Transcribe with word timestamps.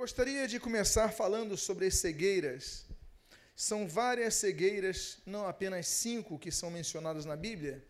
gostaria 0.00 0.48
de 0.48 0.58
começar 0.58 1.12
falando 1.12 1.58
sobre 1.58 1.84
as 1.84 1.96
cegueiras. 1.96 2.86
São 3.54 3.86
várias 3.86 4.34
cegueiras, 4.34 5.18
não 5.26 5.46
apenas 5.46 5.86
cinco 5.88 6.38
que 6.38 6.50
são 6.50 6.70
mencionadas 6.70 7.26
na 7.26 7.36
Bíblia, 7.36 7.84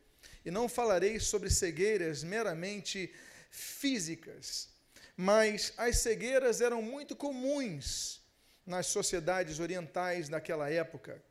e 0.44 0.50
não 0.50 0.68
falarei 0.68 1.20
sobre 1.20 1.48
cegueiras 1.48 2.24
meramente 2.24 3.14
físicas, 3.48 4.70
mas 5.16 5.72
as 5.76 5.98
cegueiras 5.98 6.60
eram 6.60 6.82
muito 6.82 7.14
comuns 7.14 8.20
nas 8.66 8.88
sociedades 8.88 9.60
orientais 9.60 10.28
daquela 10.28 10.68
época, 10.68 11.22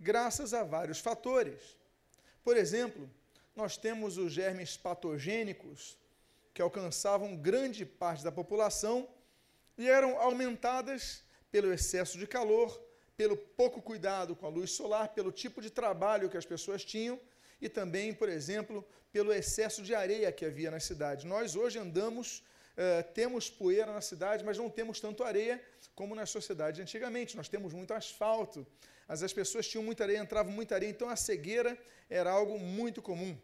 graças 0.00 0.52
a 0.52 0.64
vários 0.64 0.98
fatores. 0.98 1.60
Por 2.42 2.56
exemplo, 2.56 3.08
nós 3.54 3.76
temos 3.76 4.18
os 4.18 4.32
germes 4.32 4.76
patogênicos 4.76 5.96
que 6.52 6.60
alcançavam 6.60 7.36
grande 7.36 7.86
parte 7.86 8.24
da 8.24 8.32
população 8.32 9.08
e 9.78 9.88
eram 9.88 10.18
aumentadas 10.18 11.22
pelo 11.50 11.72
excesso 11.72 12.18
de 12.18 12.26
calor, 12.26 12.78
pelo 13.16 13.36
pouco 13.36 13.80
cuidado 13.80 14.36
com 14.36 14.44
a 14.44 14.48
luz 14.48 14.72
solar, 14.72 15.08
pelo 15.08 15.30
tipo 15.32 15.62
de 15.62 15.70
trabalho 15.70 16.28
que 16.28 16.36
as 16.36 16.44
pessoas 16.44 16.84
tinham 16.84 17.18
e 17.60 17.68
também, 17.68 18.12
por 18.12 18.28
exemplo, 18.28 18.86
pelo 19.12 19.32
excesso 19.32 19.82
de 19.82 19.94
areia 19.94 20.30
que 20.30 20.44
havia 20.44 20.70
na 20.70 20.80
cidade. 20.80 21.26
Nós 21.26 21.56
hoje 21.56 21.78
andamos, 21.78 22.44
uh, 22.76 23.12
temos 23.14 23.48
poeira 23.48 23.92
na 23.92 24.00
cidade, 24.00 24.44
mas 24.44 24.58
não 24.58 24.68
temos 24.68 25.00
tanto 25.00 25.24
areia 25.24 25.62
como 25.94 26.14
na 26.14 26.26
sociedade 26.26 26.82
antigamente. 26.82 27.36
Nós 27.36 27.48
temos 27.48 27.72
muito 27.72 27.94
asfalto, 27.94 28.66
mas 29.06 29.22
as 29.22 29.32
pessoas 29.32 29.66
tinham 29.66 29.82
muita 29.82 30.04
areia, 30.04 30.18
entravam 30.18 30.52
muita 30.52 30.74
areia, 30.74 30.90
então 30.90 31.08
a 31.08 31.16
cegueira 31.16 31.76
era 32.10 32.30
algo 32.30 32.58
muito 32.58 33.00
comum. 33.00 33.36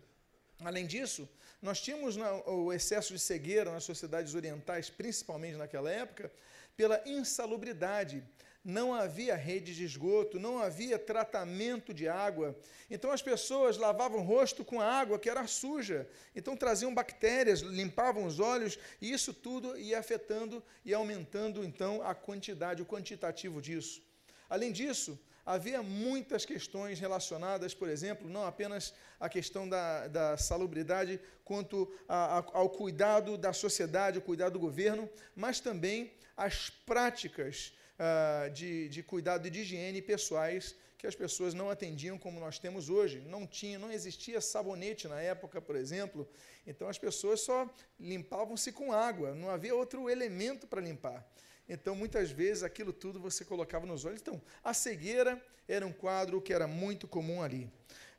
Além 0.60 0.86
disso, 0.86 1.28
nós 1.60 1.80
tínhamos 1.80 2.16
o 2.46 2.72
excesso 2.72 3.12
de 3.12 3.18
cegueira 3.18 3.72
nas 3.72 3.84
sociedades 3.84 4.34
orientais, 4.34 4.90
principalmente 4.90 5.56
naquela 5.56 5.90
época, 5.90 6.30
pela 6.76 7.02
insalubridade. 7.06 8.22
Não 8.64 8.94
havia 8.94 9.34
rede 9.34 9.74
de 9.74 9.84
esgoto, 9.84 10.40
não 10.40 10.58
havia 10.58 10.98
tratamento 10.98 11.92
de 11.92 12.08
água. 12.08 12.58
Então 12.90 13.10
as 13.10 13.20
pessoas 13.20 13.76
lavavam 13.76 14.20
o 14.20 14.22
rosto 14.22 14.64
com 14.64 14.80
água 14.80 15.18
que 15.18 15.28
era 15.28 15.46
suja. 15.46 16.08
Então 16.34 16.56
traziam 16.56 16.94
bactérias, 16.94 17.60
limpavam 17.60 18.24
os 18.24 18.40
olhos, 18.40 18.78
e 19.02 19.12
isso 19.12 19.34
tudo 19.34 19.76
ia 19.76 19.98
afetando 19.98 20.62
e 20.82 20.94
aumentando 20.94 21.62
então 21.62 22.02
a 22.02 22.14
quantidade, 22.14 22.80
o 22.80 22.86
quantitativo 22.86 23.60
disso. 23.60 24.02
Além 24.48 24.72
disso, 24.72 25.18
havia 25.44 25.82
muitas 25.82 26.44
questões 26.44 26.98
relacionadas, 26.98 27.74
por 27.74 27.88
exemplo, 27.88 28.28
não 28.28 28.46
apenas 28.46 28.94
a 29.20 29.28
questão 29.28 29.68
da, 29.68 30.08
da 30.08 30.36
salubridade, 30.36 31.20
quanto 31.44 31.92
a, 32.08 32.38
a, 32.38 32.44
ao 32.52 32.70
cuidado 32.70 33.36
da 33.36 33.52
sociedade, 33.52 34.18
o 34.18 34.22
cuidado 34.22 34.54
do 34.54 34.58
governo, 34.58 35.08
mas 35.34 35.60
também 35.60 36.12
as 36.36 36.70
práticas 36.70 37.72
uh, 37.98 38.50
de, 38.50 38.88
de 38.88 39.02
cuidado 39.02 39.46
e 39.46 39.50
de 39.50 39.60
higiene 39.60 40.00
pessoais 40.02 40.74
que 41.04 41.06
as 41.06 41.14
pessoas 41.14 41.52
não 41.52 41.68
atendiam 41.68 42.16
como 42.16 42.40
nós 42.40 42.58
temos 42.58 42.88
hoje. 42.88 43.20
Não 43.20 43.46
tinha, 43.46 43.78
não 43.78 43.92
existia 43.92 44.40
sabonete 44.40 45.06
na 45.06 45.20
época, 45.20 45.60
por 45.60 45.76
exemplo. 45.76 46.26
Então 46.66 46.88
as 46.88 46.96
pessoas 46.96 47.42
só 47.42 47.68
limpavam-se 48.00 48.72
com 48.72 48.90
água, 48.90 49.34
não 49.34 49.50
havia 49.50 49.74
outro 49.74 50.08
elemento 50.08 50.66
para 50.66 50.80
limpar. 50.80 51.22
Então, 51.68 51.94
muitas 51.94 52.30
vezes, 52.30 52.62
aquilo 52.62 52.92
tudo 52.92 53.18
você 53.18 53.44
colocava 53.44 53.86
nos 53.86 54.04
olhos. 54.04 54.20
Então, 54.20 54.40
a 54.62 54.74
cegueira 54.74 55.42
era 55.66 55.86
um 55.86 55.92
quadro 55.92 56.40
que 56.40 56.52
era 56.52 56.66
muito 56.66 57.08
comum 57.08 57.42
ali. 57.42 57.70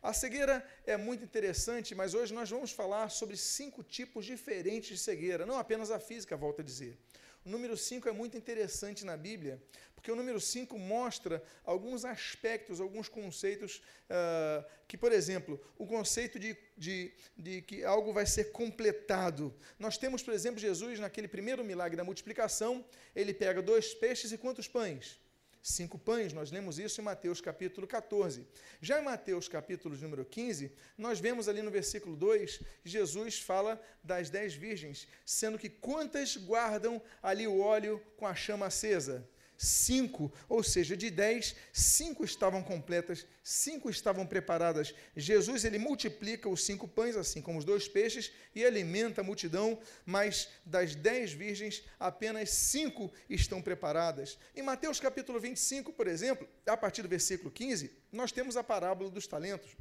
A 0.02 0.14
cegueira 0.14 0.64
é 0.86 0.98
muito 0.98 1.24
interessante, 1.24 1.96
mas 1.96 2.14
hoje 2.14 2.34
nós 2.34 2.50
vamos 2.50 2.72
falar 2.72 3.10
sobre 3.10 3.36
cinco 3.36 3.84
tipos 3.84 4.26
diferentes 4.26 4.90
de 4.90 4.98
cegueira, 4.98 5.46
não 5.46 5.58
apenas 5.58 5.90
a 5.90 6.00
física, 6.00 6.38
volto 6.38 6.62
a 6.62 6.64
dizer. 6.64 6.98
O 7.46 7.50
número 7.50 7.78
5 7.78 8.10
é 8.10 8.12
muito 8.12 8.36
interessante 8.36 9.06
na 9.06 9.16
Bíblia, 9.16 9.62
porque 9.94 10.12
o 10.12 10.16
número 10.16 10.42
5 10.42 10.80
mostra 10.80 11.44
alguns 11.64 12.04
aspectos, 12.04 12.82
alguns 12.82 13.08
conceitos 13.08 13.84
uh, 14.10 14.66
que, 14.88 14.98
por 14.98 15.12
exemplo, 15.12 15.64
o 15.78 15.86
conceito 15.86 16.40
de, 16.40 16.58
de, 16.76 17.14
de 17.38 17.62
que 17.62 17.84
algo 17.84 18.12
vai 18.12 18.26
ser 18.26 18.46
completado. 18.46 19.54
Nós 19.78 19.96
temos, 19.96 20.24
por 20.24 20.34
exemplo, 20.34 20.60
Jesus, 20.60 21.00
naquele 21.00 21.28
primeiro 21.28 21.64
milagre 21.64 21.96
da 21.96 22.04
multiplicação, 22.04 22.84
ele 23.16 23.32
pega 23.32 23.62
dois 23.62 23.94
peixes 23.94 24.32
e 24.32 24.40
quantos 24.40 24.68
pães? 24.68 25.20
Cinco 25.66 25.98
pães, 25.98 26.32
nós 26.32 26.52
lemos 26.52 26.78
isso 26.78 27.02
em 27.02 27.04
Mateus 27.04 27.42
capítulo 27.42 27.88
14. 27.88 28.46
Já 28.80 29.00
em 29.00 29.04
Mateus 29.04 29.48
capítulo 29.48 29.98
número 29.98 30.24
15, 30.24 30.72
nós 30.96 31.20
vemos 31.20 31.50
ali 31.50 31.64
no 31.64 31.72
versículo 31.72 32.16
2, 32.16 32.62
Jesus 32.84 33.40
fala 33.40 33.82
das 34.04 34.30
dez 34.30 34.54
virgens, 34.54 35.08
sendo 35.26 35.58
que 35.58 35.68
quantas 35.68 36.38
guardam 36.38 37.02
ali 37.22 37.48
o 37.48 37.60
óleo 37.60 38.00
com 38.16 38.28
a 38.28 38.36
chama 38.36 38.68
acesa? 38.68 39.28
Cinco, 39.58 40.32
ou 40.48 40.64
seja, 40.64 40.96
de 40.96 41.10
dez, 41.10 41.56
cinco 41.72 42.24
estavam 42.24 42.62
completas, 42.64 43.26
cinco 43.44 43.90
estavam 43.90 44.26
preparadas. 44.26 44.94
Jesus 45.16 45.66
ele 45.66 45.78
multiplica 45.78 46.50
os 46.50 46.64
cinco 46.64 46.88
pães, 46.88 47.16
assim 47.16 47.42
como 47.42 47.60
os 47.60 47.66
dois 47.66 47.88
peixes, 47.88 48.32
e 48.54 48.66
alimenta 48.66 49.22
a 49.22 49.24
multidão, 49.24 49.80
mas 50.06 50.50
das 50.66 50.96
dez 50.96 51.32
virgens, 51.32 51.84
apenas 52.00 52.50
cinco 52.50 53.12
estão 53.30 53.62
preparadas. 53.62 54.38
Em 54.56 54.62
Mateus 54.62 55.00
capítulo 55.00 55.40
25, 55.40 55.94
por 55.94 56.08
exemplo, 56.08 56.48
a 56.66 56.78
partir 56.78 57.02
do 57.02 57.08
versículo 57.08 57.52
15, 57.52 57.92
nós 58.12 58.32
temos 58.32 58.58
a 58.58 58.64
parábola 58.64 59.10
dos 59.10 59.28
talentos. 59.28 59.76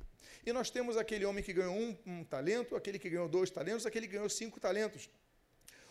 E 0.47 0.53
nós 0.53 0.69
temos 0.69 0.97
aquele 0.97 1.25
homem 1.25 1.43
que 1.43 1.53
ganhou 1.53 1.75
um, 1.75 1.97
um 2.07 2.25
talento, 2.25 2.77
aquele 2.77 2.99
que 2.99 3.09
ganhou 3.09 3.29
dois 3.29 3.51
talentos, 3.51 3.87
aquele 3.87 4.07
que 4.07 4.13
ganhou 4.13 4.29
cinco 4.29 4.61
talentos. 4.61 5.09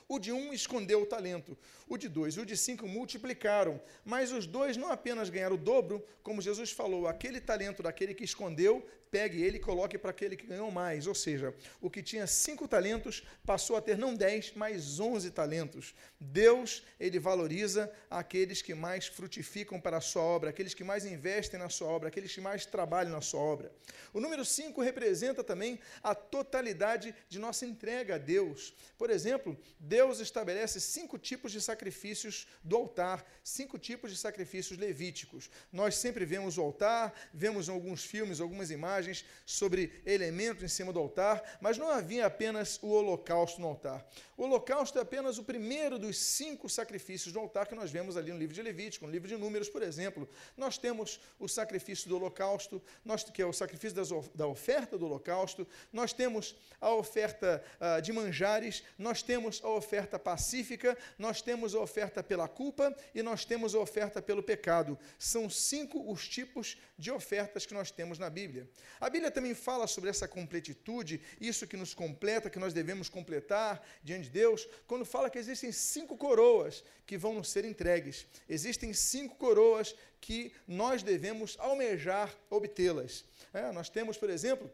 O 0.07 0.19
de 0.19 0.31
um 0.31 0.53
escondeu 0.53 1.01
o 1.01 1.05
talento, 1.05 1.57
o 1.87 1.97
de 1.97 2.07
dois 2.07 2.35
e 2.35 2.39
o 2.39 2.45
de 2.45 2.57
cinco 2.57 2.87
multiplicaram. 2.87 3.81
Mas 4.03 4.31
os 4.31 4.45
dois 4.45 4.77
não 4.77 4.91
apenas 4.91 5.29
ganharam 5.29 5.55
o 5.55 5.59
dobro, 5.59 6.03
como 6.21 6.41
Jesus 6.41 6.71
falou: 6.71 7.07
aquele 7.07 7.39
talento 7.39 7.81
daquele 7.81 8.13
que 8.13 8.23
escondeu, 8.23 8.85
pegue 9.13 9.43
ele 9.43 9.57
e 9.57 9.59
coloque 9.59 9.95
para 9.95 10.09
aquele 10.09 10.35
que 10.35 10.47
ganhou 10.47 10.71
mais. 10.71 11.05
Ou 11.05 11.13
seja, 11.13 11.53
o 11.79 11.87
que 11.87 12.01
tinha 12.01 12.25
cinco 12.25 12.67
talentos 12.67 13.21
passou 13.45 13.75
a 13.75 13.81
ter 13.81 13.95
não 13.95 14.15
dez, 14.15 14.51
mas 14.55 14.99
onze 14.99 15.29
talentos. 15.29 15.93
Deus, 16.19 16.81
ele 16.99 17.19
valoriza 17.19 17.91
aqueles 18.09 18.63
que 18.63 18.73
mais 18.73 19.05
frutificam 19.05 19.79
para 19.79 19.97
a 19.97 20.01
sua 20.01 20.23
obra, 20.23 20.49
aqueles 20.49 20.73
que 20.73 20.83
mais 20.83 21.05
investem 21.05 21.59
na 21.59 21.69
sua 21.69 21.89
obra, 21.89 22.07
aqueles 22.07 22.33
que 22.33 22.41
mais 22.41 22.65
trabalham 22.65 23.11
na 23.11 23.21
sua 23.21 23.39
obra. 23.39 23.71
O 24.11 24.19
número 24.19 24.43
cinco 24.43 24.81
representa 24.81 25.43
também 25.43 25.79
a 26.01 26.15
totalidade 26.15 27.13
de 27.29 27.37
nossa 27.37 27.67
entrega 27.67 28.15
a 28.15 28.17
Deus. 28.17 28.73
Por 28.97 29.11
exemplo, 29.11 29.55
Deus 29.79 30.21
estabelece 30.21 30.79
cinco 30.79 31.19
tipos 31.19 31.51
de 31.51 31.61
sacrifícios 31.61 32.47
do 32.63 32.75
altar, 32.77 33.23
cinco 33.43 33.77
tipos 33.77 34.09
de 34.09 34.17
sacrifícios 34.17 34.79
levíticos. 34.79 35.51
Nós 35.71 35.97
sempre 35.97 36.25
vemos 36.25 36.57
o 36.57 36.63
altar, 36.63 37.13
vemos 37.31 37.67
em 37.67 37.71
alguns 37.71 38.03
filmes, 38.03 38.41
algumas 38.41 38.71
imagens 38.71 39.02
sobre 39.45 40.01
elementos 40.05 40.63
em 40.63 40.67
cima 40.67 40.93
do 40.93 40.99
altar, 40.99 41.57
mas 41.59 41.77
não 41.77 41.89
havia 41.89 42.25
apenas 42.25 42.79
o 42.81 42.87
holocausto 42.89 43.59
no 43.59 43.67
altar. 43.67 44.05
O 44.35 44.43
holocausto 44.43 44.97
é 44.97 45.01
apenas 45.01 45.37
o 45.37 45.43
primeiro 45.43 45.99
dos 45.99 46.17
cinco 46.17 46.67
sacrifícios 46.67 47.31
do 47.31 47.39
altar 47.39 47.67
que 47.67 47.75
nós 47.75 47.91
vemos 47.91 48.17
ali 48.17 48.31
no 48.31 48.37
livro 48.37 48.53
de 48.53 48.61
Levítico, 48.61 49.05
no 49.05 49.11
livro 49.11 49.27
de 49.27 49.37
Números, 49.37 49.69
por 49.69 49.83
exemplo. 49.83 50.27
Nós 50.57 50.77
temos 50.77 51.19
o 51.39 51.47
sacrifício 51.47 52.09
do 52.09 52.15
holocausto, 52.15 52.81
nós, 53.05 53.23
que 53.23 53.41
é 53.41 53.45
o 53.45 53.53
sacrifício 53.53 53.97
da 54.33 54.47
oferta 54.47 54.97
do 54.97 55.05
holocausto, 55.05 55.67
nós 55.91 56.13
temos 56.13 56.55
a 56.81 56.89
oferta 56.93 57.63
uh, 57.79 58.01
de 58.01 58.11
manjares, 58.11 58.83
nós 58.97 59.21
temos 59.21 59.61
a 59.63 59.69
oferta 59.69 60.17
pacífica, 60.17 60.97
nós 61.17 61.41
temos 61.41 61.75
a 61.75 61.79
oferta 61.79 62.23
pela 62.23 62.47
culpa 62.47 62.95
e 63.13 63.21
nós 63.21 63.45
temos 63.45 63.75
a 63.75 63.79
oferta 63.79 64.21
pelo 64.21 64.41
pecado. 64.41 64.97
São 65.19 65.49
cinco 65.49 66.11
os 66.11 66.27
tipos 66.27 66.77
de 66.97 67.11
ofertas 67.11 67.65
que 67.65 67.73
nós 67.73 67.91
temos 67.91 68.17
na 68.17 68.29
Bíblia. 68.29 68.67
A 68.99 69.09
Bíblia 69.09 69.31
também 69.31 69.53
fala 69.53 69.87
sobre 69.87 70.09
essa 70.09 70.27
completitude, 70.27 71.21
isso 71.39 71.67
que 71.67 71.77
nos 71.77 71.93
completa, 71.93 72.49
que 72.49 72.59
nós 72.59 72.73
devemos 72.73 73.09
completar 73.09 73.85
diante 74.03 74.25
de 74.25 74.29
Deus, 74.29 74.67
quando 74.87 75.05
fala 75.05 75.29
que 75.29 75.37
existem 75.37 75.71
cinco 75.71 76.17
coroas 76.17 76.83
que 77.05 77.17
vão 77.17 77.33
nos 77.33 77.49
ser 77.49 77.65
entregues. 77.65 78.25
Existem 78.47 78.93
cinco 78.93 79.35
coroas 79.35 79.95
que 80.21 80.53
nós 80.67 81.03
devemos 81.03 81.55
almejar 81.59 82.33
obtê-las. 82.49 83.25
É, 83.53 83.71
nós 83.71 83.89
temos, 83.89 84.17
por 84.17 84.29
exemplo, 84.29 84.71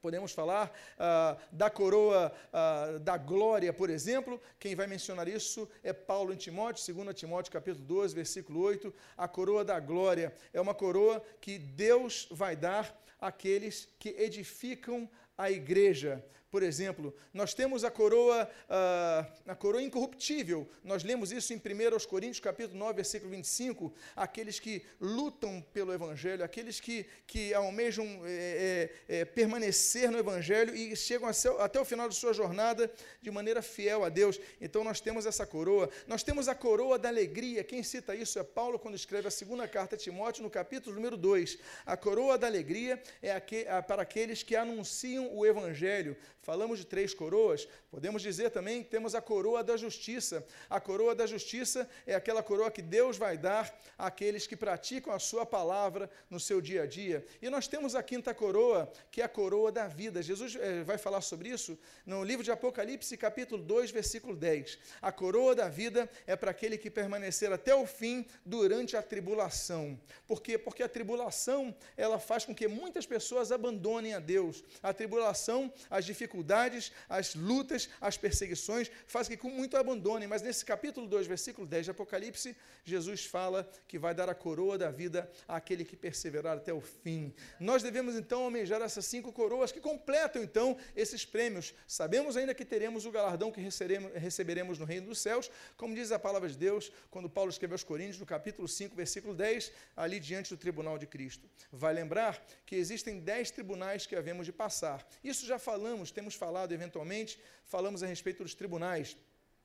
Podemos 0.00 0.32
falar 0.32 0.72
ah, 0.98 1.36
da 1.52 1.68
coroa 1.68 2.32
ah, 2.52 2.98
da 3.02 3.18
glória, 3.18 3.70
por 3.72 3.90
exemplo. 3.90 4.40
Quem 4.58 4.74
vai 4.74 4.86
mencionar 4.86 5.28
isso 5.28 5.68
é 5.82 5.92
Paulo 5.92 6.32
em 6.32 6.36
Timóteo, 6.36 6.94
2 6.94 7.14
Timóteo 7.14 7.52
capítulo 7.52 7.84
12, 7.84 8.14
versículo 8.14 8.60
8. 8.60 8.94
A 9.16 9.28
coroa 9.28 9.62
da 9.62 9.78
glória 9.78 10.32
é 10.54 10.60
uma 10.60 10.74
coroa 10.74 11.22
que 11.38 11.58
Deus 11.58 12.26
vai 12.30 12.56
dar 12.56 12.98
àqueles 13.28 13.88
que 13.98 14.10
edificam 14.26 15.08
a 15.36 15.50
igreja. 15.50 16.24
Por 16.54 16.62
exemplo, 16.62 17.12
nós 17.32 17.52
temos 17.52 17.82
a 17.82 17.90
coroa, 17.90 18.48
uh, 18.70 19.50
a 19.50 19.56
coroa 19.56 19.82
incorruptível. 19.82 20.68
Nós 20.84 21.02
lemos 21.02 21.32
isso 21.32 21.52
em 21.52 21.56
1 21.56 22.06
Coríntios, 22.06 22.38
capítulo 22.38 22.78
9, 22.78 22.94
versículo 22.94 23.28
25. 23.32 23.92
Aqueles 24.14 24.60
que 24.60 24.84
lutam 25.00 25.60
pelo 25.72 25.92
Evangelho, 25.92 26.44
aqueles 26.44 26.78
que, 26.78 27.06
que 27.26 27.52
almejam 27.52 28.06
é, 28.24 28.88
é, 29.08 29.24
permanecer 29.24 30.12
no 30.12 30.18
Evangelho 30.18 30.76
e 30.76 30.94
chegam 30.94 31.28
até 31.58 31.80
o 31.80 31.84
final 31.84 32.08
de 32.08 32.14
sua 32.14 32.32
jornada 32.32 32.88
de 33.20 33.32
maneira 33.32 33.60
fiel 33.60 34.04
a 34.04 34.08
Deus. 34.08 34.40
Então 34.60 34.84
nós 34.84 35.00
temos 35.00 35.26
essa 35.26 35.44
coroa. 35.44 35.90
Nós 36.06 36.22
temos 36.22 36.46
a 36.46 36.54
coroa 36.54 36.96
da 36.96 37.08
alegria. 37.08 37.64
Quem 37.64 37.82
cita 37.82 38.14
isso 38.14 38.38
é 38.38 38.44
Paulo 38.44 38.78
quando 38.78 38.94
escreve 38.94 39.26
a 39.26 39.30
segunda 39.32 39.66
carta 39.66 39.96
a 39.96 39.98
Timóteo, 39.98 40.44
no 40.44 40.50
capítulo 40.50 40.94
número 40.94 41.16
2. 41.16 41.58
A 41.84 41.96
coroa 41.96 42.38
da 42.38 42.46
alegria 42.46 43.02
é 43.20 43.36
para 43.82 44.02
aqueles 44.02 44.44
que 44.44 44.54
anunciam 44.54 45.36
o 45.36 45.44
Evangelho 45.44 46.16
Falamos 46.44 46.78
de 46.78 46.84
três 46.84 47.14
coroas, 47.14 47.66
podemos 47.90 48.20
dizer 48.20 48.50
também 48.50 48.82
que 48.82 48.90
temos 48.90 49.14
a 49.14 49.22
coroa 49.22 49.64
da 49.64 49.78
justiça. 49.78 50.46
A 50.68 50.78
coroa 50.78 51.14
da 51.14 51.26
justiça 51.26 51.88
é 52.06 52.14
aquela 52.14 52.42
coroa 52.42 52.70
que 52.70 52.82
Deus 52.82 53.16
vai 53.16 53.38
dar 53.38 53.74
àqueles 53.96 54.46
que 54.46 54.54
praticam 54.54 55.10
a 55.10 55.18
sua 55.18 55.46
palavra 55.46 56.10
no 56.28 56.38
seu 56.38 56.60
dia 56.60 56.82
a 56.82 56.86
dia. 56.86 57.26
E 57.40 57.48
nós 57.48 57.66
temos 57.66 57.94
a 57.94 58.02
quinta 58.02 58.34
coroa, 58.34 58.92
que 59.10 59.22
é 59.22 59.24
a 59.24 59.28
coroa 59.28 59.72
da 59.72 59.88
vida. 59.88 60.22
Jesus 60.22 60.54
eh, 60.54 60.82
vai 60.82 60.98
falar 60.98 61.22
sobre 61.22 61.48
isso 61.48 61.78
no 62.04 62.22
livro 62.22 62.44
de 62.44 62.52
Apocalipse, 62.52 63.16
capítulo 63.16 63.62
2, 63.62 63.90
versículo 63.90 64.36
10. 64.36 64.78
A 65.00 65.10
coroa 65.10 65.54
da 65.54 65.70
vida 65.70 66.10
é 66.26 66.36
para 66.36 66.50
aquele 66.50 66.76
que 66.76 66.90
permanecer 66.90 67.50
até 67.54 67.74
o 67.74 67.86
fim 67.86 68.26
durante 68.44 68.98
a 68.98 69.02
tribulação. 69.02 69.98
Por 70.26 70.42
quê? 70.42 70.58
Porque 70.58 70.82
a 70.82 70.88
tribulação, 70.90 71.74
ela 71.96 72.18
faz 72.18 72.44
com 72.44 72.54
que 72.54 72.68
muitas 72.68 73.06
pessoas 73.06 73.50
abandonem 73.50 74.12
a 74.12 74.20
Deus. 74.20 74.62
A 74.82 74.92
tribulação, 74.92 75.72
as 75.88 76.04
dificuldades 76.04 76.33
dificuldades, 76.34 76.90
as 77.08 77.34
lutas, 77.34 77.88
as 78.00 78.16
perseguições, 78.16 78.90
faz 79.06 79.28
que 79.28 79.36
com 79.36 79.48
muito 79.48 79.76
abandonem. 79.76 80.26
Mas 80.26 80.42
nesse 80.42 80.64
capítulo 80.64 81.06
2, 81.06 81.26
versículo 81.26 81.66
10 81.66 81.84
de 81.84 81.90
Apocalipse, 81.92 82.56
Jesus 82.84 83.24
fala 83.24 83.68
que 83.86 83.98
vai 83.98 84.14
dar 84.14 84.28
a 84.28 84.34
coroa 84.34 84.76
da 84.76 84.90
vida 84.90 85.30
àquele 85.46 85.84
que 85.84 85.96
perseverar 85.96 86.56
até 86.56 86.72
o 86.72 86.80
fim. 86.80 87.32
Nós 87.60 87.82
devemos 87.82 88.16
então 88.16 88.42
almejar 88.42 88.82
essas 88.82 89.06
cinco 89.06 89.32
coroas 89.32 89.70
que 89.70 89.80
completam 89.80 90.42
então 90.42 90.76
esses 90.96 91.24
prêmios. 91.24 91.72
Sabemos 91.86 92.36
ainda 92.36 92.54
que 92.54 92.64
teremos 92.64 93.06
o 93.06 93.10
galardão 93.10 93.52
que 93.52 93.60
receberemos 93.60 94.78
no 94.78 94.84
reino 94.84 95.06
dos 95.06 95.20
céus, 95.20 95.50
como 95.76 95.94
diz 95.94 96.10
a 96.10 96.18
palavra 96.18 96.48
de 96.48 96.56
Deus, 96.56 96.90
quando 97.10 97.30
Paulo 97.30 97.50
escreveu 97.50 97.74
aos 97.74 97.84
Coríntios, 97.84 98.18
no 98.18 98.26
capítulo 98.26 98.66
5, 98.66 98.96
versículo 98.96 99.34
10, 99.34 99.70
ali 99.96 100.18
diante 100.18 100.50
do 100.50 100.56
tribunal 100.56 100.98
de 100.98 101.06
Cristo. 101.06 101.48
Vai 101.70 101.94
lembrar 101.94 102.44
que 102.66 102.74
existem 102.74 103.20
dez 103.20 103.50
tribunais 103.50 104.06
que 104.06 104.16
havemos 104.16 104.46
de 104.46 104.52
passar. 104.52 105.06
Isso 105.22 105.46
já 105.46 105.58
falamos, 105.58 106.10
temos 106.10 106.23
temos 106.24 106.34
falado 106.34 106.72
eventualmente, 106.72 107.38
falamos 107.66 108.02
a 108.02 108.06
respeito 108.06 108.42
dos 108.42 108.54
tribunais. 108.54 109.14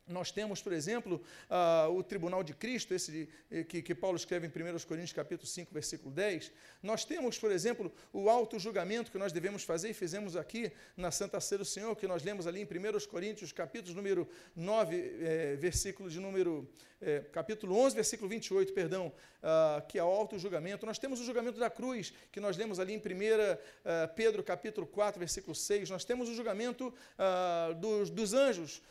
Nós 0.06 0.29
temos, 0.29 0.61
por 0.61 0.73
exemplo, 0.73 1.23
uh, 1.50 1.89
o 1.94 2.03
tribunal 2.03 2.44
de 2.44 2.53
Cristo, 2.53 2.94
esse 2.94 3.11
de, 3.11 3.29
eh, 3.51 3.63
que, 3.63 3.79
que, 3.81 3.94
Paulo 3.94 4.17
escreve 4.17 4.47
em 4.47 4.50
1 4.50 4.79
Coríntios 4.88 5.13
capítulo 5.13 5.47
5, 5.47 5.71
versículo 5.71 6.11
10. 6.13 6.51
Nós 6.81 7.06
temos, 7.06 7.38
por 7.38 7.51
exemplo, 7.51 7.94
o 8.11 8.27
auto 8.27 8.59
julgamento 8.59 9.11
que 9.11 9.19
nós 9.19 9.31
devemos 9.31 9.63
fazer 9.63 9.91
e 9.91 9.94
fizemos 9.94 10.35
aqui 10.35 10.71
na 10.97 11.11
Santa 11.11 11.39
Ceia 11.39 11.59
do 11.59 11.65
Senhor, 11.65 11.95
que 11.95 12.07
nós 12.07 12.23
lemos 12.23 12.47
ali 12.47 12.59
em 12.59 12.65
1 12.65 13.07
Coríntios 13.07 13.51
capítulo 13.51 13.95
número 13.95 14.27
9, 14.55 14.95
eh, 14.97 15.55
versículo 15.57 16.09
de 16.09 16.19
número 16.19 16.67
é, 17.01 17.22
capítulo 17.31 17.78
11, 17.78 17.96
versículo 17.96 18.30
28, 18.30 18.74
perdão, 18.74 19.07
uh, 19.07 19.86
que 19.88 19.98
é 19.98 20.04
o 20.04 20.07
auto-julgamento. 20.07 20.86
Nós 20.86 21.00
temos 21.00 21.19
o 21.19 21.24
julgamento 21.24 21.60
da 21.60 21.69
cruz, 21.69 22.13
que 22.31 22.40
nós 22.40 22.57
lemos 22.57 22.80
ali 22.80 22.94
em 22.94 22.98
1 22.98 23.01
uh, 23.01 23.60
ah, 23.86 24.07
Pedro, 24.07 24.44
capítulo 24.44 24.86
4, 24.86 25.18
versículo 25.18 25.56
6. 25.56 25.90
Nós 25.90 26.04
temos 26.04 26.28
o 26.28 26.36
julgamento 26.36 26.88
uh, 26.88 27.74
dos, 27.75 28.10
dos, 28.10 28.34
anjos, 28.34 28.81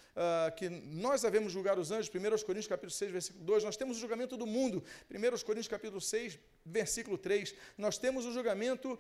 que 0.56 0.68
nós 0.68 1.22
devemos 1.22 1.52
julgar 1.52 1.78
os 1.78 1.92
anjos, 1.92 2.08
1 2.08 2.44
Coríntios, 2.44 2.66
capítulo 2.66 2.90
6, 2.90 3.12
versículo 3.12 3.44
2. 3.44 3.64
Nós 3.64 3.76
temos 3.76 3.98
o 3.98 4.00
julgamento 4.00 4.36
do 4.36 4.46
mundo, 4.46 4.82
1 5.08 5.44
Coríntios, 5.44 5.68
capítulo 5.68 6.00
6, 6.00 6.40
versículo 6.70 7.18
3. 7.18 7.54
Nós 7.76 7.98
temos 7.98 8.24
o 8.24 8.32
julgamento 8.32 8.98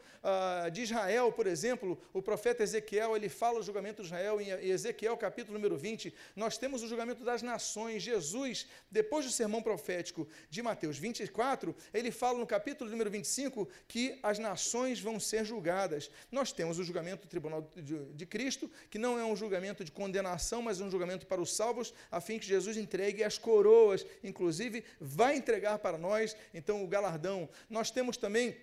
de 0.72 0.82
Israel, 0.82 1.32
por 1.32 1.46
exemplo, 1.46 2.00
o 2.12 2.22
profeta 2.22 2.62
Ezequiel, 2.62 3.16
ele 3.16 3.28
fala 3.28 3.60
o 3.60 3.62
julgamento 3.62 4.02
de 4.02 4.08
Israel 4.08 4.40
em 4.40 4.50
Ezequiel, 4.68 5.16
capítulo 5.16 5.54
número 5.54 5.76
20. 5.76 6.14
Nós 6.34 6.58
temos 6.58 6.82
o 6.82 6.88
julgamento 6.88 7.24
das 7.24 7.42
nações. 7.42 8.02
Jesus, 8.02 8.66
depois 8.90 9.24
do 9.24 9.30
sermão 9.30 9.62
profético 9.62 10.28
de 10.50 10.62
Mateus 10.62 10.98
24, 10.98 11.74
ele 11.92 12.10
fala 12.10 12.38
no 12.38 12.46
capítulo 12.46 12.90
número 12.90 13.10
25 13.10 13.68
que 13.86 14.18
as 14.22 14.38
nações 14.38 15.00
vão 15.00 15.20
ser 15.20 15.44
julgadas. 15.44 16.10
Nós 16.30 16.52
temos 16.52 16.78
o 16.78 16.84
julgamento 16.84 17.26
do 17.26 17.28
tribunal 17.28 17.68
de, 17.76 18.26
Cristo, 18.26 18.70
que 18.90 18.98
não 18.98 19.18
é 19.18 19.24
um 19.24 19.36
julgamento 19.36 19.84
de 19.84 19.90
condenação, 19.90 20.62
mas 20.62 20.80
um 20.80 20.90
julgamento 20.90 21.26
para 21.26 21.40
os 21.40 21.54
salvos, 21.54 21.94
a 22.10 22.20
fim 22.20 22.38
que 22.38 22.46
Jesus 22.46 22.76
entregue 22.76 23.22
as 23.22 23.38
coroas, 23.38 24.04
inclusive 24.22 24.84
vai 25.00 25.36
entregar 25.36 25.78
para 25.78 25.98
nós, 25.98 26.36
então, 26.52 26.82
o 26.82 26.86
galardão. 26.86 27.48
Nós 27.68 27.90
temos 27.90 28.16
também 28.16 28.56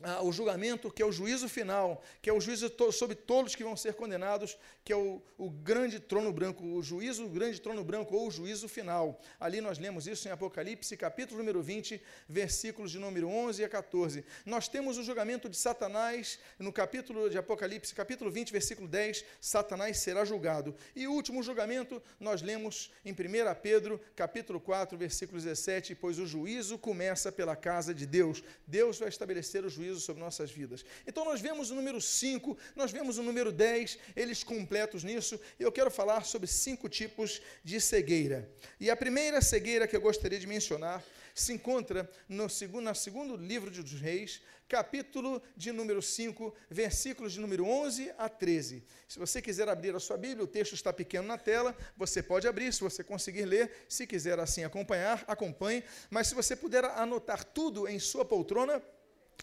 ah, 0.00 0.22
o 0.22 0.32
julgamento, 0.32 0.90
que 0.90 1.02
é 1.02 1.06
o 1.06 1.12
juízo 1.12 1.48
final, 1.48 2.02
que 2.20 2.30
é 2.30 2.32
o 2.32 2.40
juízo 2.40 2.70
to 2.70 2.90
sobre 2.90 3.14
todos 3.14 3.54
que 3.54 3.62
vão 3.62 3.76
ser 3.76 3.94
condenados, 3.94 4.58
que 4.84 4.92
é 4.92 4.96
o, 4.96 5.22
o 5.36 5.50
grande 5.50 6.00
trono 6.00 6.32
branco, 6.32 6.64
o 6.64 6.82
juízo, 6.82 7.26
o 7.26 7.28
grande 7.28 7.60
trono 7.60 7.84
branco, 7.84 8.16
ou 8.16 8.26
o 8.26 8.30
juízo 8.30 8.68
final. 8.68 9.20
Ali 9.38 9.60
nós 9.60 9.78
lemos 9.78 10.06
isso 10.06 10.26
em 10.26 10.30
Apocalipse, 10.30 10.96
capítulo 10.96 11.38
número 11.38 11.62
20, 11.62 12.02
versículos 12.28 12.90
de 12.90 12.98
número 12.98 13.28
11 13.28 13.64
a 13.64 13.68
14. 13.68 14.24
Nós 14.46 14.66
temos 14.66 14.96
o 14.96 15.04
julgamento 15.04 15.48
de 15.48 15.56
Satanás, 15.56 16.38
no 16.58 16.72
capítulo 16.72 17.28
de 17.28 17.36
Apocalipse, 17.36 17.94
capítulo 17.94 18.30
20, 18.30 18.50
versículo 18.50 18.88
10, 18.88 19.24
Satanás 19.40 19.98
será 19.98 20.24
julgado. 20.24 20.74
E 20.96 21.06
o 21.06 21.12
último 21.12 21.42
julgamento, 21.42 22.02
nós 22.18 22.40
lemos 22.40 22.90
em 23.04 23.12
1 23.12 23.16
Pedro, 23.62 24.00
capítulo 24.16 24.58
4, 24.58 24.96
versículo 24.96 25.38
17, 25.38 25.94
pois 25.94 26.18
o 26.18 26.26
juízo 26.26 26.76
começa 26.78 27.30
pela 27.30 27.54
casa 27.54 27.94
de 27.94 28.06
Deus. 28.06 28.42
Deus 28.66 28.98
vai 28.98 29.08
estabelecer 29.08 29.64
o 29.64 29.68
juízo 29.68 29.81
juízo 29.82 30.00
sobre 30.00 30.22
nossas 30.22 30.50
vidas. 30.50 30.84
Então 31.06 31.24
nós 31.24 31.40
vemos 31.40 31.70
o 31.70 31.74
número 31.74 32.00
5, 32.00 32.56
nós 32.76 32.92
vemos 32.92 33.18
o 33.18 33.22
número 33.22 33.50
10, 33.50 33.98
eles 34.14 34.44
completos 34.44 35.02
nisso, 35.02 35.38
e 35.58 35.62
eu 35.62 35.72
quero 35.72 35.90
falar 35.90 36.24
sobre 36.24 36.46
cinco 36.46 36.88
tipos 36.88 37.42
de 37.64 37.80
cegueira. 37.80 38.48
E 38.78 38.90
a 38.90 38.96
primeira 38.96 39.40
cegueira 39.40 39.88
que 39.88 39.96
eu 39.96 40.00
gostaria 40.00 40.38
de 40.38 40.46
mencionar 40.46 41.04
se 41.34 41.52
encontra 41.52 42.08
no 42.28 42.48
segundo, 42.48 42.84
no 42.84 42.94
segundo 42.94 43.36
livro 43.36 43.70
dos 43.70 43.92
Reis, 44.00 44.42
capítulo 44.68 45.42
de 45.56 45.72
número 45.72 46.00
5, 46.00 46.54
versículos 46.70 47.32
de 47.32 47.40
número 47.40 47.64
11 47.64 48.12
a 48.16 48.28
13. 48.28 48.84
Se 49.08 49.18
você 49.18 49.42
quiser 49.42 49.68
abrir 49.68 49.94
a 49.94 50.00
sua 50.00 50.16
Bíblia, 50.16 50.44
o 50.44 50.46
texto 50.46 50.74
está 50.74 50.92
pequeno 50.92 51.26
na 51.26 51.36
tela, 51.36 51.76
você 51.96 52.22
pode 52.22 52.46
abrir, 52.46 52.72
se 52.72 52.80
você 52.80 53.04
conseguir 53.04 53.44
ler, 53.44 53.70
se 53.88 54.06
quiser 54.06 54.38
assim 54.38 54.64
acompanhar, 54.64 55.24
acompanhe, 55.26 55.82
mas 56.10 56.28
se 56.28 56.34
você 56.34 56.56
puder 56.56 56.84
anotar 56.84 57.44
tudo 57.44 57.88
em 57.88 57.98
sua 57.98 58.24
poltrona, 58.24 58.82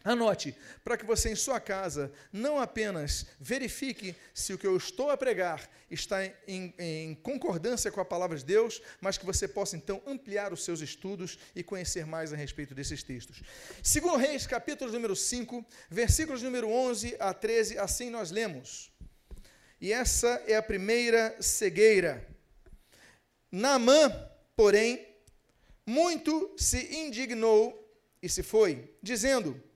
Anote, 0.04 0.56
para 0.82 0.98
que 0.98 1.06
você 1.06 1.30
em 1.30 1.36
sua 1.36 1.60
casa 1.60 2.12
não 2.32 2.58
apenas 2.58 3.26
verifique 3.38 4.16
se 4.34 4.54
o 4.54 4.58
que 4.58 4.66
eu 4.66 4.78
estou 4.78 5.10
a 5.10 5.18
pregar 5.18 5.70
está 5.92 6.26
em, 6.48 6.74
em, 6.78 7.16
concordância 7.16 7.92
com 7.92 8.00
a 8.00 8.06
palavra 8.06 8.38
de 8.38 8.46
Deus, 8.46 8.82
mas 9.02 9.18
que 9.18 9.26
você 9.26 9.46
possa 9.46 9.76
então 9.76 10.02
ampliar 10.08 10.54
os 10.54 10.64
seus 10.64 10.80
estudos 10.80 11.38
e 11.54 11.64
conhecer 11.64 12.06
mais 12.06 12.32
a 12.32 12.38
respeito 12.38 12.74
desses 12.74 13.04
textos. 13.04 13.42
Segundo 13.84 14.16
Reis, 14.16 14.48
capítulo 14.48 14.90
número 14.92 15.16
5, 15.16 15.66
versículos 15.90 16.42
número 16.42 16.69
11 16.69 17.18
a 17.19 17.34
13, 17.34 17.78
assim 17.78 18.10
nós 18.10 18.31
lemos. 18.31 18.92
E 19.81 19.92
essa 19.92 20.42
é 20.48 20.56
a 20.56 20.64
primeira 20.64 21.36
cegueira. 21.42 22.26
Naamã, 23.52 24.10
porém, 24.56 25.06
muito 25.86 26.54
se 26.58 26.96
indignou 26.96 27.76
e 28.22 28.30
se 28.30 28.44
foi, 28.44 28.96
dizendo: 29.02 29.69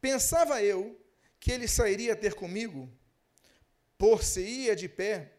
Pensava 0.00 0.62
eu 0.62 0.98
que 1.40 1.50
ele 1.50 1.66
sairia 1.66 2.14
ter 2.14 2.34
comigo, 2.34 2.90
por-se-ia 3.96 4.76
de 4.76 4.88
pé, 4.88 5.32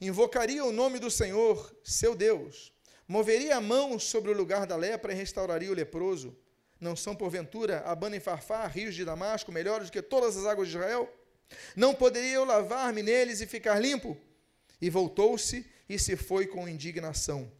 invocaria 0.00 0.64
o 0.64 0.72
nome 0.72 0.98
do 0.98 1.10
Senhor, 1.10 1.74
seu 1.84 2.14
Deus, 2.14 2.72
moveria 3.06 3.56
a 3.56 3.60
mão 3.60 3.98
sobre 3.98 4.30
o 4.30 4.36
lugar 4.36 4.66
da 4.66 4.76
lepra 4.76 5.12
e 5.12 5.16
restauraria 5.16 5.70
o 5.70 5.74
leproso. 5.74 6.36
Não 6.80 6.96
são, 6.96 7.14
porventura, 7.14 7.80
Abana 7.80 8.16
e 8.16 8.20
Farfá, 8.20 8.66
rios 8.66 8.94
de 8.94 9.04
Damasco, 9.04 9.52
melhores 9.52 9.88
do 9.88 9.92
que 9.92 10.00
todas 10.00 10.36
as 10.36 10.46
águas 10.46 10.68
de 10.68 10.76
Israel? 10.76 11.12
Não 11.76 11.94
poderia 11.94 12.34
eu 12.34 12.44
lavar-me 12.44 13.02
neles 13.02 13.40
e 13.40 13.46
ficar 13.46 13.78
limpo? 13.78 14.16
E 14.80 14.88
voltou-se 14.88 15.66
e 15.88 15.98
se 15.98 16.16
foi 16.16 16.46
com 16.46 16.68
indignação. 16.68 17.52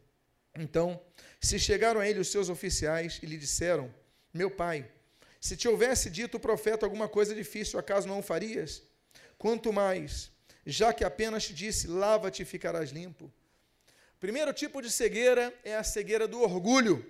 Então 0.55 0.99
se 1.39 1.59
chegaram 1.59 2.01
a 2.01 2.09
ele 2.09 2.19
os 2.19 2.29
seus 2.29 2.49
oficiais 2.49 3.19
e 3.21 3.25
lhe 3.25 3.37
disseram: 3.37 3.93
Meu 4.33 4.49
pai, 4.49 4.89
se 5.41 5.57
te 5.57 5.67
houvesse 5.67 6.07
dito 6.09 6.37
o 6.37 6.39
profeta 6.39 6.85
alguma 6.85 7.09
coisa 7.09 7.33
difícil, 7.33 7.79
acaso 7.79 8.07
não 8.07 8.19
o 8.19 8.23
farias? 8.23 8.83
Quanto 9.39 9.73
mais, 9.73 10.31
já 10.63 10.93
que 10.93 11.03
apenas 11.03 11.47
te 11.47 11.53
disse, 11.53 11.87
lava-te 11.87 12.43
e 12.43 12.45
ficarás 12.45 12.91
limpo. 12.91 13.33
Primeiro 14.19 14.53
tipo 14.53 14.83
de 14.83 14.91
cegueira 14.91 15.51
é 15.63 15.75
a 15.75 15.83
cegueira 15.83 16.27
do 16.27 16.39
orgulho. 16.41 17.03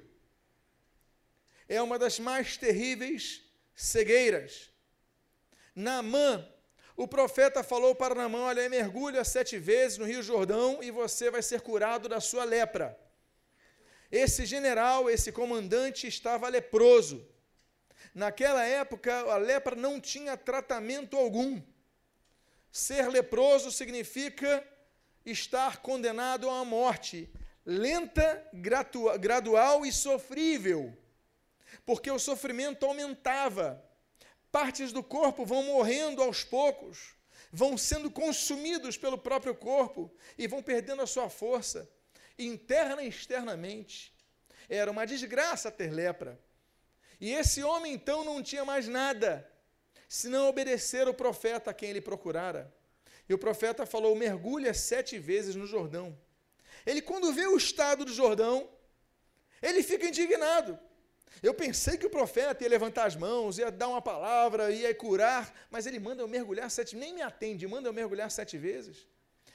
É 1.67 1.81
uma 1.81 1.99
das 1.99 2.19
mais 2.19 2.55
terríveis 2.55 3.41
cegueiras. 3.75 4.69
Naamã, 5.75 6.47
o 6.95 7.05
profeta 7.05 7.61
falou 7.61 7.93
para 7.93 8.15
Namã: 8.15 8.43
Olha, 8.43 8.69
mergulha 8.69 9.25
sete 9.25 9.57
vezes 9.57 9.97
no 9.97 10.05
Rio 10.05 10.23
Jordão 10.23 10.81
e 10.81 10.89
você 10.89 11.29
vai 11.29 11.41
ser 11.41 11.59
curado 11.59 12.07
da 12.07 12.21
sua 12.21 12.45
lepra. 12.45 12.97
Esse 14.09 14.45
general, 14.45 15.09
esse 15.09 15.33
comandante 15.33 16.07
estava 16.07 16.47
leproso. 16.47 17.27
Naquela 18.13 18.63
época, 18.63 19.13
a 19.31 19.37
lepra 19.37 19.75
não 19.75 19.99
tinha 19.99 20.35
tratamento 20.35 21.15
algum. 21.15 21.61
Ser 22.71 23.07
leproso 23.07 23.71
significa 23.71 24.65
estar 25.25 25.81
condenado 25.81 26.47
uma 26.47 26.65
morte 26.65 27.29
lenta, 27.65 28.47
gradual 29.19 29.85
e 29.85 29.91
sofrível, 29.91 30.95
porque 31.85 32.09
o 32.09 32.19
sofrimento 32.19 32.85
aumentava. 32.85 33.83
Partes 34.51 34.91
do 34.91 35.01
corpo 35.01 35.45
vão 35.45 35.63
morrendo 35.63 36.21
aos 36.21 36.43
poucos, 36.43 37.15
vão 37.51 37.77
sendo 37.77 38.11
consumidos 38.11 38.97
pelo 38.97 39.17
próprio 39.17 39.55
corpo 39.55 40.13
e 40.37 40.47
vão 40.47 40.61
perdendo 40.61 41.01
a 41.01 41.07
sua 41.07 41.29
força, 41.29 41.89
interna 42.37 43.01
e 43.03 43.07
externamente. 43.07 44.13
Era 44.67 44.91
uma 44.91 45.05
desgraça 45.05 45.71
ter 45.71 45.91
lepra. 45.91 46.39
E 47.21 47.31
esse 47.31 47.63
homem 47.63 47.93
então 47.93 48.25
não 48.25 48.41
tinha 48.41 48.65
mais 48.65 48.87
nada, 48.87 49.47
senão 50.09 50.49
obedecer 50.49 51.07
o 51.07 51.13
profeta 51.13 51.69
a 51.69 51.73
quem 51.73 51.91
ele 51.91 52.01
procurara. 52.01 52.73
E 53.29 53.33
o 53.33 53.37
profeta 53.37 53.85
falou: 53.85 54.15
mergulha 54.15 54.73
sete 54.73 55.19
vezes 55.19 55.55
no 55.55 55.67
Jordão. 55.67 56.17
Ele, 56.83 56.99
quando 56.99 57.31
vê 57.31 57.45
o 57.45 57.55
estado 57.55 58.03
do 58.03 58.11
Jordão, 58.11 58.67
ele 59.61 59.83
fica 59.83 60.07
indignado. 60.07 60.79
Eu 61.43 61.53
pensei 61.53 61.95
que 61.95 62.07
o 62.07 62.09
profeta 62.09 62.63
ia 62.63 62.69
levantar 62.69 63.05
as 63.05 63.15
mãos, 63.15 63.59
ia 63.59 63.71
dar 63.71 63.87
uma 63.87 64.01
palavra, 64.01 64.71
ia 64.71 64.93
curar, 64.93 65.53
mas 65.69 65.85
ele 65.85 65.99
manda 65.99 66.23
eu 66.23 66.27
mergulhar 66.27 66.69
sete, 66.71 66.95
nem 66.95 67.13
me 67.13 67.21
atende, 67.21 67.67
manda 67.67 67.87
eu 67.87 67.93
mergulhar 67.93 68.29
sete 68.31 68.57
vezes. 68.57 69.07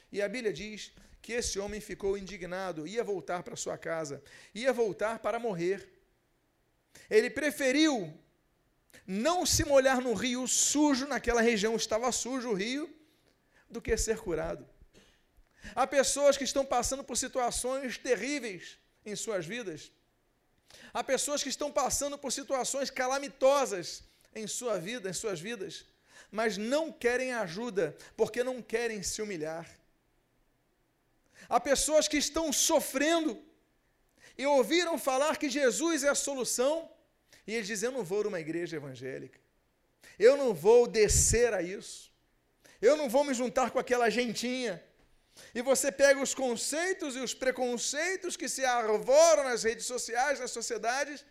E 0.09 0.21
a 0.21 0.29
Bíblia 0.29 0.53
diz 0.53 0.93
que 1.21 1.33
esse 1.33 1.59
homem 1.59 1.81
ficou 1.81 2.17
indignado, 2.17 2.87
ia 2.87 3.03
voltar 3.03 3.43
para 3.43 3.57
sua 3.57 3.77
casa, 3.77 4.23
ia 4.55 4.71
voltar 4.71 5.19
para 5.19 5.37
morrer. 5.37 5.96
Ele 7.09 7.29
preferiu 7.29 8.13
não 9.05 9.45
se 9.45 9.63
molhar 9.63 10.01
no 10.01 10.13
rio 10.13 10.47
sujo, 10.47 11.07
naquela 11.07 11.41
região 11.41 11.75
estava 11.75 12.11
sujo 12.11 12.49
o 12.49 12.53
rio, 12.53 12.93
do 13.69 13.81
que 13.81 13.95
ser 13.97 14.17
curado. 14.19 14.67
Há 15.75 15.85
pessoas 15.87 16.37
que 16.37 16.43
estão 16.43 16.65
passando 16.65 17.03
por 17.03 17.17
situações 17.17 17.97
terríveis 17.97 18.77
em 19.05 19.15
suas 19.15 19.45
vidas. 19.45 19.91
Há 20.93 21.03
pessoas 21.03 21.41
que 21.41 21.49
estão 21.49 21.71
passando 21.71 22.17
por 22.17 22.31
situações 22.31 22.89
calamitosas 22.89 24.03
em 24.35 24.47
sua 24.47 24.77
vida, 24.77 25.09
em 25.09 25.13
suas 25.13 25.39
vidas, 25.39 25.85
mas 26.31 26.57
não 26.57 26.91
querem 26.91 27.33
ajuda 27.33 27.95
porque 28.15 28.43
não 28.43 28.61
querem 28.61 29.01
se 29.01 29.21
humilhar. 29.21 29.69
Há 31.47 31.59
pessoas 31.59 32.07
que 32.07 32.17
estão 32.17 32.51
sofrendo 32.51 33.41
e 34.37 34.45
ouviram 34.45 34.97
falar 34.97 35.37
que 35.37 35.49
Jesus 35.49 36.03
é 36.03 36.09
a 36.09 36.15
solução. 36.15 36.89
E 37.45 37.53
eles 37.53 37.67
dizem: 37.67 37.87
Eu 37.87 37.93
não 37.93 38.03
vou 38.03 38.23
numa 38.23 38.39
igreja 38.39 38.75
evangélica, 38.75 39.39
eu 40.19 40.37
não 40.37 40.53
vou 40.53 40.87
descer 40.87 41.53
a 41.53 41.61
isso, 41.61 42.11
eu 42.81 42.95
não 42.95 43.09
vou 43.09 43.23
me 43.23 43.33
juntar 43.33 43.71
com 43.71 43.79
aquela 43.79 44.09
gentinha, 44.09 44.83
e 45.53 45.61
você 45.61 45.91
pega 45.91 46.19
os 46.21 46.33
conceitos 46.33 47.15
e 47.15 47.19
os 47.19 47.33
preconceitos 47.33 48.35
que 48.35 48.49
se 48.49 48.63
arvoram 48.65 49.43
nas 49.43 49.63
redes 49.63 49.85
sociais, 49.85 50.39
nas 50.39 50.51
sociedades, 50.51 51.23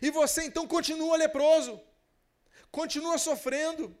e 0.00 0.10
você 0.10 0.44
então 0.44 0.66
continua 0.66 1.16
leproso, 1.16 1.80
continua 2.70 3.18
sofrendo, 3.18 3.96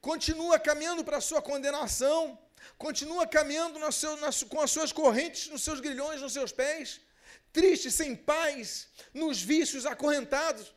continua 0.00 0.58
caminhando 0.58 1.02
para 1.04 1.18
a 1.18 1.26
sua 1.28 1.40
condenação, 1.40 2.38
continua 2.78 3.26
caminhando 3.26 3.78
seu, 3.92 4.16
com 4.48 4.60
as 4.60 4.70
suas 4.70 4.92
correntes, 4.92 5.48
nos 5.48 5.62
seus 5.62 5.80
grilhões, 5.80 6.20
nos 6.20 6.32
seus 6.32 6.52
pés, 6.52 7.00
triste, 7.58 7.88
sem 8.00 8.12
paz, 8.32 8.88
nos 9.22 9.40
vícios 9.52 9.86
acorrentados, 9.86 10.74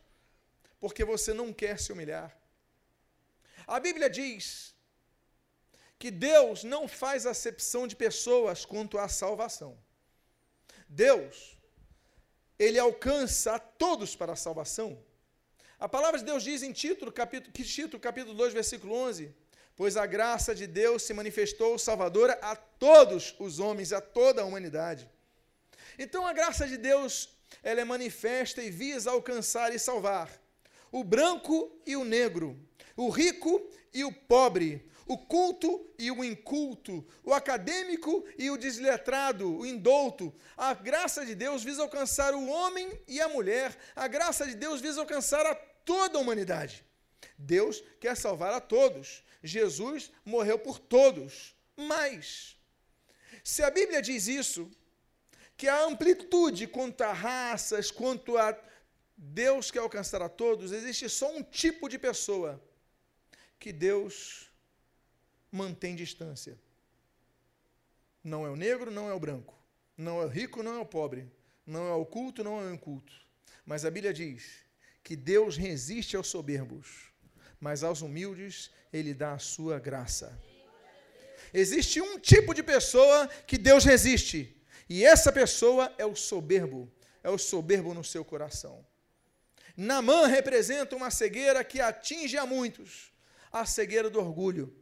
porque 0.80 1.04
você 1.14 1.34
não 1.34 1.52
quer 1.62 1.76
se 1.84 1.92
humilhar. 1.92 2.30
A 3.76 3.80
Bíblia 3.86 4.10
diz 4.10 4.76
que 6.02 6.12
Deus 6.12 6.64
não 6.64 6.84
faz 6.88 7.26
acepção 7.26 7.84
de 7.92 7.96
pessoas 8.06 8.64
quanto 8.72 9.00
à 9.00 9.08
salvação. 9.10 9.72
Deus, 10.88 11.58
ele 12.60 12.80
alcança 12.80 13.56
a 13.56 13.60
todos 13.60 14.16
para 14.16 14.34
a 14.34 14.42
salvação. 14.46 14.90
A 15.80 15.90
palavra 15.90 16.20
de 16.20 16.26
Deus 16.26 16.44
diz 16.44 16.62
em 16.62 16.72
Tito, 16.72 17.12
capítulo, 17.12 17.52
Tito, 17.52 18.00
capítulo 18.00 18.36
2, 18.36 18.54
versículo 18.54 18.94
11: 18.94 19.34
Pois 19.76 19.98
a 19.98 20.06
graça 20.06 20.54
de 20.54 20.68
Deus 20.68 21.02
se 21.04 21.14
manifestou 21.14 21.78
salvadora 21.80 22.34
a 22.42 22.56
todos 22.56 23.36
os 23.40 23.60
homens, 23.60 23.92
a 23.92 24.02
toda 24.02 24.42
a 24.42 24.46
humanidade. 24.46 25.10
Então 25.98 26.26
a 26.26 26.34
graça 26.34 26.68
de 26.68 26.78
Deus, 26.78 27.30
ela 27.64 27.82
é 27.82 27.86
manifesta 27.86 28.62
e 28.62 28.70
visa 28.70 29.12
alcançar 29.12 29.74
e 29.74 29.80
salvar 29.80 30.30
o 30.92 31.04
branco 31.04 31.72
e 31.86 31.96
o 31.96 32.04
negro, 32.04 32.58
o 32.96 33.10
rico 33.10 33.70
e 33.94 34.04
o 34.04 34.12
pobre, 34.12 34.90
o 35.06 35.18
culto 35.18 35.90
e 35.98 36.12
o 36.12 36.24
inculto, 36.24 37.06
o 37.24 37.34
acadêmico 37.34 38.26
e 38.38 38.50
o 38.50 38.58
desletrado, 38.58 39.58
o 39.58 39.66
indouto. 39.66 40.34
A 40.56 40.74
graça 40.74 41.26
de 41.26 41.34
Deus 41.34 41.64
visa 41.64 41.82
alcançar 41.82 42.34
o 42.34 42.48
homem 42.48 43.00
e 43.08 43.22
a 43.22 43.30
mulher, 43.30 43.76
a 43.96 44.08
graça 44.08 44.46
de 44.46 44.56
Deus 44.56 44.82
visa 44.82 45.00
alcançar 45.00 45.46
a 45.46 45.56
toda 45.56 46.18
a 46.18 46.22
humanidade. 46.22 46.86
Deus 47.38 47.84
quer 48.00 48.18
salvar 48.18 48.54
a 48.54 48.60
todos. 48.60 49.24
Jesus 49.44 50.12
morreu 50.26 50.60
por 50.60 50.80
todos. 50.80 51.56
Mas, 51.76 52.58
se 53.44 53.64
a 53.64 53.70
Bíblia 53.70 54.02
diz 54.02 54.28
isso, 54.28 54.70
que 55.58 55.68
a 55.68 55.86
amplitude 55.86 56.68
quanto 56.68 57.02
a 57.02 57.12
raças, 57.12 57.90
quanto 57.90 58.38
a 58.38 58.58
Deus 59.18 59.72
quer 59.72 59.80
alcançar 59.80 60.22
a 60.22 60.30
todos, 60.30 60.72
existe 60.72 61.10
só 61.10 61.36
um 61.36 61.42
tipo 61.42 61.90
de 61.90 61.98
pessoa 61.98 62.64
que 63.60 63.74
Deus 63.74 64.52
mantém 65.52 65.96
distância. 65.96 66.58
Não 68.24 68.46
é 68.46 68.50
o 68.50 68.56
negro, 68.56 68.92
não 68.92 69.10
é 69.10 69.14
o 69.14 69.20
branco. 69.20 69.58
Não 69.98 70.22
é 70.22 70.26
o 70.26 70.28
rico, 70.28 70.62
não 70.62 70.76
é 70.76 70.80
o 70.80 70.86
pobre. 70.86 71.32
Não 71.66 71.88
é 71.88 71.94
o 71.94 72.06
culto, 72.06 72.44
não 72.44 72.62
é 72.62 72.66
o 72.66 72.74
inculto. 72.74 73.14
Mas 73.66 73.84
a 73.84 73.90
Bíblia 73.90 74.14
diz 74.14 74.64
que 75.04 75.16
Deus 75.16 75.58
resiste 75.58 76.16
aos 76.16 76.28
soberbos, 76.28 77.12
mas 77.60 77.84
aos 77.84 78.02
humildes 78.02 78.70
ele 78.94 79.14
dá 79.14 79.34
a 79.34 79.40
sua 79.40 79.80
graça. 79.80 80.38
Existe 81.54 82.00
um 82.02 82.20
tipo 82.20 82.54
de 82.54 82.62
pessoa 82.62 83.28
que 83.48 83.58
Deus 83.58 83.84
resiste, 83.84 84.57
e 84.90 85.06
essa 85.06 85.32
pessoa 85.32 85.94
é 85.98 86.06
o 86.06 86.16
soberbo, 86.16 86.92
é 87.24 87.30
o 87.30 87.38
soberbo 87.38 87.94
no 87.94 88.04
seu 88.04 88.24
coração. 88.24 88.86
Namã 89.76 90.28
representa 90.28 90.96
uma 90.96 91.12
cegueira 91.12 91.64
que 91.64 91.80
atinge 91.80 92.38
a 92.38 92.46
muitos, 92.46 93.12
a 93.52 93.66
cegueira 93.66 94.10
do 94.10 94.20
orgulho. 94.20 94.74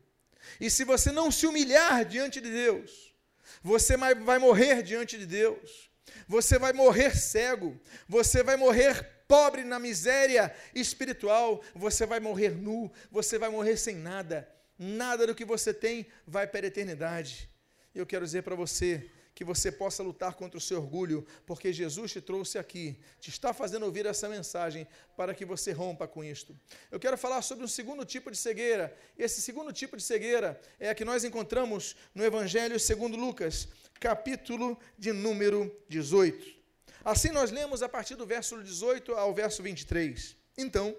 E 0.60 0.70
se 0.70 0.84
você 0.84 1.12
não 1.12 1.32
se 1.32 1.46
humilhar 1.48 2.06
diante 2.06 2.40
de 2.40 2.50
Deus, 2.50 3.14
você 3.62 3.98
vai 3.98 4.40
morrer 4.40 4.84
diante 4.84 5.18
de 5.18 5.26
Deus. 5.26 5.90
Você 6.28 6.58
vai 6.58 6.72
morrer 6.72 7.16
cego, 7.16 7.80
você 8.08 8.42
vai 8.42 8.56
morrer 8.56 9.04
pobre 9.28 9.64
na 9.64 9.80
miséria 9.80 10.56
espiritual, 10.74 11.62
você 11.74 12.06
vai 12.06 12.20
morrer 12.20 12.52
nu, 12.52 12.92
você 13.12 13.38
vai 13.38 13.50
morrer 13.50 13.78
sem 13.78 13.96
nada. 13.96 14.48
Nada 14.78 15.26
do 15.28 15.36
que 15.36 15.46
você 15.46 15.74
tem 15.74 16.06
vai 16.28 16.48
para 16.48 16.66
a 16.66 16.68
eternidade. 16.68 17.50
Eu 17.94 18.06
quero 18.06 18.26
dizer 18.26 18.44
para 18.44 18.56
você, 18.56 19.10
que 19.36 19.44
você 19.44 19.70
possa 19.70 20.02
lutar 20.02 20.34
contra 20.36 20.58
o 20.58 20.62
seu 20.62 20.78
orgulho, 20.78 21.28
porque 21.46 21.74
Jesus 21.74 22.14
te 22.14 22.22
trouxe 22.22 22.58
aqui, 22.58 22.98
te 23.20 23.30
está 23.30 23.54
fazendo 23.54 23.86
ouvir 23.86 24.06
essa 24.06 24.30
mensagem 24.30 24.88
para 25.18 25.36
que 25.36 25.44
você 25.44 25.74
rompa 25.74 26.08
com 26.08 26.24
isto. 26.24 26.58
Eu 26.90 27.00
quero 27.02 27.18
falar 27.18 27.42
sobre 27.42 27.66
um 27.66 27.68
segundo 27.68 28.06
tipo 28.06 28.32
de 28.32 28.38
cegueira. 28.38 28.98
Esse 29.18 29.42
segundo 29.42 29.74
tipo 29.74 29.98
de 29.98 30.04
cegueira 30.04 30.60
é 30.80 30.90
a 30.90 30.96
que 30.96 31.04
nós 31.04 31.26
encontramos 31.26 31.98
no 32.16 32.24
Evangelho 32.24 32.80
segundo 32.80 33.18
Lucas, 33.18 33.68
capítulo 34.00 34.80
de 34.98 35.12
número 35.12 35.70
18. 35.90 36.56
Assim 37.04 37.30
nós 37.30 37.52
lemos 37.52 37.84
a 37.84 37.90
partir 37.90 38.16
do 38.16 38.26
verso 38.26 38.64
18 38.64 39.14
ao 39.16 39.34
verso 39.34 39.62
23. 39.62 40.36
Então, 40.58 40.96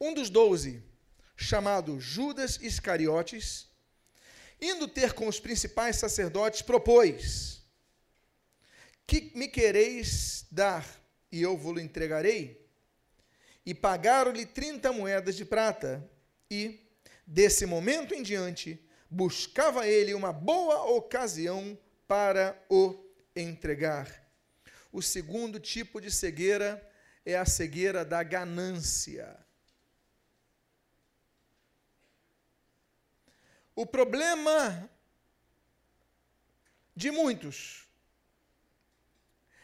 um 0.00 0.14
dos 0.14 0.30
doze, 0.30 0.80
chamado 1.36 1.98
Judas 1.98 2.58
Iscariotes, 2.62 3.69
indo 4.60 4.86
ter 4.86 5.12
com 5.12 5.26
os 5.26 5.40
principais 5.40 5.96
sacerdotes, 5.96 6.62
propôs: 6.62 7.62
Que 9.06 9.32
me 9.34 9.48
quereis 9.48 10.46
dar, 10.50 10.86
e 11.30 11.42
eu 11.42 11.56
vou-lo 11.56 11.80
entregarei? 11.80 12.68
E 13.64 13.74
pagaram-lhe 13.74 14.46
trinta 14.46 14.92
moedas 14.92 15.36
de 15.36 15.44
prata, 15.44 16.08
e, 16.50 16.80
desse 17.26 17.66
momento 17.66 18.14
em 18.14 18.22
diante, 18.22 18.84
buscava 19.08 19.86
ele 19.86 20.14
uma 20.14 20.32
boa 20.32 20.84
ocasião 20.90 21.78
para 22.06 22.60
o 22.68 22.96
entregar. 23.34 24.28
O 24.92 25.00
segundo 25.00 25.60
tipo 25.60 26.00
de 26.00 26.10
cegueira 26.10 26.84
é 27.24 27.36
a 27.36 27.44
cegueira 27.44 28.04
da 28.04 28.22
ganância. 28.22 29.36
O 33.80 33.86
problema 33.86 34.90
de 36.94 37.10
muitos 37.10 37.88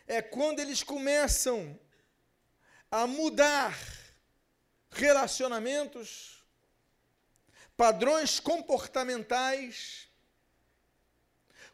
é 0.06 0.22
quando 0.22 0.58
eles 0.58 0.82
começam 0.82 1.78
a 2.90 3.06
mudar 3.06 3.78
relacionamentos, 4.90 6.42
padrões 7.76 8.40
comportamentais, 8.40 10.08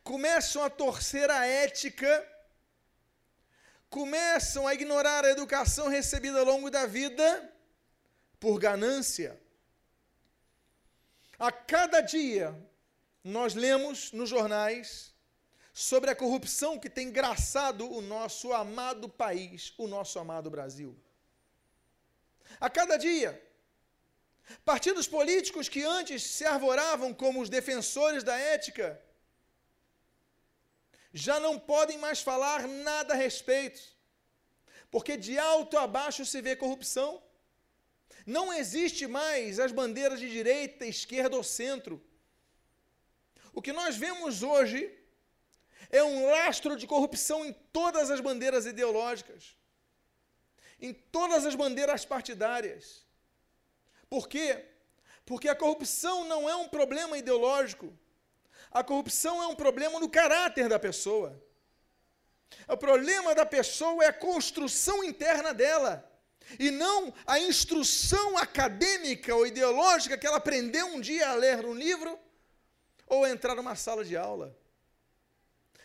começam 0.02 0.64
a 0.64 0.68
torcer 0.68 1.30
a 1.30 1.46
ética, 1.46 2.28
começam 3.88 4.66
a 4.66 4.75
ignorar 4.75 5.25
a 5.25 5.30
educação 5.30 5.87
recebida 5.87 6.40
ao 6.40 6.44
longo 6.44 6.72
da 6.72 6.87
vida 6.87 7.54
por 8.40 8.58
ganância. 8.58 9.40
A 11.46 11.50
cada 11.50 12.00
dia, 12.00 12.49
nós 13.25 13.52
lemos 13.52 14.12
nos 14.12 14.28
jornais 14.28 15.12
sobre 15.72 16.08
a 16.08 16.14
corrupção 16.14 16.78
que 16.78 16.88
tem 16.88 17.11
graçado 17.11 17.90
o 17.90 18.00
nosso 18.00 18.52
amado 18.52 19.08
país, 19.08 19.75
o 19.76 19.88
nosso 19.88 20.20
amado 20.20 20.49
Brasil. 20.49 20.96
A 22.61 22.70
cada 22.70 22.96
dia, 22.96 23.30
partidos 24.64 25.08
políticos 25.08 25.68
que 25.68 25.82
antes 25.82 26.22
se 26.22 26.44
arvoravam 26.44 27.12
como 27.12 27.40
os 27.40 27.49
defensores 27.49 28.22
da 28.22 28.37
ética, 28.38 29.02
já 31.12 31.40
não 31.40 31.58
podem 31.58 31.99
mais 31.99 32.22
falar 32.22 32.68
nada 32.68 33.14
a 33.14 33.16
respeito, 33.16 33.82
porque 34.92 35.16
de 35.16 35.37
alto 35.40 35.76
a 35.76 35.88
baixo 35.88 36.25
se 36.25 36.40
vê 36.40 36.54
corrupção. 36.54 37.20
Não 38.26 38.52
existe 38.52 39.07
mais 39.07 39.59
as 39.59 39.73
bandeiras 39.73 40.21
de 40.21 40.31
direita, 40.31 40.87
esquerda 40.87 41.37
ou 41.37 41.43
centro. 41.43 42.02
O 43.52 43.61
que 43.61 43.73
nós 43.73 43.97
vemos 43.97 44.43
hoje 44.43 44.93
é 45.91 46.02
um 46.02 46.31
lastro 46.31 46.76
de 46.76 46.87
corrupção 46.87 47.45
em 47.45 47.52
todas 47.73 48.11
as 48.11 48.21
bandeiras 48.21 48.64
ideológicas, 48.67 49.57
em 50.81 50.93
todas 50.93 51.45
as 51.45 51.55
bandeiras 51.55 52.05
partidárias. 52.05 53.07
Por 54.09 54.29
quê? 54.29 54.64
Porque 55.25 55.49
a 55.49 55.55
corrupção 55.55 56.25
não 56.25 56.49
é 56.49 56.57
um 56.57 56.69
problema 56.69 57.19
ideológico. 57.19 57.97
A 58.71 58.83
corrupção 58.83 59.43
é 59.43 59.47
um 59.47 59.55
problema 59.55 60.00
no 60.00 60.09
caráter 60.09 60.69
da 60.69 60.79
pessoa. 60.79 61.43
O 62.69 62.76
problema 62.76 63.35
da 63.35 63.45
pessoa 63.45 64.05
é 64.05 64.09
a 64.09 64.12
construção 64.12 65.02
interna 65.05 65.52
dela, 65.52 66.11
e 66.59 66.71
não 66.71 67.12
a 67.26 67.38
instrução 67.38 68.38
acadêmica 68.38 69.35
ou 69.35 69.47
ideológica 69.47 70.18
que 70.18 70.26
ela 70.26 70.37
aprendeu 70.37 70.87
um 70.87 71.00
dia 71.00 71.28
a 71.30 71.35
ler 71.35 71.64
um 71.64 71.75
livro 71.75 72.18
ou 73.06 73.25
a 73.25 73.30
entrar 73.30 73.54
numa 73.54 73.76
sala 73.76 74.04
de 74.04 74.16
aula. 74.16 74.56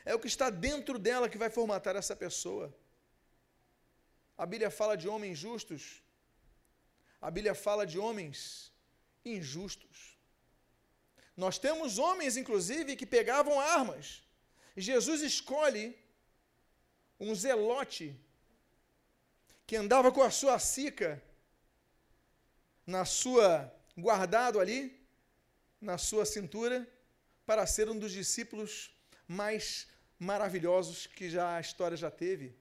É 0.06 0.16
o 0.16 0.20
que 0.20 0.28
está 0.28 0.50
dentro 0.50 0.98
dela 0.98 1.30
que 1.30 1.38
vai 1.38 1.50
formatar 1.50 1.96
essa 1.96 2.16
pessoa. 2.16 2.74
A 4.38 4.46
Bíblia 4.46 4.70
fala 4.70 4.96
de 4.96 5.08
homens 5.08 5.38
justos, 5.38 6.02
a 7.20 7.30
Bíblia 7.32 7.56
fala 7.56 7.86
de 7.86 7.98
homens 7.98 8.72
injustos. 9.26 10.18
Nós 11.36 11.58
temos 11.58 11.98
homens, 11.98 12.38
inclusive, 12.38 12.96
que 12.96 13.06
pegavam 13.06 13.60
armas. 13.60 14.24
Jesus 14.76 15.22
escolhe 15.22 15.98
um 17.20 17.34
zelote 17.36 18.16
que 19.68 19.76
andava 19.76 20.12
com 20.12 20.24
a 20.24 20.32
sua 20.32 20.58
sica 20.58 21.22
na 22.86 23.04
sua 23.04 23.72
guardado 23.98 24.60
ali 24.60 24.98
na 25.80 25.98
sua 25.98 26.26
cintura 26.26 26.88
para 27.46 27.68
ser 27.68 27.90
um 27.90 28.00
dos 28.00 28.12
discípulos 28.12 28.92
mais 29.28 29.88
maravilhosos 30.18 31.06
que 31.06 31.30
já 31.30 31.58
a 31.58 31.62
história 31.62 31.98
já 31.98 32.10
teve. 32.10 32.56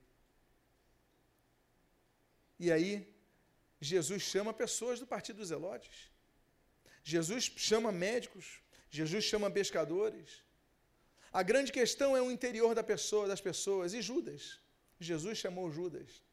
E 2.58 2.72
aí 2.72 3.14
Jesus 3.80 4.22
chama 4.22 4.52
pessoas 4.52 4.98
do 5.00 5.06
partido 5.06 5.36
dos 5.36 5.48
Zelotes. 5.48 6.10
Jesus 7.04 7.44
chama 7.56 7.92
médicos, 7.92 8.60
Jesus 8.90 9.24
chama 9.24 9.50
pescadores. 9.50 10.42
A 11.32 11.42
grande 11.42 11.70
questão 11.70 12.16
é 12.16 12.22
o 12.22 12.30
interior 12.30 12.74
da 12.74 12.82
pessoa, 12.82 13.28
das 13.28 13.40
pessoas. 13.40 13.92
E 13.92 14.00
Judas? 14.00 14.58
Jesus 14.98 15.38
chamou 15.38 15.70
Judas. 15.70 16.25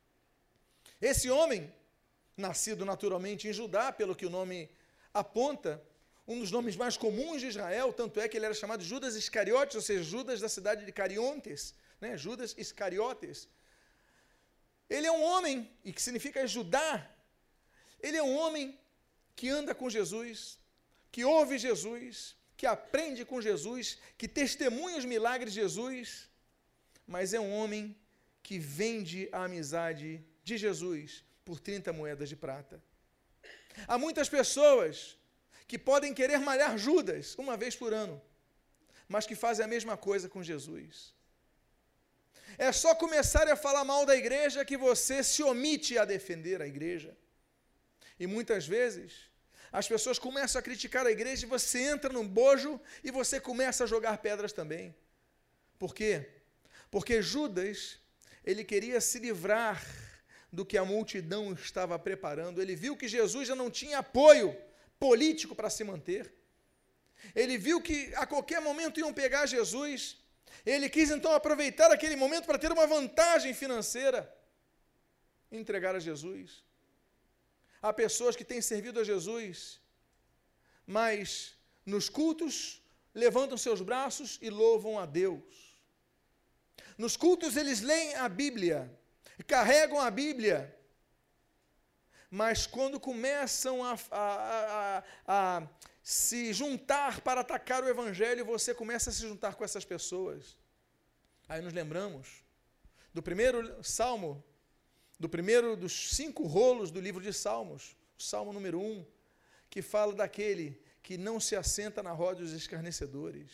Esse 1.11 1.29
homem, 1.37 1.61
nascido 2.45 2.85
naturalmente 2.85 3.45
em 3.49 3.53
Judá, 3.59 3.91
pelo 3.91 4.15
que 4.15 4.25
o 4.25 4.29
nome 4.29 4.69
aponta, 5.13 5.71
um 6.25 6.39
dos 6.39 6.49
nomes 6.49 6.77
mais 6.77 6.95
comuns 6.95 7.41
de 7.41 7.47
Israel, 7.47 7.91
tanto 7.91 8.21
é 8.21 8.29
que 8.29 8.37
ele 8.37 8.45
era 8.45 8.53
chamado 8.53 8.81
Judas 8.91 9.17
Iscariotes, 9.23 9.75
ou 9.75 9.81
seja, 9.81 10.01
Judas 10.01 10.39
da 10.39 10.47
cidade 10.47 10.85
de 10.85 10.93
Cariontes, 10.93 11.61
né? 11.99 12.11
Judas 12.25 12.55
Iscariotes. 12.57 13.49
Ele 14.89 15.05
é 15.05 15.11
um 15.11 15.21
homem, 15.31 15.69
e 15.83 15.91
que 15.91 16.01
significa 16.01 16.41
ajudar, 16.43 16.95
ele 17.99 18.15
é 18.15 18.23
um 18.23 18.35
homem 18.37 18.65
que 19.35 19.49
anda 19.49 19.75
com 19.75 19.89
Jesus, 19.89 20.57
que 21.11 21.25
ouve 21.25 21.57
Jesus, 21.57 22.33
que 22.55 22.65
aprende 22.65 23.25
com 23.25 23.41
Jesus, 23.41 23.97
que 24.17 24.27
testemunha 24.41 24.99
os 25.01 25.03
milagres 25.03 25.51
de 25.53 25.59
Jesus, 25.59 26.29
mas 27.05 27.33
é 27.33 27.41
um 27.41 27.53
homem 27.59 27.83
que 28.41 28.57
vende 28.57 29.27
a 29.33 29.43
amizade 29.43 30.09
de 30.43 30.57
Jesus 30.57 31.23
por 31.45 31.59
30 31.59 31.93
moedas 31.93 32.29
de 32.29 32.35
prata. 32.35 32.81
Há 33.87 33.97
muitas 33.97 34.29
pessoas 34.29 35.17
que 35.67 35.77
podem 35.79 36.13
querer 36.13 36.39
malhar 36.39 36.77
Judas 36.77 37.35
uma 37.37 37.55
vez 37.57 37.75
por 37.75 37.93
ano, 37.93 38.21
mas 39.07 39.25
que 39.25 39.35
fazem 39.35 39.65
a 39.65 39.67
mesma 39.67 39.97
coisa 39.97 40.29
com 40.29 40.43
Jesus. 40.43 41.13
É 42.57 42.71
só 42.71 42.93
começar 42.93 43.47
a 43.47 43.55
falar 43.55 43.83
mal 43.83 44.05
da 44.05 44.15
igreja 44.15 44.65
que 44.65 44.77
você 44.77 45.23
se 45.23 45.41
omite 45.41 45.97
a 45.97 46.05
defender 46.05 46.61
a 46.61 46.67
igreja. 46.67 47.17
E 48.19 48.27
muitas 48.27 48.67
vezes 48.67 49.11
as 49.71 49.87
pessoas 49.87 50.19
começam 50.19 50.59
a 50.59 50.61
criticar 50.61 51.05
a 51.07 51.11
igreja 51.11 51.45
e 51.45 51.49
você 51.49 51.79
entra 51.79 52.13
num 52.13 52.27
bojo 52.27 52.79
e 53.03 53.09
você 53.09 53.39
começa 53.39 53.83
a 53.83 53.87
jogar 53.87 54.19
pedras 54.19 54.53
também. 54.53 54.95
Por 55.79 55.95
quê? 55.95 56.29
Porque 56.91 57.23
Judas, 57.23 57.99
ele 58.45 58.63
queria 58.63 59.01
se 59.01 59.17
livrar 59.17 59.83
do 60.57 60.63
que 60.63 60.77
a 60.77 60.85
multidão 60.85 61.51
estava 61.53 61.97
preparando. 61.97 62.61
Ele 62.61 62.75
viu 62.75 62.95
que 62.95 63.07
Jesus 63.07 63.47
já 63.47 63.55
não 63.55 63.71
tinha 63.71 63.97
apoio 63.97 64.55
político 64.99 65.55
para 65.55 65.69
se 65.75 65.83
manter. 65.83 66.31
Ele 67.33 67.57
viu 67.57 67.81
que 67.81 68.13
a 68.23 68.25
qualquer 68.27 68.61
momento 68.61 68.99
iam 68.99 69.11
pegar 69.11 69.47
Jesus. 69.47 70.17
Ele 70.63 70.87
quis 70.95 71.09
então 71.09 71.33
aproveitar 71.33 71.89
aquele 71.91 72.15
momento 72.15 72.45
para 72.45 72.59
ter 72.59 72.71
uma 72.71 72.85
vantagem 72.85 73.51
financeira. 73.51 74.19
Entregar 75.51 75.95
a 75.95 75.99
Jesus. 75.99 76.63
Há 77.81 77.91
pessoas 77.91 78.35
que 78.35 78.45
têm 78.45 78.61
servido 78.61 78.99
a 78.99 79.03
Jesus, 79.03 79.81
mas 80.85 81.55
nos 81.83 82.09
cultos 82.09 82.53
levantam 83.13 83.57
seus 83.57 83.81
braços 83.81 84.37
e 84.39 84.51
louvam 84.51 84.99
a 84.99 85.05
Deus. 85.07 85.75
Nos 86.95 87.17
cultos 87.17 87.57
eles 87.57 87.81
leem 87.81 88.15
a 88.15 88.29
Bíblia, 88.29 88.79
carregam 89.47 89.99
a 89.99 90.11
Bíblia, 90.11 90.77
mas 92.29 92.67
quando 92.67 92.99
começam 92.99 93.83
a, 93.83 93.97
a, 94.11 94.97
a, 94.97 95.03
a, 95.27 95.67
se 96.03 96.53
juntar 96.53 97.21
para 97.21 97.41
atacar 97.41 97.83
o 97.83 97.89
Evangelho, 97.89 98.45
você 98.45 98.73
começa 98.73 99.09
a 99.09 99.13
se 99.13 99.21
juntar 99.21 99.55
com 99.55 99.63
essas 99.63 99.85
pessoas. 99.85 100.57
Aí 101.47 101.61
nos 101.61 101.73
lembramos 101.73 102.43
do 103.13 103.23
primeiro 103.23 103.83
salmo 103.83 104.43
do 105.19 105.29
primeiro 105.29 105.77
dos 105.77 106.15
cinco 106.15 106.45
rolos 106.45 106.91
do 106.91 106.99
livro 106.99 107.21
de 107.21 107.31
Salmos, 107.31 107.95
o 108.19 108.21
Salmo 108.21 108.51
número 108.51 108.79
um, 108.79 109.05
que 109.69 109.81
fala 109.81 110.13
daquele 110.13 110.81
que 111.01 111.17
não 111.17 111.39
se 111.39 111.55
assenta 111.55 112.03
na 112.03 112.11
roda 112.11 112.41
dos 112.41 112.51
escarnecedores. 112.51 113.51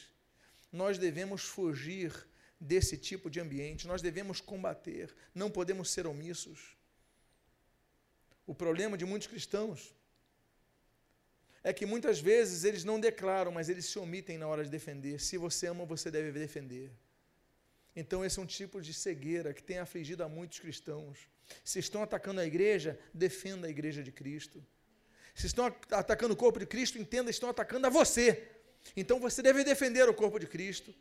Nós 0.72 0.98
devemos 0.98 1.44
fugir 1.44 2.28
desse 2.60 2.98
tipo 2.98 3.30
de 3.30 3.40
ambiente, 3.40 3.88
nós 3.88 4.02
devemos 4.02 4.42
combater, 4.42 5.16
não 5.34 5.50
podemos 5.50 5.90
ser 5.90 6.06
omissos. 6.06 6.76
O 8.46 8.54
problema 8.54 8.98
de 8.98 9.06
muitos 9.06 9.28
cristãos 9.28 9.96
é 11.64 11.72
que 11.72 11.86
muitas 11.86 12.20
vezes 12.20 12.64
eles 12.64 12.84
não 12.84 13.00
declaram, 13.00 13.52
mas 13.52 13.70
eles 13.70 13.86
se 13.86 14.00
omitem 14.00 14.38
na 14.38 14.48
hora 14.48 14.64
de 14.64 14.70
defender. 14.70 15.20
Se 15.20 15.38
você 15.38 15.68
ama, 15.68 15.86
você 15.86 16.10
deve 16.10 16.32
defender. 16.38 16.92
Então, 17.96 18.24
esse 18.24 18.40
é 18.40 18.42
um 18.42 18.46
tipo 18.46 18.82
de 18.82 18.94
cegueira 18.94 19.54
que 19.54 19.64
tem 19.64 19.78
afligido 19.78 20.24
a 20.24 20.30
muitos 20.30 20.60
cristãos. 20.60 21.28
Se 21.64 21.80
estão 21.80 22.02
atacando 22.02 22.40
a 22.40 22.46
igreja, 22.46 23.00
defenda 23.14 23.68
a 23.68 23.70
igreja 23.70 24.02
de 24.02 24.12
Cristo. 24.12 24.66
Se 25.36 25.48
estão 25.48 25.66
atacando 25.92 26.34
o 26.34 26.38
corpo 26.38 26.60
de 26.60 26.66
Cristo, 26.66 26.98
entenda, 26.98 27.30
estão 27.30 27.50
atacando 27.50 27.88
a 27.88 27.90
você. 27.90 28.50
Então 28.96 29.20
você 29.20 29.42
deve 29.42 29.64
defender 29.64 30.08
o 30.08 30.14
corpo 30.14 30.40
de 30.40 30.48
Cristo. 30.48 30.94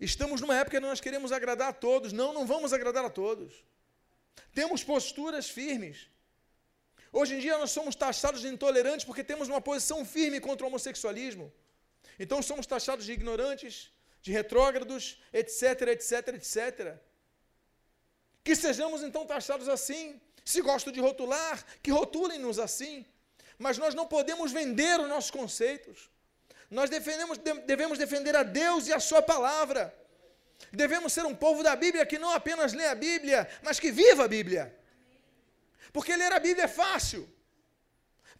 Estamos 0.00 0.40
numa 0.40 0.56
época 0.56 0.78
que 0.78 0.86
nós 0.86 1.00
queremos 1.00 1.32
agradar 1.32 1.68
a 1.68 1.72
todos. 1.72 2.12
Não, 2.12 2.32
não 2.32 2.46
vamos 2.46 2.72
agradar 2.72 3.04
a 3.04 3.10
todos. 3.10 3.64
Temos 4.52 4.82
posturas 4.82 5.48
firmes. 5.48 6.08
Hoje 7.12 7.36
em 7.36 7.38
dia 7.38 7.56
nós 7.58 7.70
somos 7.70 7.94
taxados 7.94 8.40
de 8.40 8.48
intolerantes 8.48 9.04
porque 9.04 9.22
temos 9.22 9.48
uma 9.48 9.60
posição 9.60 10.04
firme 10.04 10.40
contra 10.40 10.64
o 10.64 10.68
homossexualismo. 10.68 11.52
Então 12.18 12.42
somos 12.42 12.66
taxados 12.66 13.04
de 13.04 13.12
ignorantes, 13.12 13.90
de 14.20 14.32
retrógrados, 14.32 15.20
etc, 15.32 15.82
etc, 15.88 16.28
etc. 16.28 16.96
Que 18.42 18.56
sejamos 18.56 19.02
então 19.02 19.24
taxados 19.26 19.68
assim. 19.68 20.20
Se 20.44 20.60
gostam 20.60 20.92
de 20.92 21.00
rotular, 21.00 21.64
que 21.82 21.90
rotulem-nos 21.90 22.58
assim. 22.58 23.06
Mas 23.58 23.78
nós 23.78 23.94
não 23.94 24.06
podemos 24.06 24.52
vender 24.52 25.00
os 25.00 25.08
nossos 25.08 25.30
conceitos. 25.30 26.10
Nós 26.78 26.90
defendemos, 26.90 27.38
devemos 27.72 27.96
defender 28.04 28.34
a 28.34 28.42
Deus 28.42 28.88
e 28.88 28.92
a 28.92 29.00
Sua 29.08 29.22
palavra. 29.22 29.82
Devemos 30.72 31.12
ser 31.16 31.24
um 31.24 31.36
povo 31.44 31.62
da 31.62 31.74
Bíblia 31.84 32.04
que 32.04 32.18
não 32.24 32.30
apenas 32.38 32.72
lê 32.72 32.86
a 32.86 32.96
Bíblia, 32.96 33.48
mas 33.62 33.78
que 33.78 33.90
viva 33.92 34.24
a 34.24 34.28
Bíblia. 34.36 34.64
Porque 35.92 36.16
ler 36.22 36.32
a 36.32 36.40
Bíblia 36.46 36.64
é 36.64 36.72
fácil. 36.84 37.22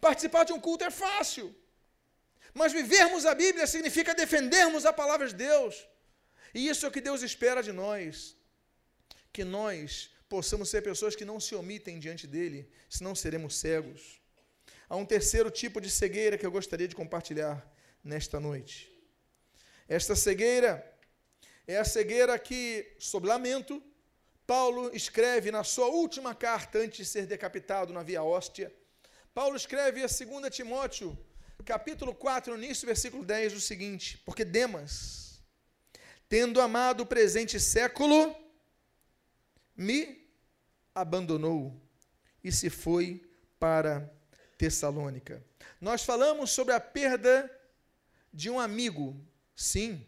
Participar 0.07 0.43
de 0.43 0.51
um 0.51 0.59
culto 0.59 0.83
é 0.83 0.91
fácil. 0.91 1.47
Mas 2.53 2.73
vivermos 2.73 3.25
a 3.25 3.33
Bíblia 3.33 3.65
significa 3.65 4.13
defendermos 4.13 4.85
a 4.85 4.91
palavra 4.91 5.27
de 5.29 5.35
Deus. 5.35 5.87
E 6.53 6.67
isso 6.67 6.85
é 6.85 6.89
o 6.89 6.91
que 6.95 7.05
Deus 7.09 7.21
espera 7.21 7.63
de 7.63 7.71
nós. 7.71 8.35
Que 9.31 9.45
nós 9.45 10.09
possamos 10.27 10.67
ser 10.69 10.81
pessoas 10.81 11.15
que 11.15 11.23
não 11.31 11.39
se 11.39 11.55
omitem 11.55 11.99
diante 11.99 12.27
dele, 12.27 12.69
senão 12.89 13.15
seremos 13.15 13.55
cegos. 13.55 14.19
Há 14.89 14.97
um 14.97 15.05
terceiro 15.05 15.49
tipo 15.49 15.79
de 15.79 15.89
cegueira 15.89 16.37
que 16.37 16.45
eu 16.45 16.51
gostaria 16.51 16.89
de 16.89 16.95
compartilhar 16.95 17.55
nesta 18.05 18.39
noite. 18.39 18.91
Esta 19.89 20.15
cegueira 20.15 20.95
é 21.67 21.77
a 21.77 21.83
cegueira 21.83 22.37
que, 22.37 22.95
sob 22.99 23.27
lamento, 23.27 23.83
Paulo 24.45 24.95
escreve 24.95 25.49
na 25.49 25.63
sua 25.63 25.87
última 25.87 26.35
carta 26.35 26.77
antes 26.77 26.97
de 26.97 27.05
ser 27.05 27.25
decapitado 27.25 27.91
na 27.91 28.03
Via 28.03 28.21
Hóstia. 28.21 28.71
Paulo 29.33 29.57
escreve 29.57 30.03
a 30.03 30.07
2 30.07 30.55
Timóteo, 30.55 31.17
capítulo 31.65 32.13
4, 32.13 32.55
no 32.55 32.63
início, 32.63 32.85
versículo 32.85 33.25
10, 33.25 33.53
o 33.53 33.59
seguinte: 33.59 34.19
Porque 34.19 34.45
Demas, 34.45 35.41
tendo 36.29 36.61
amado 36.61 37.01
o 37.01 37.05
presente 37.07 37.59
século, 37.59 38.35
me 39.75 40.29
abandonou 40.93 41.81
e 42.43 42.51
se 42.51 42.69
foi 42.69 43.27
para 43.59 44.09
Tessalônica. 44.57 45.43
Nós 45.81 46.03
falamos 46.03 46.51
sobre 46.51 46.73
a 46.73 46.79
perda 46.79 47.51
de 48.35 48.49
um 48.49 48.59
amigo. 48.59 49.05
Sim. 49.55 50.05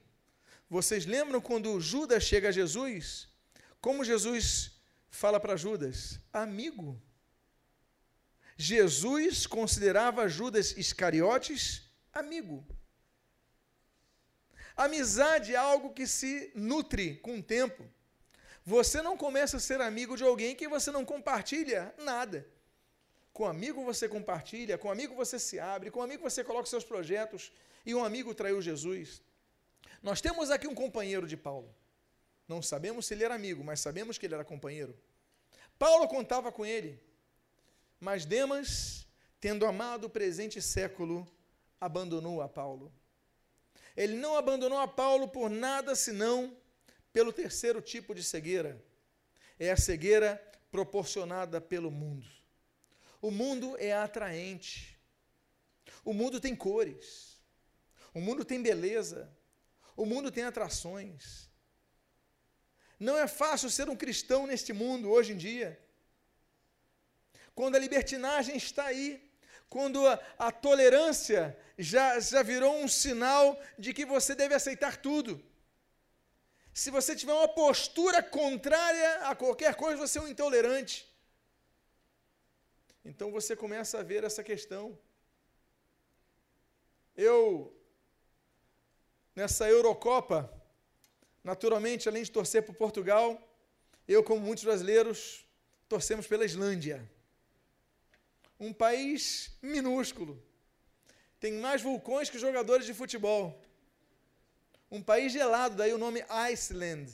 Vocês 0.69 1.05
lembram 1.05 1.39
quando 1.39 1.79
Judas 1.79 2.23
chega 2.23 2.49
a 2.49 2.51
Jesus? 2.51 3.29
Como 3.79 4.03
Jesus 4.03 4.71
fala 5.09 5.39
para 5.39 5.55
Judas? 5.55 6.19
Amigo. 6.33 7.01
Jesus 8.57 9.47
considerava 9.47 10.27
Judas 10.27 10.75
Iscariotes 10.75 11.83
amigo. 12.13 12.65
Amizade 14.75 15.53
é 15.53 15.57
algo 15.57 15.93
que 15.93 16.05
se 16.05 16.51
nutre 16.53 17.15
com 17.17 17.37
o 17.37 17.43
tempo. 17.43 17.83
Você 18.65 19.01
não 19.01 19.15
começa 19.15 19.57
a 19.57 19.59
ser 19.59 19.79
amigo 19.79 20.17
de 20.17 20.23
alguém 20.23 20.55
que 20.55 20.67
você 20.67 20.91
não 20.91 21.05
compartilha 21.05 21.93
nada. 21.97 22.45
Com 23.31 23.45
amigo 23.45 23.83
você 23.85 24.09
compartilha, 24.09 24.77
com 24.77 24.91
amigo 24.91 25.15
você 25.15 25.39
se 25.39 25.59
abre, 25.59 25.91
com 25.91 26.01
amigo 26.01 26.23
você 26.23 26.43
coloca 26.43 26.67
seus 26.67 26.83
projetos, 26.83 27.51
e 27.85 27.93
um 27.95 28.03
amigo 28.03 28.33
traiu 28.33 28.61
Jesus. 28.61 29.21
Nós 30.01 30.21
temos 30.21 30.49
aqui 30.51 30.67
um 30.67 30.75
companheiro 30.75 31.27
de 31.27 31.37
Paulo. 31.37 31.73
Não 32.47 32.61
sabemos 32.61 33.05
se 33.05 33.13
ele 33.13 33.23
era 33.23 33.35
amigo, 33.35 33.63
mas 33.63 33.79
sabemos 33.79 34.17
que 34.17 34.25
ele 34.25 34.35
era 34.35 34.45
companheiro. 34.45 34.97
Paulo 35.77 36.07
contava 36.07 36.51
com 36.51 36.65
ele. 36.65 37.01
Mas 37.99 38.25
Demas, 38.25 39.07
tendo 39.39 39.65
amado 39.65 40.05
o 40.05 40.09
presente 40.09 40.61
século, 40.61 41.27
abandonou 41.79 42.41
a 42.41 42.47
Paulo. 42.47 42.91
Ele 43.95 44.15
não 44.15 44.37
abandonou 44.37 44.77
a 44.77 44.87
Paulo 44.87 45.27
por 45.27 45.49
nada 45.49 45.95
senão 45.95 46.55
pelo 47.11 47.33
terceiro 47.33 47.81
tipo 47.81 48.13
de 48.13 48.23
cegueira. 48.23 48.81
É 49.59 49.71
a 49.71 49.77
cegueira 49.77 50.41
proporcionada 50.71 51.59
pelo 51.59 51.89
mundo. 51.89 52.27
O 53.19 53.31
mundo 53.31 53.75
é 53.79 53.91
atraente. 53.91 54.97
O 56.05 56.13
mundo 56.13 56.39
tem 56.39 56.55
cores. 56.55 57.26
O 58.17 58.21
mundo 58.27 58.43
tem 58.51 58.61
beleza. 58.61 59.19
O 59.95 60.05
mundo 60.05 60.29
tem 60.31 60.43
atrações. 60.43 61.49
Não 62.99 63.15
é 63.17 63.27
fácil 63.27 63.69
ser 63.69 63.87
um 63.89 63.95
cristão 64.03 64.41
neste 64.51 64.71
mundo 64.73 65.09
hoje 65.09 65.33
em 65.33 65.37
dia 65.37 65.69
quando 67.57 67.75
a 67.75 67.79
libertinagem 67.79 68.55
está 68.55 68.85
aí, 68.85 69.07
quando 69.67 70.07
a, 70.07 70.13
a 70.37 70.51
tolerância 70.51 71.57
já, 71.75 72.19
já 72.19 72.43
virou 72.43 72.73
um 72.83 72.87
sinal 72.87 73.59
de 73.79 73.95
que 73.95 74.05
você 74.05 74.35
deve 74.35 74.53
aceitar 74.53 74.97
tudo. 74.97 75.43
Se 76.71 76.91
você 76.91 77.15
tiver 77.15 77.33
uma 77.33 77.47
postura 77.47 78.21
contrária 78.21 79.27
a 79.29 79.35
qualquer 79.35 79.73
coisa, 79.73 79.97
você 79.97 80.19
é 80.19 80.21
um 80.21 80.27
intolerante. 80.27 81.11
Então 83.03 83.31
você 83.31 83.55
começa 83.55 83.99
a 83.99 84.03
ver 84.03 84.23
essa 84.23 84.43
questão. 84.43 84.95
Eu, 87.15 87.75
nessa 89.37 89.69
Eurocopa, 89.69 90.51
naturalmente, 91.43 92.09
além 92.09 92.23
de 92.23 92.31
torcer 92.31 92.63
por 92.63 92.73
Portugal, 92.73 93.27
eu, 94.07 94.23
como 94.23 94.41
muitos 94.41 94.63
brasileiros, 94.63 95.45
torcemos 95.87 96.25
pela 96.25 96.43
Islândia 96.43 96.97
um 98.59 98.73
país 98.73 99.51
minúsculo. 99.61 100.33
Tem 101.39 101.53
mais 101.53 101.83
vulcões 101.83 102.31
que 102.31 102.39
jogadores 102.39 102.87
de 102.87 102.95
futebol. 102.95 103.43
Um 104.89 105.03
país 105.03 105.31
gelado, 105.31 105.75
daí 105.75 105.93
o 105.93 105.99
nome 105.99 106.25
Iceland, 106.51 107.07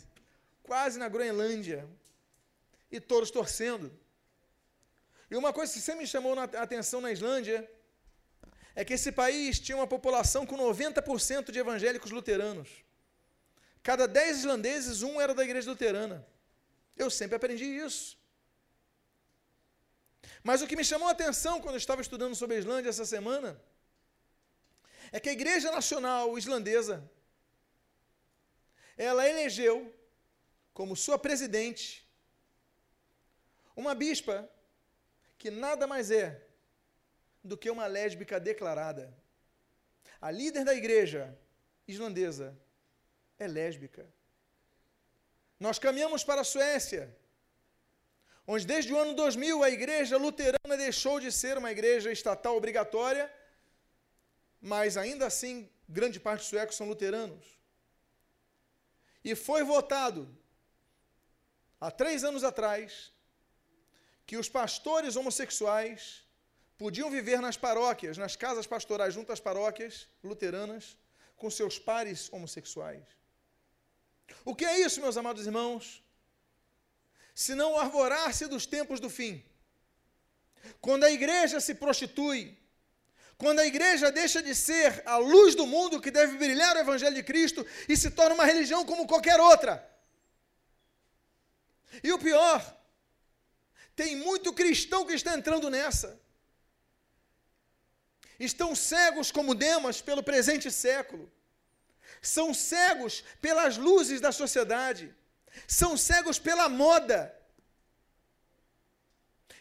quase 0.70 0.98
na 0.98 1.10
Groenlândia. 1.10 1.86
E 2.90 3.02
todos 3.02 3.32
torcendo. 3.32 3.92
E 5.30 5.36
uma 5.36 5.52
coisa 5.52 5.74
que 5.74 5.82
sempre 5.82 6.04
me 6.04 6.08
chamou 6.08 6.40
a 6.40 6.44
atenção 6.44 7.02
na 7.02 7.12
Islândia 7.12 7.70
é 8.76 8.84
que 8.84 8.94
esse 8.94 9.12
país 9.12 9.60
tinha 9.60 9.78
uma 9.78 9.88
população 9.88 10.46
com 10.46 10.58
90% 10.58 11.52
de 11.52 11.60
evangélicos 11.60 12.12
luteranos. 12.12 12.70
Cada 13.82 14.08
10 14.08 14.40
islandeses, 14.40 15.02
um 15.02 15.20
era 15.20 15.34
da 15.34 15.44
igreja 15.44 15.70
luterana. 15.70 16.26
Eu 16.96 17.10
sempre 17.10 17.36
aprendi 17.36 17.66
isso. 17.66 18.18
Mas 20.44 20.62
o 20.62 20.68
que 20.68 20.76
me 20.76 20.84
chamou 20.84 21.08
a 21.08 21.12
atenção 21.12 21.62
quando 21.62 21.76
eu 21.76 21.80
estava 21.86 22.02
estudando 22.02 22.36
sobre 22.36 22.56
a 22.56 22.60
Islândia 22.60 22.90
essa 22.90 23.06
semana 23.06 23.62
é 25.12 25.20
que 25.20 25.30
a 25.30 25.34
Igreja 25.34 25.72
Nacional 25.72 26.38
Islandesa 26.38 27.10
ela 28.98 29.28
elegeu 29.28 29.94
como 30.74 30.96
sua 30.96 31.18
presidente 31.18 32.08
uma 33.76 33.94
bispa 33.96 34.50
que 35.38 35.50
nada 35.50 35.86
mais 35.86 36.10
é 36.12 36.46
do 37.44 37.58
que 37.58 37.70
uma 37.70 37.88
lésbica 37.88 38.40
declarada. 38.40 39.14
A 40.22 40.32
líder 40.32 40.64
da 40.64 40.74
igreja 40.74 41.38
islandesa 41.88 42.58
é 43.38 43.48
lésbica. 43.48 44.08
Nós 45.60 45.78
caminhamos 45.78 46.24
para 46.24 46.42
a 46.42 46.46
Suécia 46.46 47.16
onde 48.46 48.66
desde 48.66 48.94
o 48.94 48.98
ano 48.98 49.14
2000 49.14 49.64
a 49.64 49.70
igreja 49.70 50.18
luterana 50.18 50.78
deixou 50.78 51.20
de 51.20 51.32
ser 51.32 51.58
uma 51.58 51.72
igreja 51.72 52.12
estatal 52.12 52.56
obrigatória, 52.56 53.34
mas 54.62 54.98
ainda 54.98 55.26
assim 55.26 55.70
grande 55.88 56.20
parte 56.20 56.42
dos 56.42 56.50
suecos 56.50 56.76
são 56.76 56.88
luteranos. 56.88 57.46
E 59.24 59.36
foi 59.36 59.64
votado, 59.64 60.38
há 61.80 61.90
três 61.90 62.24
anos 62.24 62.44
atrás, 62.44 63.12
que 64.26 64.36
os 64.38 64.50
pastores 64.50 65.16
homossexuais 65.16 66.23
podiam 66.84 67.10
viver 67.18 67.40
nas 67.48 67.58
paróquias, 67.66 68.16
nas 68.24 68.36
casas 68.44 68.68
pastorais, 68.76 69.14
junto 69.18 69.32
às 69.36 69.42
paróquias 69.48 70.08
luteranas, 70.30 70.84
com 71.40 71.50
seus 71.60 71.76
pares 71.90 72.20
homossexuais. 72.34 73.08
O 74.50 74.56
que 74.58 74.66
é 74.72 74.80
isso, 74.86 75.04
meus 75.06 75.18
amados 75.22 75.46
irmãos? 75.52 76.04
senão 77.34 77.74
o 77.74 77.78
arvorar-se 77.78 78.48
dos 78.48 78.66
tempos 78.66 79.00
do 79.00 79.10
fim. 79.10 79.44
Quando 80.80 81.04
a 81.04 81.12
igreja 81.12 81.60
se 81.60 81.76
prostitui, 81.76 82.58
quando 83.38 83.60
a 83.60 83.66
igreja 83.66 84.12
deixa 84.12 84.42
de 84.42 84.54
ser 84.56 85.02
a 85.06 85.18
luz 85.18 85.56
do 85.56 85.66
mundo 85.66 86.00
que 86.00 86.12
deve 86.12 86.38
brilhar 86.38 86.76
o 86.76 86.80
Evangelho 86.80 87.16
de 87.16 87.24
Cristo 87.24 87.66
e 87.90 87.98
se 87.98 88.12
torna 88.12 88.36
uma 88.36 88.46
religião 88.46 88.86
como 88.86 89.08
qualquer 89.08 89.40
outra. 89.40 89.90
E 92.04 92.12
o 92.12 92.20
pior, 92.20 92.62
tem 93.96 94.16
muito 94.16 94.54
cristão 94.54 95.06
que 95.06 95.14
está 95.14 95.36
entrando 95.36 95.70
nessa. 95.70 96.23
Estão 98.40 98.76
cegos 98.76 99.32
como 99.32 99.56
Demas 99.56 100.02
pelo 100.02 100.24
presente 100.24 100.72
século. 100.72 101.32
São 102.22 102.54
cegos 102.54 103.24
pelas 103.42 103.78
luzes 103.78 104.22
da 104.22 104.32
sociedade 104.32 105.14
são 105.68 105.96
cegos 105.98 106.40
pela 106.40 106.68
moda. 106.68 107.34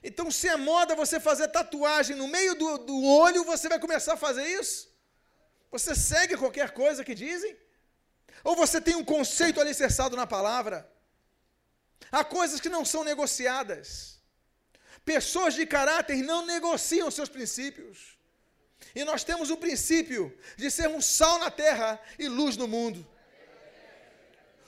Então, 0.02 0.30
se 0.30 0.48
é 0.48 0.56
moda 0.56 0.96
você 0.96 1.20
fazer 1.20 1.48
tatuagem 1.48 2.16
no 2.16 2.26
meio 2.26 2.54
do, 2.54 2.78
do 2.78 3.04
olho, 3.04 3.44
você 3.44 3.68
vai 3.68 3.78
começar 3.78 4.14
a 4.14 4.16
fazer 4.16 4.44
isso? 4.60 4.90
Você 5.70 5.94
segue 5.94 6.36
qualquer 6.36 6.72
coisa 6.72 7.04
que 7.04 7.14
dizem? 7.14 7.56
Ou 8.42 8.56
você 8.56 8.80
tem 8.80 8.96
um 8.96 9.04
conceito 9.04 9.60
alicerçado 9.60 10.16
na 10.16 10.26
palavra? 10.26 10.90
Há 12.10 12.24
coisas 12.24 12.60
que 12.60 12.68
não 12.68 12.84
são 12.84 13.04
negociadas. 13.04 14.20
Pessoas 15.04 15.54
de 15.54 15.64
caráter 15.64 16.16
não 16.16 16.44
negociam 16.44 17.10
seus 17.10 17.28
princípios. 17.28 18.18
E 18.94 19.04
nós 19.04 19.24
temos 19.24 19.50
o 19.50 19.56
princípio 19.56 20.36
de 20.56 20.70
sermos 20.70 21.04
sal 21.04 21.38
na 21.38 21.50
terra 21.50 22.00
e 22.18 22.28
luz 22.28 22.56
no 22.56 22.68
mundo. 22.68 23.06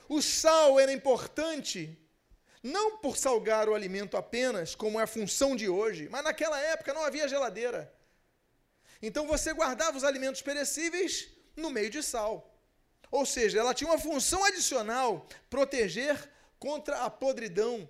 O 0.07 0.21
sal 0.21 0.79
era 0.79 0.91
importante 0.91 1.97
não 2.61 2.97
por 2.97 3.15
salgar 3.15 3.69
o 3.69 3.75
alimento 3.75 4.17
apenas, 4.17 4.73
como 4.73 4.99
é 4.99 5.03
a 5.03 5.07
função 5.07 5.55
de 5.55 5.69
hoje, 5.69 6.09
mas 6.09 6.23
naquela 6.23 6.59
época 6.59 6.93
não 6.93 7.03
havia 7.03 7.27
geladeira. 7.27 7.93
Então 9.01 9.27
você 9.27 9.53
guardava 9.53 9.95
os 9.95 10.03
alimentos 10.03 10.41
perecíveis 10.41 11.29
no 11.55 11.69
meio 11.69 11.89
de 11.91 12.01
sal. 12.01 12.51
Ou 13.11 13.25
seja, 13.25 13.59
ela 13.59 13.73
tinha 13.73 13.89
uma 13.89 13.99
função 13.99 14.43
adicional, 14.43 15.27
proteger 15.49 16.17
contra 16.57 17.03
a 17.03 17.09
podridão, 17.09 17.87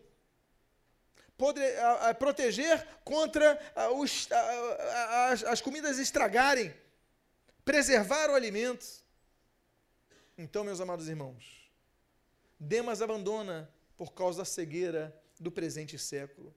proteger 2.18 2.88
contra 3.04 3.60
os, 3.96 4.28
as, 5.30 5.44
as 5.44 5.62
comidas 5.62 6.00
estragarem, 6.00 6.74
preservar 7.64 8.30
o 8.30 8.36
alimento. 8.36 8.86
Então, 10.38 10.64
meus 10.64 10.80
amados 10.82 11.08
irmãos, 11.08 11.70
Demas 12.60 13.02
abandona 13.02 13.70
por 13.98 14.14
causa 14.14 14.40
da 14.40 14.46
cegueira 14.46 15.16
do 15.40 15.52
presente 15.52 15.98
século. 15.98 16.54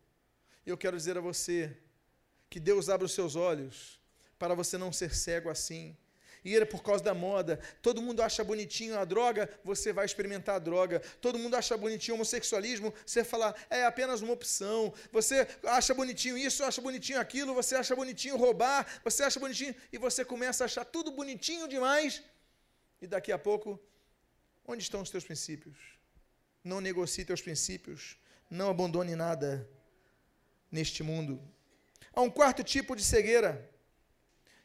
E 0.64 0.70
eu 0.70 0.78
quero 0.78 0.96
dizer 0.96 1.16
a 1.16 1.20
você 1.20 1.76
que 2.48 2.60
Deus 2.60 2.88
abra 2.88 3.06
os 3.06 3.12
seus 3.12 3.36
olhos 3.36 4.00
para 4.38 4.54
você 4.54 4.78
não 4.78 4.92
ser 4.92 5.14
cego 5.14 5.50
assim. 5.50 5.96
E 6.44 6.54
era 6.54 6.64
por 6.64 6.82
causa 6.82 7.02
da 7.02 7.14
moda. 7.14 7.58
Todo 7.82 8.02
mundo 8.02 8.22
acha 8.22 8.42
bonitinho 8.44 8.98
a 8.98 9.04
droga, 9.04 9.48
você 9.64 9.92
vai 9.92 10.04
experimentar 10.04 10.56
a 10.56 10.58
droga. 10.58 11.00
Todo 11.20 11.38
mundo 11.38 11.54
acha 11.54 11.76
bonitinho 11.76 12.14
o 12.14 12.16
homossexualismo, 12.16 12.92
você 13.04 13.24
fala, 13.24 13.54
é 13.70 13.84
apenas 13.84 14.20
uma 14.20 14.32
opção. 14.32 14.92
Você 15.12 15.46
acha 15.64 15.94
bonitinho 15.94 16.38
isso, 16.38 16.64
acha 16.64 16.80
bonitinho 16.80 17.20
aquilo, 17.20 17.54
você 17.54 17.74
acha 17.74 17.94
bonitinho 17.94 18.36
roubar, 18.36 18.86
você 19.04 19.22
acha 19.22 19.38
bonitinho. 19.40 19.74
E 19.92 19.98
você 19.98 20.24
começa 20.24 20.64
a 20.64 20.66
achar 20.66 20.84
tudo 20.84 21.10
bonitinho 21.10 21.68
demais. 21.68 22.22
E 23.00 23.06
daqui 23.06 23.32
a 23.32 23.38
pouco, 23.38 23.80
onde 24.66 24.82
estão 24.82 25.02
os 25.02 25.10
teus 25.10 25.24
princípios? 25.24 25.76
Não 26.62 26.80
negocie 26.80 27.24
teus 27.24 27.40
princípios. 27.40 28.16
Não 28.50 28.70
abandone 28.70 29.14
nada 29.14 29.68
neste 30.70 31.02
mundo. 31.02 31.40
Há 32.12 32.20
um 32.20 32.30
quarto 32.30 32.62
tipo 32.64 32.96
de 32.96 33.04
cegueira 33.04 33.70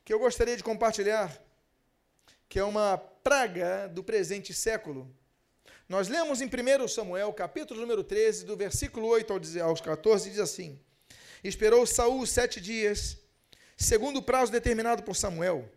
que 0.04 0.14
eu 0.14 0.20
gostaria 0.20 0.58
de 0.58 0.64
compartilhar, 0.64 1.32
que 2.54 2.60
é 2.60 2.64
uma 2.64 3.00
praga 3.00 3.88
do 3.88 4.04
presente 4.04 4.54
século. 4.54 5.12
Nós 5.90 6.08
lemos 6.08 6.40
em 6.40 6.46
1 6.46 6.88
Samuel, 6.88 7.34
capítulo 7.34 7.82
número 7.82 8.04
13, 8.04 8.46
do 8.46 8.56
versículo 8.56 9.08
8 9.08 9.34
aos 9.64 9.82
14, 9.82 10.30
diz 10.30 10.38
assim: 10.38 10.80
Esperou 11.44 11.84
Saul 11.88 12.24
sete 12.28 12.62
dias, 12.62 13.18
segundo 13.76 14.18
o 14.18 14.22
prazo 14.22 14.52
determinado 14.52 15.02
por 15.02 15.16
Samuel. 15.16 15.68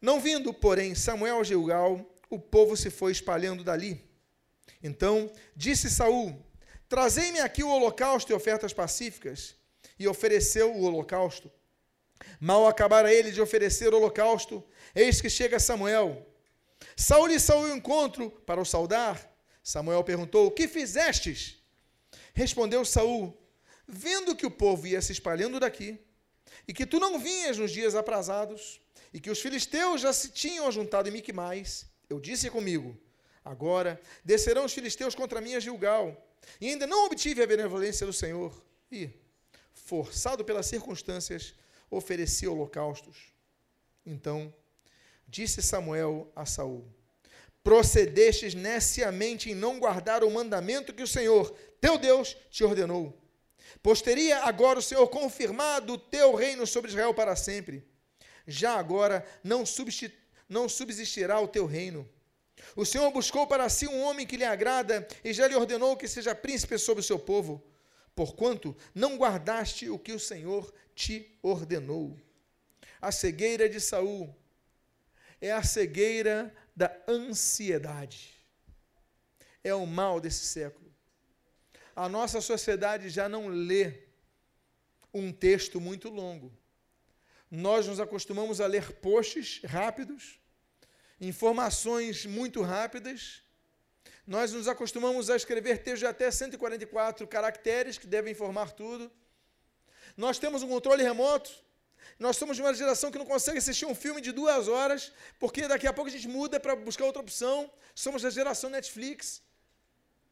Não 0.00 0.20
vindo, 0.20 0.54
porém, 0.54 0.94
Samuel 0.94 1.40
a 1.40 1.42
Gilgal, 1.42 2.08
o 2.30 2.38
povo 2.38 2.76
se 2.76 2.88
foi 2.88 3.10
espalhando 3.10 3.64
dali. 3.64 4.00
Então 4.80 5.32
disse 5.56 5.90
Saul: 5.90 6.40
Trazei-me 6.88 7.40
aqui 7.40 7.64
o 7.64 7.68
holocausto 7.68 8.30
e 8.30 8.36
ofertas 8.36 8.72
pacíficas. 8.72 9.56
E 9.98 10.06
ofereceu 10.06 10.76
o 10.76 10.82
holocausto. 10.82 11.50
Mal 12.40 12.66
acabara 12.66 13.12
ele 13.12 13.30
de 13.30 13.40
oferecer 13.40 13.92
o 13.92 13.96
holocausto, 13.96 14.64
eis 14.94 15.20
que 15.20 15.30
chega 15.30 15.58
Samuel. 15.58 16.26
Saul 16.96 17.26
lhe 17.26 17.38
saiu 17.38 17.60
ao 17.60 17.76
encontro 17.76 18.30
para 18.46 18.60
o 18.60 18.64
saudar. 18.64 19.30
Samuel 19.62 20.02
perguntou: 20.04 20.46
O 20.46 20.50
que 20.50 20.66
fizestes? 20.66 21.62
Respondeu 22.34 22.84
Saul: 22.84 23.36
Vendo 23.86 24.34
que 24.34 24.46
o 24.46 24.50
povo 24.50 24.86
ia 24.86 25.00
se 25.00 25.12
espalhando 25.12 25.60
daqui, 25.60 25.98
e 26.66 26.72
que 26.72 26.86
tu 26.86 26.98
não 26.98 27.18
vinhas 27.18 27.58
nos 27.58 27.70
dias 27.70 27.94
aprazados, 27.94 28.80
e 29.12 29.20
que 29.20 29.30
os 29.30 29.40
filisteus 29.40 30.00
já 30.00 30.12
se 30.12 30.30
tinham 30.30 30.66
ajuntado 30.66 31.08
em 31.08 31.12
Miquimais, 31.12 31.86
eu 32.08 32.18
disse 32.20 32.50
comigo: 32.50 32.96
Agora 33.44 34.00
descerão 34.24 34.64
os 34.64 34.72
filisteus 34.72 35.14
contra 35.14 35.40
mim 35.40 35.54
a 35.54 35.60
Gilgal, 35.60 36.28
e 36.60 36.68
ainda 36.68 36.86
não 36.86 37.06
obtive 37.06 37.42
a 37.42 37.46
benevolência 37.46 38.06
do 38.06 38.12
Senhor. 38.12 38.62
E, 38.90 39.10
forçado 39.72 40.44
pelas 40.44 40.66
circunstâncias, 40.66 41.54
oferecia 41.92 42.50
holocaustos. 42.50 43.32
Então, 44.04 44.52
disse 45.28 45.62
Samuel 45.62 46.32
a 46.34 46.44
Saul: 46.44 46.84
Procedestes 47.62 48.54
neciamente 48.54 49.50
em 49.50 49.54
não 49.54 49.78
guardar 49.78 50.24
o 50.24 50.30
mandamento 50.30 50.92
que 50.92 51.02
o 51.02 51.06
Senhor, 51.06 51.54
teu 51.80 51.96
Deus, 51.98 52.36
te 52.50 52.64
ordenou. 52.64 53.16
Pois 53.82 54.02
teria 54.02 54.44
agora 54.44 54.78
o 54.78 54.82
Senhor 54.82 55.06
confirmado 55.08 55.94
o 55.94 55.98
teu 55.98 56.34
reino 56.34 56.66
sobre 56.66 56.90
Israel 56.90 57.14
para 57.14 57.36
sempre. 57.36 57.86
Já 58.46 58.78
agora 58.78 59.24
não, 59.44 59.62
não 60.48 60.68
subsistirá 60.68 61.40
o 61.40 61.48
teu 61.48 61.66
reino. 61.66 62.08
O 62.76 62.84
Senhor 62.84 63.10
buscou 63.10 63.46
para 63.46 63.68
si 63.68 63.86
um 63.86 64.02
homem 64.02 64.26
que 64.26 64.36
lhe 64.36 64.44
agrada 64.44 65.06
e 65.24 65.32
já 65.32 65.46
lhe 65.46 65.54
ordenou 65.54 65.96
que 65.96 66.08
seja 66.08 66.34
príncipe 66.34 66.78
sobre 66.78 67.00
o 67.00 67.04
seu 67.04 67.18
povo, 67.18 67.62
porquanto 68.14 68.76
não 68.94 69.16
guardaste 69.16 69.88
o 69.88 69.98
que 69.98 70.12
o 70.12 70.20
Senhor 70.20 70.72
te 71.02 71.36
ordenou. 71.42 72.16
A 73.00 73.10
cegueira 73.10 73.68
de 73.68 73.80
Saul 73.80 74.32
é 75.40 75.50
a 75.50 75.60
cegueira 75.64 76.54
da 76.76 76.96
ansiedade. 77.08 78.32
É 79.64 79.74
o 79.74 79.84
mal 79.84 80.20
desse 80.20 80.46
século. 80.46 80.88
A 81.96 82.08
nossa 82.08 82.40
sociedade 82.40 83.08
já 83.08 83.28
não 83.28 83.48
lê 83.48 84.04
um 85.12 85.32
texto 85.32 85.80
muito 85.80 86.08
longo. 86.08 86.52
Nós 87.50 87.88
nos 87.88 87.98
acostumamos 87.98 88.60
a 88.60 88.66
ler 88.68 88.92
posts 88.92 89.60
rápidos, 89.64 90.38
informações 91.20 92.24
muito 92.24 92.62
rápidas. 92.62 93.42
Nós 94.24 94.52
nos 94.52 94.68
acostumamos 94.68 95.28
a 95.28 95.34
escrever 95.34 95.78
textos 95.78 95.98
de 95.98 96.06
até 96.06 96.30
144 96.30 97.26
caracteres 97.26 97.98
que 97.98 98.06
devem 98.06 98.32
informar 98.32 98.70
tudo. 98.70 99.10
Nós 100.16 100.38
temos 100.38 100.62
um 100.62 100.68
controle 100.68 101.02
remoto. 101.02 101.50
Nós 102.18 102.36
somos 102.36 102.56
de 102.56 102.62
uma 102.62 102.74
geração 102.74 103.10
que 103.10 103.18
não 103.18 103.26
consegue 103.26 103.58
assistir 103.58 103.86
um 103.86 103.94
filme 103.94 104.20
de 104.20 104.32
duas 104.32 104.68
horas, 104.68 105.12
porque 105.38 105.66
daqui 105.66 105.86
a 105.86 105.92
pouco 105.92 106.08
a 106.08 106.12
gente 106.12 106.28
muda 106.28 106.60
para 106.60 106.76
buscar 106.76 107.04
outra 107.04 107.22
opção. 107.22 107.70
Somos 107.94 108.22
da 108.22 108.30
geração 108.30 108.70
Netflix, 108.70 109.42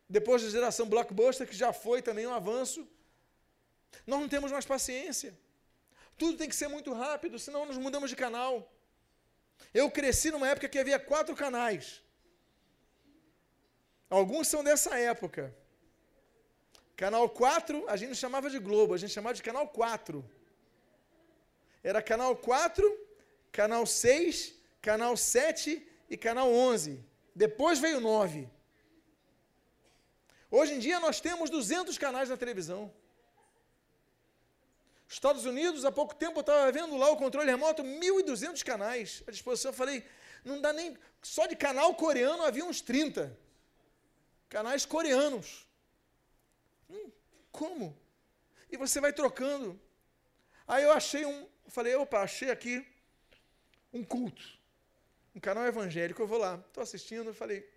depois 0.09 0.43
da 0.43 0.51
geração 0.51 0.87
Blockbuster, 0.87 1.47
que 1.47 1.57
já 1.57 1.73
foi 1.73 2.03
também 2.03 2.27
um 2.27 2.35
avanço. 2.35 2.87
Nós 4.07 4.21
não 4.21 4.29
temos 4.29 4.53
mais 4.53 4.65
paciência. 4.65 5.37
Tudo 6.19 6.37
tem 6.37 6.49
que 6.49 6.57
ser 6.57 6.69
muito 6.69 6.93
rápido, 6.93 7.39
senão 7.39 7.65
nós 7.65 7.79
mudamos 7.79 8.11
de 8.11 8.17
canal. 8.17 8.71
Eu 9.73 9.91
cresci 9.91 10.31
numa 10.31 10.49
época 10.49 10.69
que 10.69 10.79
havia 10.79 10.99
quatro 10.99 11.35
canais. 11.35 12.03
Alguns 14.09 14.49
são 14.49 14.63
dessa 14.63 14.99
época. 14.99 15.55
Canal 17.01 17.27
4, 17.31 17.89
a 17.89 17.97
gente 17.97 18.09
não 18.09 18.15
chamava 18.15 18.51
de 18.51 18.59
Globo, 18.59 18.93
a 18.93 18.99
gente 18.99 19.11
chamava 19.11 19.35
de 19.35 19.43
Canal 19.43 19.67
4. 19.67 20.23
Era 21.83 22.03
Canal 22.03 22.37
4, 22.37 22.85
Canal 23.51 23.87
6, 23.87 24.55
Canal 24.83 25.17
7 25.17 25.83
e 26.11 26.17
Canal 26.19 26.53
11. 26.53 27.03
Depois 27.35 27.79
veio 27.79 28.01
9. 28.01 28.47
Hoje 30.51 30.75
em 30.75 30.79
dia 30.79 31.01
nós 31.01 31.23
temos 31.23 31.49
200 31.49 31.97
canais 31.97 32.29
na 32.29 32.37
televisão. 32.37 32.93
Estados 35.09 35.47
Unidos, 35.47 35.87
há 35.87 35.91
pouco 35.91 36.15
tempo 36.15 36.41
eu 36.41 36.43
estava 36.43 36.71
vendo 36.71 36.99
lá 36.99 37.09
o 37.11 37.17
controle 37.17 37.51
remoto, 37.51 37.83
1.200 37.83 38.63
canais 38.63 39.23
à 39.27 39.31
disposição. 39.31 39.71
Eu 39.71 39.75
falei, 39.83 40.05
não 40.45 40.61
dá 40.61 40.71
nem. 40.71 40.99
Só 41.23 41.47
de 41.47 41.57
canal 41.57 41.95
coreano 41.95 42.43
havia 42.43 42.67
uns 42.67 42.83
30. 42.83 43.35
Canais 44.51 44.85
coreanos. 44.85 45.70
Como? 47.51 47.97
E 48.71 48.77
você 48.77 49.01
vai 49.01 49.13
trocando. 49.13 49.79
Aí 50.67 50.85
eu 50.85 50.93
achei 50.93 51.27
um, 51.27 51.49
falei, 51.69 51.95
opa, 51.95 52.21
achei 52.21 52.51
aqui 52.51 52.87
um 53.93 54.05
culto, 54.05 54.43
um 55.35 55.41
canal 55.41 55.67
evangélico, 55.67 56.23
eu 56.23 56.27
vou 56.27 56.39
lá, 56.39 56.63
estou 56.69 56.83
assistindo, 56.83 57.35
falei, 57.35 57.69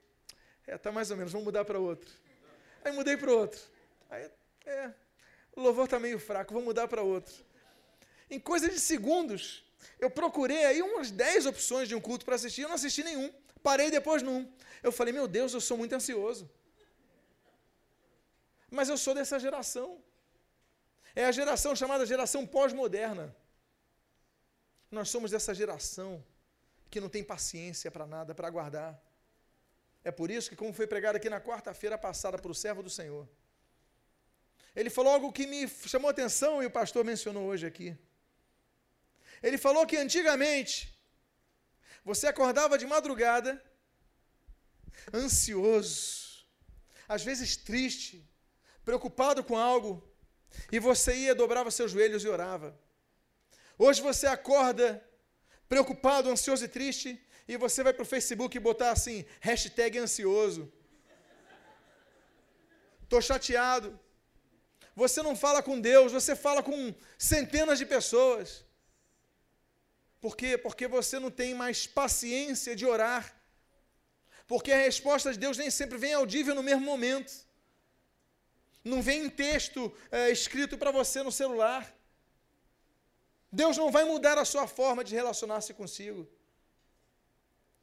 é, 0.67 0.77
tá 0.77 0.91
mais 0.91 1.09
ou 1.09 1.17
menos, 1.17 1.31
vamos 1.31 1.45
mudar 1.45 1.65
para 1.65 1.79
outro. 1.79 2.11
Aí 2.85 2.91
mudei 2.91 3.17
para 3.17 3.31
outro. 3.31 3.59
Aí, 4.09 4.29
é, 4.65 4.91
o 5.55 5.61
louvor 5.61 5.85
está 5.85 5.99
meio 5.99 6.19
fraco, 6.19 6.53
vou 6.53 6.61
mudar 6.61 6.87
para 6.87 7.01
outro. 7.01 7.33
Em 8.29 8.39
coisa 8.39 8.69
de 8.69 8.79
segundos, 8.79 9.63
eu 9.99 10.09
procurei 10.09 10.65
aí 10.65 10.81
umas 10.81 11.11
10 11.11 11.47
opções 11.47 11.87
de 11.87 11.95
um 11.95 12.01
culto 12.01 12.25
para 12.25 12.35
assistir, 12.35 12.61
eu 12.61 12.67
não 12.67 12.75
assisti 12.75 13.03
nenhum. 13.03 13.31
Parei 13.61 13.89
depois 13.89 14.21
num. 14.21 14.51
Eu 14.81 14.91
falei, 14.91 15.13
meu 15.13 15.27
Deus, 15.27 15.53
eu 15.53 15.61
sou 15.61 15.77
muito 15.77 15.93
ansioso. 15.93 16.49
Mas 18.77 18.89
eu 18.89 18.97
sou 18.97 19.13
dessa 19.17 19.37
geração. 19.45 19.87
É 21.21 21.25
a 21.25 21.33
geração 21.39 21.71
chamada 21.81 22.11
geração 22.13 22.41
pós-moderna. 22.55 23.25
Nós 24.97 25.09
somos 25.13 25.29
dessa 25.33 25.53
geração 25.59 26.11
que 26.89 26.99
não 27.03 27.09
tem 27.15 27.23
paciência 27.33 27.91
para 27.95 28.07
nada, 28.15 28.33
para 28.37 28.47
aguardar. 28.47 28.91
É 30.03 30.11
por 30.19 30.27
isso 30.31 30.49
que, 30.49 30.55
como 30.61 30.73
foi 30.79 30.87
pregado 30.93 31.17
aqui 31.17 31.29
na 31.35 31.39
quarta-feira 31.49 31.97
passada 32.07 32.39
para 32.39 32.51
o 32.51 32.59
servo 32.63 32.81
do 32.87 32.89
Senhor, 32.89 33.25
ele 34.75 34.89
falou 34.89 35.13
algo 35.13 35.31
que 35.37 35.45
me 35.53 35.61
chamou 35.93 36.09
atenção 36.09 36.51
e 36.63 36.65
o 36.65 36.75
pastor 36.79 37.05
mencionou 37.05 37.45
hoje 37.51 37.67
aqui. 37.71 37.95
Ele 39.47 39.59
falou 39.67 39.85
que 39.85 39.97
antigamente 39.97 40.75
você 42.03 42.25
acordava 42.25 42.75
de 42.75 42.87
madrugada, 42.87 43.51
ansioso, 45.13 46.47
às 47.07 47.23
vezes 47.23 47.55
triste, 47.55 48.15
preocupado 48.83 49.43
com 49.43 49.57
algo, 49.57 49.91
e 50.71 50.79
você 50.79 51.15
ia, 51.15 51.35
dobrava 51.35 51.71
seus 51.71 51.91
joelhos 51.91 52.23
e 52.23 52.27
orava. 52.27 52.77
Hoje 53.77 54.01
você 54.01 54.27
acorda 54.27 55.03
preocupado, 55.67 56.29
ansioso 56.29 56.65
e 56.65 56.67
triste, 56.67 57.19
e 57.47 57.57
você 57.57 57.83
vai 57.83 57.93
para 57.93 58.03
o 58.03 58.05
Facebook 58.05 58.55
e 58.55 58.59
botar 58.59 58.91
assim, 58.91 59.25
hashtag 59.41 59.97
ansioso. 59.97 60.71
Estou 63.03 63.21
chateado. 63.21 63.99
Você 64.95 65.21
não 65.21 65.35
fala 65.35 65.61
com 65.63 65.79
Deus, 65.79 66.11
você 66.11 66.35
fala 66.35 66.61
com 66.61 66.93
centenas 67.17 67.79
de 67.79 67.85
pessoas. 67.85 68.63
Por 70.21 70.37
quê? 70.37 70.57
Porque 70.57 70.87
você 70.87 71.19
não 71.19 71.31
tem 71.31 71.53
mais 71.53 71.87
paciência 71.87 72.75
de 72.75 72.85
orar. 72.85 73.35
Porque 74.47 74.71
a 74.71 74.77
resposta 74.77 75.33
de 75.33 75.39
Deus 75.39 75.57
nem 75.57 75.69
sempre 75.69 75.97
vem 75.97 76.13
audível 76.13 76.53
no 76.53 76.63
mesmo 76.63 76.85
momento. 76.85 77.33
Não 78.83 79.01
vem 79.01 79.25
em 79.25 79.29
texto 79.29 79.95
é, 80.11 80.29
escrito 80.29 80.77
para 80.77 80.91
você 80.91 81.23
no 81.23 81.31
celular. 81.31 81.95
Deus 83.51 83.77
não 83.77 83.91
vai 83.91 84.03
mudar 84.03 84.37
a 84.37 84.45
sua 84.45 84.67
forma 84.67 85.03
de 85.03 85.15
relacionar-se 85.15 85.73
consigo. 85.73 86.27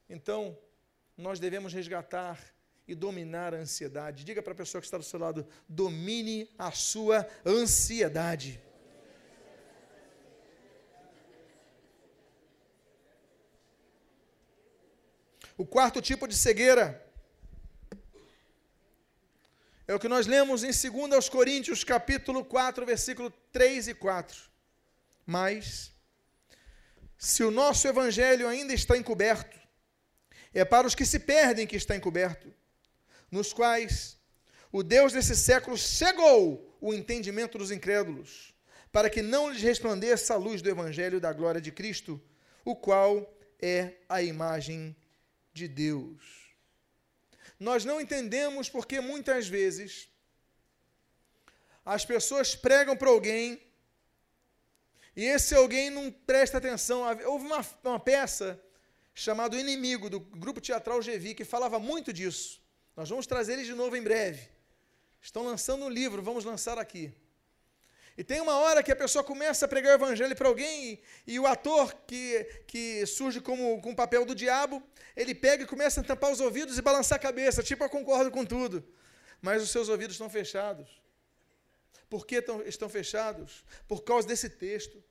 Então, 0.09 0.59
nós 1.17 1.39
devemos 1.39 1.73
resgatar 1.73 2.39
e 2.87 2.95
dominar 2.95 3.55
a 3.55 3.59
ansiedade. 3.59 4.25
Diga 4.25 4.43
para 4.43 4.53
a 4.53 4.57
pessoa 4.57 4.81
que 4.81 4.87
está 4.87 4.99
do 4.99 5.05
seu 5.05 5.19
lado: 5.19 5.47
domine 5.69 6.51
a 6.59 6.73
sua 6.73 7.27
ansiedade. 7.47 8.61
O 15.57 15.65
quarto 15.65 16.01
tipo 16.03 16.27
de 16.27 16.35
cegueira 16.35 17.07
é 19.90 19.94
o 19.94 19.98
que 19.98 20.07
nós 20.07 20.29
lemos 20.29 20.62
em 20.62 20.70
2 20.70 21.29
Coríntios, 21.29 21.83
capítulo 21.83 22.44
4, 22.44 22.87
versículo 22.87 23.29
3 23.50 23.88
e 23.88 23.94
4. 23.94 24.40
Mas, 25.26 25.90
se 27.18 27.42
o 27.42 27.50
nosso 27.50 27.88
evangelho 27.88 28.46
ainda 28.46 28.72
está 28.72 28.96
encoberto, 28.96 29.59
é 30.55 30.64
para 30.64 30.87
os 30.87 30.94
que 30.94 31.05
se 31.05 31.18
perdem 31.18 31.66
que 31.66 31.74
está 31.74 31.96
encoberto, 31.96 32.55
nos 33.33 33.53
quais 33.53 34.16
o 34.70 34.85
Deus 34.85 35.12
desse 35.12 35.35
século 35.35 35.76
cegou 35.76 36.79
o 36.81 36.94
entendimento 36.94 37.59
dos 37.59 37.72
incrédulos, 37.72 38.55
para 38.92 39.11
que 39.11 39.22
não 39.22 39.50
lhes 39.50 39.61
resplandeça 39.61 40.35
a 40.35 40.37
luz 40.37 40.62
do 40.62 40.70
evangelho 40.70 41.20
da 41.20 41.33
glória 41.33 41.61
de 41.61 41.72
Cristo, 41.72 42.22
o 42.64 42.76
qual 42.76 43.29
é 43.61 43.94
a 44.09 44.22
imagem 44.22 44.94
de 45.53 45.66
Deus. 45.66 46.39
Nós 47.61 47.85
não 47.85 48.01
entendemos 48.01 48.70
porque 48.70 49.01
muitas 49.01 49.46
vezes 49.46 50.09
as 51.85 52.07
pessoas 52.07 52.57
pregam 52.57 52.96
para 52.96 53.11
alguém 53.11 53.61
e 55.14 55.25
esse 55.25 55.55
alguém 55.55 55.90
não 55.90 56.11
presta 56.11 56.57
atenção. 56.57 57.03
Houve 57.27 57.44
uma, 57.44 57.66
uma 57.85 58.01
peça 58.01 58.59
chamada 59.12 59.55
O 59.55 59.61
Inimigo, 59.61 60.09
do 60.09 60.18
grupo 60.18 60.61
teatral 60.61 61.01
GV, 61.01 61.35
que 61.35 61.44
falava 61.44 61.79
muito 61.79 62.12
disso. 62.12 62.59
Nós 62.96 63.11
vamos 63.11 63.27
trazer 63.27 63.55
ele 63.55 63.64
de 63.64 63.75
novo 63.75 63.94
em 63.94 64.03
breve. 64.03 64.49
Estão 65.20 65.44
lançando 65.44 65.85
um 65.85 65.90
livro, 65.90 66.23
vamos 66.23 66.46
lançar 66.46 66.79
aqui. 66.79 67.12
E 68.20 68.22
tem 68.22 68.38
uma 68.38 68.56
hora 68.59 68.83
que 68.83 68.92
a 68.92 68.96
pessoa 68.96 69.24
começa 69.24 69.64
a 69.64 69.68
pregar 69.68 69.92
o 69.92 69.94
evangelho 69.94 70.37
para 70.37 70.46
alguém 70.46 71.00
e, 71.26 71.33
e, 71.33 71.40
o 71.40 71.46
ator 71.46 71.94
que, 72.06 72.44
que 72.66 73.06
surge 73.06 73.40
como, 73.40 73.80
com 73.80 73.92
o 73.92 73.96
papel 73.96 74.26
do 74.26 74.35
diabo, 74.35 74.83
ele 75.16 75.35
pega 75.35 75.62
e 75.62 75.66
começa 75.66 76.02
a 76.02 76.04
tampar 76.04 76.30
os 76.30 76.38
ouvidos 76.38 76.76
e 76.76 76.83
balançar 76.83 77.16
a 77.16 77.18
cabeça, 77.18 77.62
tipo, 77.62 77.83
eu 77.83 77.88
concordo 77.88 78.30
com 78.30 78.44
tudo. 78.44 78.87
Mas 79.40 79.62
os 79.62 79.70
seus 79.70 79.88
ouvidos 79.88 80.16
estão 80.16 80.28
fechados. 80.28 81.00
Por 82.11 82.26
que 82.26 82.42
tão, 82.42 82.61
estão 82.61 82.90
fechados? 82.90 83.64
Por 83.88 84.04
causa 84.04 84.28
desse 84.28 84.50
texto. 84.50 85.02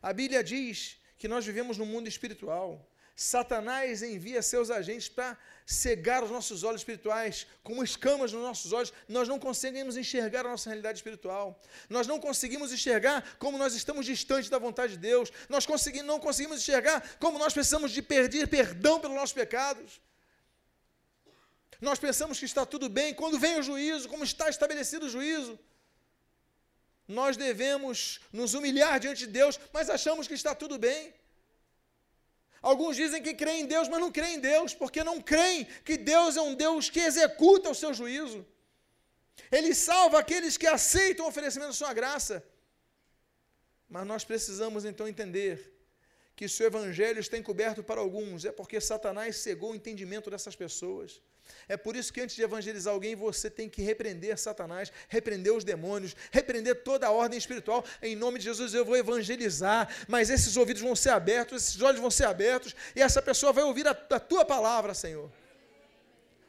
A 0.00 0.12
Bíblia 0.12 0.44
diz 0.44 1.00
que 1.18 1.26
nós 1.26 1.44
vivemos 1.44 1.76
num 1.76 1.86
mundo 1.86 2.06
espiritual. 2.06 2.88
Satanás 3.16 4.02
envia 4.02 4.42
seus 4.42 4.70
agentes 4.70 5.08
para 5.08 5.38
cegar 5.64 6.24
os 6.24 6.30
nossos 6.30 6.64
olhos 6.64 6.80
espirituais, 6.80 7.46
como 7.62 7.84
escamas 7.84 8.32
nos 8.32 8.42
nossos 8.42 8.72
olhos. 8.72 8.92
Nós 9.08 9.28
não 9.28 9.38
conseguimos 9.38 9.96
enxergar 9.96 10.40
a 10.40 10.50
nossa 10.50 10.68
realidade 10.68 10.98
espiritual. 10.98 11.60
Nós 11.88 12.08
não 12.08 12.18
conseguimos 12.18 12.72
enxergar 12.72 13.36
como 13.38 13.56
nós 13.56 13.74
estamos 13.74 14.04
distantes 14.04 14.50
da 14.50 14.58
vontade 14.58 14.94
de 14.94 14.98
Deus. 14.98 15.30
Nós 15.48 15.64
não 15.64 15.74
conseguimos 16.22 16.58
enxergar 16.58 17.16
como 17.20 17.38
nós 17.38 17.52
precisamos 17.52 17.92
de 17.92 18.02
pedir 18.02 18.48
perdão 18.48 18.98
pelos 18.98 19.16
nossos 19.16 19.32
pecados. 19.32 20.00
Nós 21.80 21.98
pensamos 22.00 22.38
que 22.38 22.46
está 22.46 22.66
tudo 22.66 22.88
bem 22.88 23.14
quando 23.14 23.38
vem 23.38 23.58
o 23.58 23.62
juízo, 23.62 24.08
como 24.08 24.24
está 24.24 24.48
estabelecido 24.48 25.06
o 25.06 25.08
juízo. 25.08 25.56
Nós 27.06 27.36
devemos 27.36 28.20
nos 28.32 28.54
humilhar 28.54 28.98
diante 28.98 29.20
de 29.20 29.26
Deus, 29.28 29.60
mas 29.72 29.88
achamos 29.88 30.26
que 30.26 30.34
está 30.34 30.52
tudo 30.52 30.78
bem. 30.78 31.14
Alguns 32.70 32.96
dizem 32.96 33.22
que 33.22 33.34
creem 33.40 33.62
em 33.62 33.66
Deus, 33.66 33.88
mas 33.92 34.00
não 34.04 34.10
creem 34.10 34.36
em 34.36 34.40
Deus, 34.40 34.72
porque 34.82 35.04
não 35.04 35.20
creem 35.20 35.66
que 35.84 35.96
Deus 35.98 36.34
é 36.40 36.42
um 36.48 36.54
Deus 36.54 36.88
que 36.94 37.00
executa 37.10 37.68
o 37.68 37.74
seu 37.80 37.92
juízo. 37.92 38.40
Ele 39.56 39.74
salva 39.74 40.18
aqueles 40.18 40.56
que 40.56 40.66
aceitam 40.66 41.26
o 41.26 41.28
oferecimento 41.28 41.72
da 41.72 41.80
sua 41.82 41.92
graça. 41.92 42.42
Mas 43.86 44.06
nós 44.06 44.24
precisamos 44.24 44.86
então 44.90 45.06
entender 45.06 45.54
que 46.34 46.48
se 46.48 46.62
o 46.62 46.66
evangelho 46.66 47.20
está 47.20 47.36
encoberto 47.36 47.84
para 47.84 48.00
alguns, 48.00 48.46
é 48.46 48.52
porque 48.60 48.80
Satanás 48.80 49.36
cegou 49.36 49.72
o 49.72 49.74
entendimento 49.74 50.30
dessas 50.30 50.56
pessoas. 50.56 51.20
É 51.68 51.76
por 51.76 51.96
isso 51.96 52.12
que 52.12 52.20
antes 52.20 52.36
de 52.36 52.42
evangelizar 52.42 52.92
alguém, 52.92 53.14
você 53.14 53.48
tem 53.48 53.68
que 53.68 53.82
repreender 53.82 54.38
Satanás, 54.38 54.92
repreender 55.08 55.52
os 55.52 55.64
demônios, 55.64 56.14
repreender 56.30 56.82
toda 56.82 57.06
a 57.06 57.10
ordem 57.10 57.38
espiritual. 57.38 57.84
Em 58.02 58.14
nome 58.14 58.38
de 58.38 58.44
Jesus 58.44 58.74
eu 58.74 58.84
vou 58.84 58.96
evangelizar, 58.96 59.88
mas 60.06 60.30
esses 60.30 60.56
ouvidos 60.56 60.82
vão 60.82 60.94
ser 60.94 61.10
abertos, 61.10 61.62
esses 61.62 61.80
olhos 61.80 62.00
vão 62.00 62.10
ser 62.10 62.26
abertos, 62.26 62.74
e 62.94 63.00
essa 63.00 63.22
pessoa 63.22 63.52
vai 63.52 63.64
ouvir 63.64 63.86
a, 63.86 63.90
a 63.90 64.20
tua 64.20 64.44
palavra, 64.44 64.94
Senhor. 64.94 65.30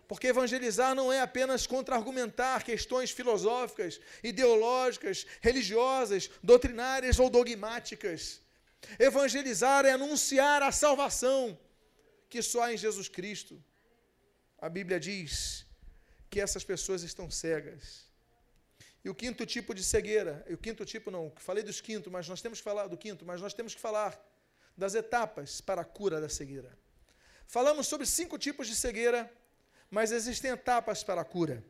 Porque 0.07 0.27
evangelizar 0.27 0.93
não 0.93 1.11
é 1.11 1.21
apenas 1.21 1.65
contra-argumentar 1.65 2.63
questões 2.63 3.09
filosóficas, 3.09 3.99
ideológicas, 4.23 5.25
religiosas, 5.41 6.29
doutrinárias 6.43 7.17
ou 7.19 7.29
dogmáticas. 7.29 8.39
Evangelizar 8.99 9.83
é 9.85 9.91
anunciar 9.91 10.61
a 10.61 10.71
salvação 10.71 11.57
que 12.29 12.41
só 12.41 12.63
há 12.63 12.73
em 12.73 12.77
Jesus 12.77 13.07
Cristo 13.07 13.59
a 14.65 14.69
Bíblia 14.69 14.99
diz 14.99 15.63
que 16.27 16.41
essas 16.41 16.63
pessoas 16.63 17.03
estão 17.03 17.29
cegas. 17.29 18.09
E 19.03 19.09
o 19.11 19.13
quinto 19.13 19.45
tipo 19.45 19.75
de 19.75 19.83
cegueira, 19.83 20.43
o 20.49 20.57
quinto 20.57 20.83
tipo 20.83 21.11
não, 21.11 21.31
falei 21.35 21.63
dos 21.63 21.79
quinto, 21.79 22.09
mas 22.09 22.27
nós 22.27 22.41
temos 22.41 22.57
que 22.57 22.63
falar 22.63 22.87
do 22.87 22.97
quinto, 22.97 23.23
mas 23.23 23.39
nós 23.39 23.53
temos 23.53 23.75
que 23.75 23.79
falar 23.79 24.19
das 24.75 24.95
etapas 24.95 25.61
para 25.61 25.81
a 25.81 25.85
cura 25.85 26.19
da 26.19 26.27
cegueira. 26.27 26.75
Falamos 27.45 27.85
sobre 27.85 28.07
cinco 28.07 28.39
tipos 28.39 28.65
de 28.65 28.75
cegueira, 28.75 29.31
mas 29.91 30.11
existem 30.11 30.49
etapas 30.49 31.03
para 31.03 31.21
a 31.21 31.25
cura. 31.25 31.63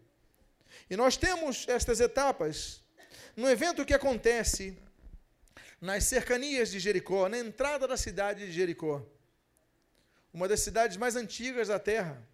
E 0.89 0.95
nós 0.95 1.17
temos 1.17 1.67
estas 1.67 1.99
etapas 1.99 2.81
no 3.36 3.49
evento 3.49 3.84
que 3.84 3.93
acontece 3.93 4.77
nas 5.81 6.05
cercanias 6.05 6.71
de 6.71 6.79
Jericó, 6.79 7.27
na 7.27 7.39
entrada 7.39 7.89
da 7.89 7.97
cidade 7.97 8.45
de 8.45 8.53
Jericó, 8.53 9.05
uma 10.34 10.47
das 10.47 10.62
cidades 10.62 10.95
mais 10.95 11.17
antigas 11.17 11.67
da 11.67 11.77
terra. 11.77 12.25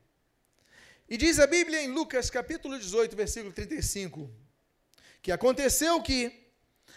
E 1.12 1.18
diz 1.18 1.40
a 1.40 1.46
Bíblia 1.46 1.82
em 1.82 1.90
Lucas 1.90 2.30
capítulo 2.30 2.80
18, 2.80 3.18
versículo 3.18 3.52
35, 3.52 4.34
que 5.22 5.30
aconteceu 5.30 6.02
que, 6.02 6.48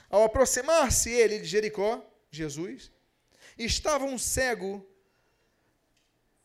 ao 0.08 0.22
aproximar-se 0.22 1.10
ele 1.10 1.40
de 1.40 1.46
Jericó, 1.46 2.00
Jesus, 2.30 2.92
estava 3.58 4.04
um 4.04 4.16
cego 4.16 4.88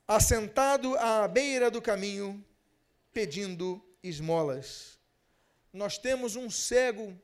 assentado 0.08 0.98
à 0.98 1.28
beira 1.28 1.70
do 1.70 1.80
caminho, 1.80 2.44
pedindo 3.14 3.80
esmolas. 4.02 4.98
Nós 5.72 6.00
temos 6.00 6.36
um 6.36 6.50
cego, 6.50 7.16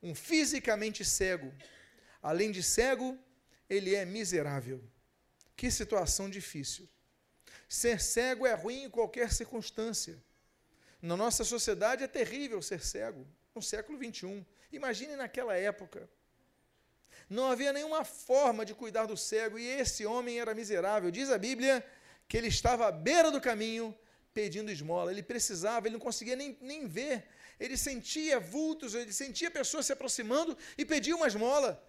um 0.00 0.14
fisicamente 0.14 1.04
cego. 1.04 1.52
Além 2.22 2.52
de 2.52 2.62
cego, 2.62 3.18
ele 3.68 3.96
é 3.96 4.04
miserável. 4.04 4.80
Que 5.56 5.72
situação 5.72 6.30
difícil. 6.30 6.88
Ser 7.72 8.02
cego 8.02 8.46
é 8.46 8.52
ruim 8.52 8.82
em 8.82 8.90
qualquer 8.90 9.32
circunstância. 9.32 10.22
Na 11.00 11.16
nossa 11.16 11.42
sociedade 11.42 12.04
é 12.04 12.06
terrível 12.06 12.60
ser 12.60 12.84
cego, 12.84 13.26
no 13.54 13.62
século 13.62 13.96
XXI. 13.96 14.44
Imagine 14.70 15.16
naquela 15.16 15.56
época. 15.56 16.06
Não 17.30 17.50
havia 17.50 17.72
nenhuma 17.72 18.04
forma 18.04 18.62
de 18.66 18.74
cuidar 18.74 19.06
do 19.06 19.16
cego 19.16 19.58
e 19.58 19.66
esse 19.66 20.04
homem 20.04 20.38
era 20.38 20.54
miserável. 20.54 21.10
Diz 21.10 21.30
a 21.30 21.38
Bíblia 21.38 21.82
que 22.28 22.36
ele 22.36 22.48
estava 22.48 22.88
à 22.88 22.92
beira 22.92 23.30
do 23.30 23.40
caminho 23.40 23.98
pedindo 24.34 24.70
esmola. 24.70 25.10
Ele 25.10 25.22
precisava, 25.22 25.86
ele 25.86 25.94
não 25.94 26.06
conseguia 26.08 26.36
nem, 26.36 26.58
nem 26.60 26.86
ver. 26.86 27.26
Ele 27.58 27.78
sentia 27.78 28.38
vultos, 28.38 28.94
ele 28.94 29.14
sentia 29.14 29.50
pessoas 29.50 29.86
se 29.86 29.94
aproximando 29.94 30.58
e 30.76 30.84
pedia 30.84 31.16
uma 31.16 31.26
esmola. 31.26 31.82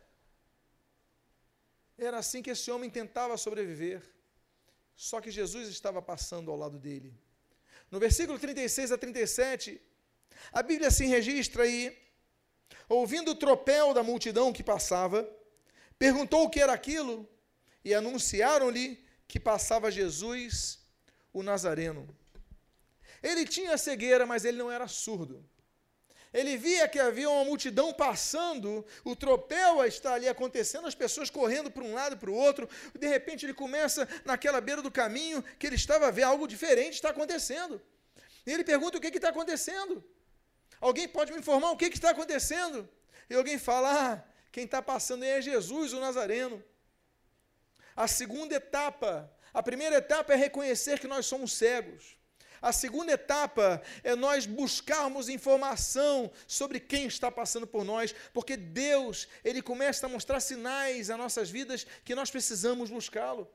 Era 1.97 2.19
assim 2.19 2.41
que 2.41 2.51
esse 2.51 2.71
homem 2.71 2.89
tentava 2.89 3.35
sobreviver. 3.35 4.12
Só 4.95 5.19
que 5.19 5.31
Jesus 5.31 5.67
estava 5.69 6.01
passando 6.01 6.51
ao 6.51 6.57
lado 6.57 6.79
dele. 6.79 7.13
No 7.89 7.99
versículo 7.99 8.39
36 8.39 8.91
a 8.91 8.97
37, 8.97 9.81
a 10.51 10.63
Bíblia 10.63 10.87
assim 10.87 11.07
registra 11.07 11.63
aí: 11.63 11.97
ouvindo 12.87 13.31
o 13.31 13.35
tropel 13.35 13.93
da 13.93 14.03
multidão 14.03 14.53
que 14.53 14.63
passava, 14.63 15.27
perguntou 15.97 16.43
o 16.43 16.49
que 16.49 16.59
era 16.59 16.73
aquilo, 16.73 17.29
e 17.83 17.93
anunciaram-lhe 17.93 19.03
que 19.27 19.39
passava 19.39 19.91
Jesus, 19.91 20.79
o 21.31 21.41
Nazareno. 21.43 22.07
Ele 23.21 23.45
tinha 23.45 23.77
cegueira, 23.77 24.25
mas 24.25 24.43
ele 24.45 24.57
não 24.57 24.71
era 24.71 24.87
surdo. 24.87 25.47
Ele 26.33 26.57
via 26.57 26.87
que 26.87 26.99
havia 26.99 27.29
uma 27.29 27.45
multidão 27.45 27.93
passando, 27.93 28.83
o 29.03 29.15
tropel 29.15 29.85
está 29.85 30.15
ali 30.15 30.27
acontecendo, 30.27 30.87
as 30.87 30.95
pessoas 30.95 31.29
correndo 31.29 31.69
para 31.69 31.83
um 31.83 31.93
lado 31.93 32.15
e 32.15 32.17
para 32.17 32.31
o 32.31 32.33
outro. 32.33 32.67
De 32.97 33.07
repente 33.07 33.45
ele 33.45 33.53
começa 33.53 34.07
naquela 34.25 34.59
beira 34.59 34.81
do 34.81 34.89
caminho 34.89 35.43
que 35.59 35.67
ele 35.67 35.75
estava 35.75 36.07
a 36.07 36.11
ver 36.11 36.23
algo 36.23 36.47
diferente 36.47 36.95
está 36.95 37.09
acontecendo. 37.09 37.79
E 38.47 38.51
ele 38.51 38.63
pergunta 38.63 38.97
o 38.97 39.01
que 39.01 39.07
está 39.09 39.29
acontecendo. 39.29 40.03
Alguém 40.81 41.07
pode 41.07 41.31
me 41.31 41.39
informar 41.39 41.71
o 41.71 41.77
que, 41.77 41.89
que 41.89 41.97
está 41.97 42.09
acontecendo? 42.09 42.89
E 43.29 43.35
alguém 43.35 43.59
fala: 43.59 43.89
ah, 43.93 44.23
quem 44.51 44.65
está 44.65 44.81
passando 44.81 45.23
aí 45.23 45.29
é 45.29 45.41
Jesus, 45.41 45.93
o 45.93 45.99
Nazareno. 45.99 46.63
A 47.95 48.07
segunda 48.07 48.55
etapa, 48.55 49.31
a 49.53 49.61
primeira 49.61 49.97
etapa 49.97 50.33
é 50.33 50.35
reconhecer 50.35 50.99
que 50.99 51.07
nós 51.07 51.27
somos 51.27 51.53
cegos. 51.53 52.17
A 52.63 52.71
segunda 52.71 53.11
etapa 53.11 53.81
é 54.05 54.15
nós 54.15 54.45
buscarmos 54.45 55.27
informação 55.27 56.31
sobre 56.47 56.79
quem 56.79 57.07
está 57.07 57.29
passando 57.29 57.67
por 57.67 57.83
nós, 57.83 58.15
porque 58.33 58.55
Deus, 58.55 59.27
ele 59.43 59.61
começa 59.61 60.05
a 60.05 60.09
mostrar 60.09 60.39
sinais 60.39 61.09
às 61.09 61.17
nossas 61.17 61.49
vidas 61.49 61.85
que 62.05 62.15
nós 62.15 62.31
precisamos 62.31 62.89
buscá-lo. 62.89 63.51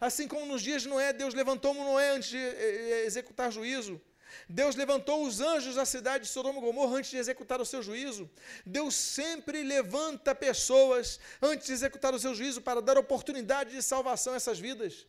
Assim 0.00 0.26
como 0.26 0.46
nos 0.46 0.62
dias 0.62 0.80
de 0.80 0.88
Noé, 0.88 1.12
Deus 1.12 1.34
levantou 1.34 1.74
Noé 1.74 2.08
antes 2.12 2.30
de 2.30 2.38
eh, 2.38 3.02
eh, 3.02 3.04
executar 3.04 3.52
juízo. 3.52 4.00
Deus 4.48 4.74
levantou 4.76 5.26
os 5.26 5.42
anjos 5.42 5.74
da 5.74 5.84
cidade 5.84 6.24
de 6.24 6.30
Sodoma 6.30 6.58
e 6.58 6.62
Gomorra 6.62 6.96
antes 6.96 7.10
de 7.10 7.18
executar 7.18 7.60
o 7.60 7.66
seu 7.66 7.82
juízo. 7.82 8.30
Deus 8.64 8.94
sempre 8.94 9.62
levanta 9.62 10.34
pessoas 10.34 11.20
antes 11.42 11.66
de 11.66 11.74
executar 11.74 12.14
o 12.14 12.18
seu 12.18 12.34
juízo 12.34 12.62
para 12.62 12.80
dar 12.80 12.96
oportunidade 12.96 13.72
de 13.72 13.82
salvação 13.82 14.32
a 14.32 14.36
essas 14.36 14.58
vidas. 14.58 15.06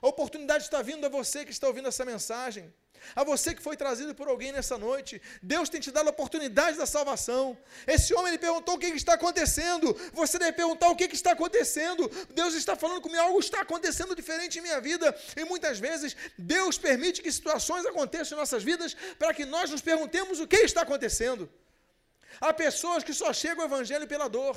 A 0.00 0.06
oportunidade 0.06 0.64
está 0.64 0.82
vindo 0.82 1.04
a 1.06 1.08
você 1.08 1.44
que 1.44 1.50
está 1.50 1.66
ouvindo 1.66 1.88
essa 1.88 2.04
mensagem. 2.04 2.72
A 3.14 3.22
você 3.22 3.54
que 3.54 3.62
foi 3.62 3.76
trazido 3.76 4.14
por 4.14 4.28
alguém 4.28 4.52
nessa 4.52 4.76
noite, 4.76 5.20
Deus 5.42 5.68
tem 5.68 5.80
te 5.80 5.90
dado 5.90 6.08
a 6.08 6.10
oportunidade 6.10 6.76
da 6.76 6.86
salvação. 6.86 7.56
Esse 7.86 8.14
homem 8.14 8.28
ele 8.28 8.38
perguntou 8.38 8.74
o 8.74 8.78
que, 8.78 8.86
está 8.86 9.14
acontecendo. 9.14 9.94
Você 10.12 10.38
deve 10.38 10.52
perguntar 10.52 10.88
o 10.88 10.96
que 10.96 11.04
está 11.04 11.32
acontecendo. 11.32 12.10
Deus 12.34 12.54
está 12.54 12.74
falando 12.74 13.00
comigo, 13.00 13.22
algo 13.22 13.38
está 13.38 13.60
acontecendo 13.60 14.14
diferente 14.14 14.58
em 14.58 14.62
minha 14.62 14.80
vida. 14.80 15.16
E 15.36 15.44
muitas 15.44 15.78
vezes 15.78 16.16
Deus 16.36 16.78
permite 16.78 17.22
que 17.22 17.30
situações 17.30 17.86
aconteçam 17.86 18.36
em 18.36 18.40
nossas 18.40 18.62
vidas 18.62 18.96
para 19.18 19.32
que 19.32 19.44
nós 19.44 19.70
nos 19.70 19.82
perguntemos 19.82 20.40
o 20.40 20.46
que 20.46 20.56
está 20.56 20.82
acontecendo. 20.82 21.48
Há 22.40 22.52
pessoas 22.52 23.04
que 23.04 23.14
só 23.14 23.32
chegam 23.32 23.62
ao 23.62 23.68
Evangelho 23.68 24.06
pela 24.06 24.28
dor. 24.28 24.56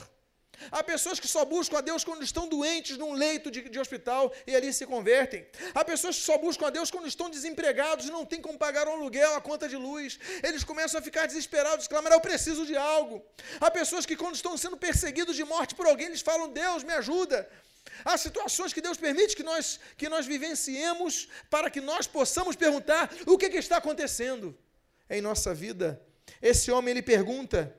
Há 0.72 0.84
pessoas 0.84 1.20
que 1.20 1.28
só 1.28 1.46
buscam 1.46 1.78
a 1.78 1.82
Deus 1.82 2.04
quando 2.04 2.24
estão 2.24 2.48
doentes 2.48 2.98
num 2.98 3.14
leito 3.14 3.50
de, 3.50 3.62
de, 3.70 3.80
hospital 3.80 4.34
e 4.46 4.56
ali 4.56 4.72
se 4.74 4.86
convertem. 4.86 5.46
Há 5.74 5.84
pessoas 5.86 6.18
que 6.18 6.24
só 6.24 6.38
buscam 6.38 6.68
a 6.68 6.70
Deus 6.70 6.92
quando 6.92 7.08
estão 7.08 7.30
desempregados 7.30 8.08
e 8.08 8.12
não 8.12 8.26
têm 8.26 8.42
como 8.42 8.58
pagar 8.58 8.88
um 8.88 8.94
aluguel, 8.94 9.36
a 9.36 9.42
conta 9.42 9.68
de 9.68 9.76
luz. 9.76 10.20
Eles 10.44 10.64
começam 10.64 11.00
a 11.00 11.04
ficar 11.04 11.26
desesperados, 11.26 11.88
clamar: 11.88 12.14
Eu 12.14 12.22
preciso 12.22 12.66
de 12.66 12.76
algo. 12.76 13.24
Há 13.60 13.72
pessoas 13.72 14.06
que, 14.06 14.16
quando 14.16 14.36
estão 14.36 14.58
sendo 14.58 14.78
perseguidos 14.78 15.36
de 15.36 15.44
morte 15.44 15.76
por 15.76 15.86
alguém, 15.88 16.08
eles 16.08 16.22
falam: 16.22 16.50
Deus, 16.50 16.84
me 16.84 16.94
ajuda. 16.94 17.50
Há 18.04 18.18
situações 18.18 18.74
que 18.74 18.82
Deus 18.82 18.98
permite 18.98 19.36
que 19.36 19.44
nós, 19.44 19.80
que 19.98 20.08
nós 20.10 20.26
vivenciemos 20.26 21.28
para 21.50 21.70
que 21.70 21.82
nós 21.82 22.08
possamos 22.08 22.56
perguntar 22.56 23.12
o 23.26 23.38
que, 23.38 23.50
que 23.50 23.58
está 23.58 23.78
acontecendo 23.78 24.58
em 25.10 25.22
nossa 25.22 25.54
vida. 25.54 26.02
Esse 26.42 26.72
homem 26.72 26.92
ele 26.92 27.02
pergunta 27.02 27.76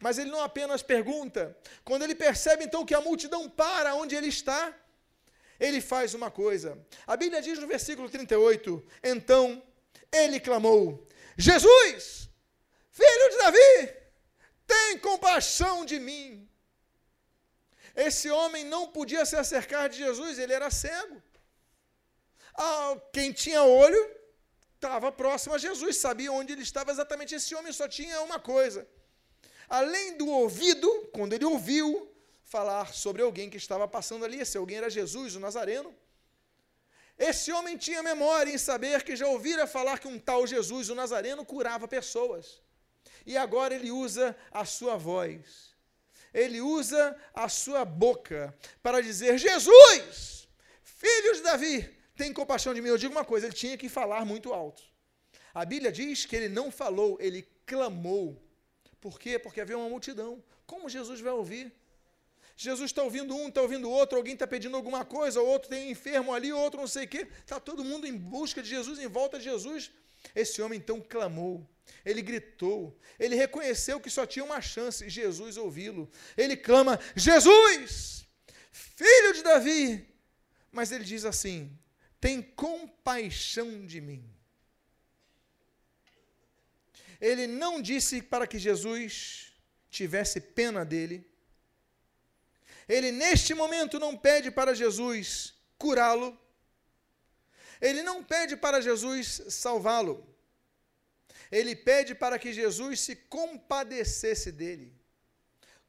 mas 0.00 0.18
ele 0.18 0.30
não 0.30 0.42
apenas 0.42 0.82
pergunta, 0.82 1.56
quando 1.84 2.02
ele 2.02 2.14
percebe 2.14 2.64
então 2.64 2.84
que 2.84 2.94
a 2.94 3.00
multidão 3.00 3.48
para 3.48 3.94
onde 3.94 4.14
ele 4.14 4.28
está, 4.28 4.74
ele 5.58 5.80
faz 5.80 6.14
uma 6.14 6.30
coisa. 6.30 6.78
A 7.06 7.16
Bíblia 7.16 7.42
diz 7.42 7.58
no 7.58 7.66
versículo 7.66 8.08
38: 8.08 8.82
Então 9.02 9.62
ele 10.10 10.40
clamou: 10.40 11.06
Jesus, 11.36 12.28
filho 12.90 13.30
de 13.30 13.38
Davi, 13.38 13.94
tem 14.66 14.98
compaixão 14.98 15.84
de 15.84 15.98
mim. 15.98 16.48
Esse 17.94 18.30
homem 18.30 18.64
não 18.64 18.86
podia 18.96 19.24
se 19.26 19.36
acercar 19.36 19.88
de 19.88 19.98
Jesus, 19.98 20.38
ele 20.38 20.52
era 20.52 20.70
cego. 20.70 21.22
Ah, 22.54 22.96
quem 23.12 23.32
tinha 23.32 23.62
olho 23.62 24.02
estava 24.76 25.12
próximo 25.12 25.54
a 25.54 25.58
Jesus, 25.58 25.96
sabia 25.96 26.32
onde 26.32 26.52
ele 26.52 26.62
estava 26.62 26.90
exatamente. 26.90 27.34
Esse 27.34 27.54
homem 27.54 27.72
só 27.72 27.86
tinha 27.88 28.22
uma 28.22 28.38
coisa: 28.38 28.86
além 29.70 30.18
do 30.18 30.28
ouvido, 30.28 31.08
quando 31.14 31.32
ele 31.32 31.44
ouviu 31.44 32.12
falar 32.44 32.92
sobre 32.92 33.22
alguém 33.22 33.48
que 33.48 33.56
estava 33.56 33.86
passando 33.86 34.24
ali, 34.24 34.40
esse 34.40 34.58
alguém 34.58 34.78
era 34.78 34.90
Jesus, 34.90 35.36
o 35.36 35.40
Nazareno. 35.40 35.94
Esse 37.16 37.52
homem 37.52 37.76
tinha 37.76 38.02
memória 38.02 38.52
em 38.52 38.58
saber 38.58 39.04
que 39.04 39.14
já 39.14 39.26
ouvira 39.28 39.66
falar 39.66 39.98
que 40.00 40.08
um 40.08 40.18
tal 40.18 40.46
Jesus, 40.46 40.88
o 40.88 40.94
Nazareno, 40.94 41.44
curava 41.44 41.86
pessoas. 41.86 42.60
E 43.24 43.36
agora 43.36 43.74
ele 43.74 43.90
usa 43.90 44.36
a 44.50 44.64
sua 44.64 44.96
voz, 44.96 45.70
ele 46.32 46.60
usa 46.60 47.16
a 47.32 47.48
sua 47.48 47.84
boca 47.84 48.56
para 48.82 49.00
dizer: 49.00 49.38
Jesus, 49.38 50.48
filho 50.82 51.34
de 51.34 51.42
Davi, 51.42 51.96
tem 52.16 52.32
compaixão 52.32 52.74
de 52.74 52.80
mim. 52.80 52.88
Eu 52.88 52.98
digo 52.98 53.12
uma 53.12 53.24
coisa: 53.24 53.46
ele 53.46 53.54
tinha 53.54 53.76
que 53.76 53.88
falar 53.88 54.24
muito 54.24 54.52
alto. 54.52 54.82
A 55.52 55.64
Bíblia 55.64 55.92
diz 55.92 56.24
que 56.24 56.34
ele 56.36 56.48
não 56.48 56.70
falou, 56.70 57.16
ele 57.20 57.46
clamou. 57.66 58.49
Por 59.00 59.18
quê? 59.18 59.38
Porque 59.38 59.60
havia 59.60 59.78
uma 59.78 59.88
multidão. 59.88 60.42
Como 60.66 60.88
Jesus 60.88 61.20
vai 61.20 61.32
ouvir? 61.32 61.72
Jesus 62.56 62.90
está 62.90 63.02
ouvindo 63.02 63.34
um, 63.34 63.48
está 63.48 63.62
ouvindo 63.62 63.90
outro, 63.90 64.18
alguém 64.18 64.34
está 64.34 64.46
pedindo 64.46 64.76
alguma 64.76 65.02
coisa, 65.02 65.40
outro 65.40 65.70
tem 65.70 65.86
um 65.86 65.90
enfermo 65.90 66.34
ali, 66.34 66.52
outro 66.52 66.78
não 66.78 66.86
sei 66.86 67.06
o 67.06 67.08
quê. 67.08 67.26
Está 67.40 67.58
todo 67.58 67.82
mundo 67.82 68.06
em 68.06 68.14
busca 68.14 68.62
de 68.62 68.68
Jesus, 68.68 68.98
em 68.98 69.06
volta 69.06 69.38
de 69.38 69.44
Jesus. 69.44 69.90
Esse 70.34 70.60
homem 70.60 70.78
então 70.78 71.00
clamou, 71.00 71.66
ele 72.04 72.20
gritou, 72.20 72.94
ele 73.18 73.34
reconheceu 73.34 73.98
que 73.98 74.10
só 74.10 74.26
tinha 74.26 74.44
uma 74.44 74.60
chance, 74.60 75.08
Jesus 75.08 75.56
ouvi-lo. 75.56 76.10
Ele 76.36 76.54
clama: 76.54 77.00
Jesus, 77.16 78.26
filho 78.70 79.32
de 79.32 79.42
Davi. 79.42 80.06
Mas 80.70 80.92
ele 80.92 81.04
diz 81.04 81.24
assim: 81.24 81.76
tem 82.20 82.42
compaixão 82.42 83.86
de 83.86 84.00
mim. 84.00 84.22
Ele 87.20 87.46
não 87.46 87.82
disse 87.82 88.22
para 88.22 88.46
que 88.46 88.58
Jesus 88.58 89.52
tivesse 89.90 90.40
pena 90.40 90.84
dele. 90.84 91.28
Ele, 92.88 93.12
neste 93.12 93.54
momento, 93.54 93.98
não 93.98 94.16
pede 94.16 94.50
para 94.50 94.74
Jesus 94.74 95.54
curá-lo. 95.78 96.38
Ele 97.80 98.02
não 98.02 98.22
pede 98.22 98.56
para 98.56 98.80
Jesus 98.80 99.42
salvá-lo. 99.48 100.26
Ele 101.50 101.74
pede 101.74 102.14
para 102.14 102.38
que 102.38 102.52
Jesus 102.52 103.00
se 103.00 103.16
compadecesse 103.16 104.52
dele. 104.52 104.94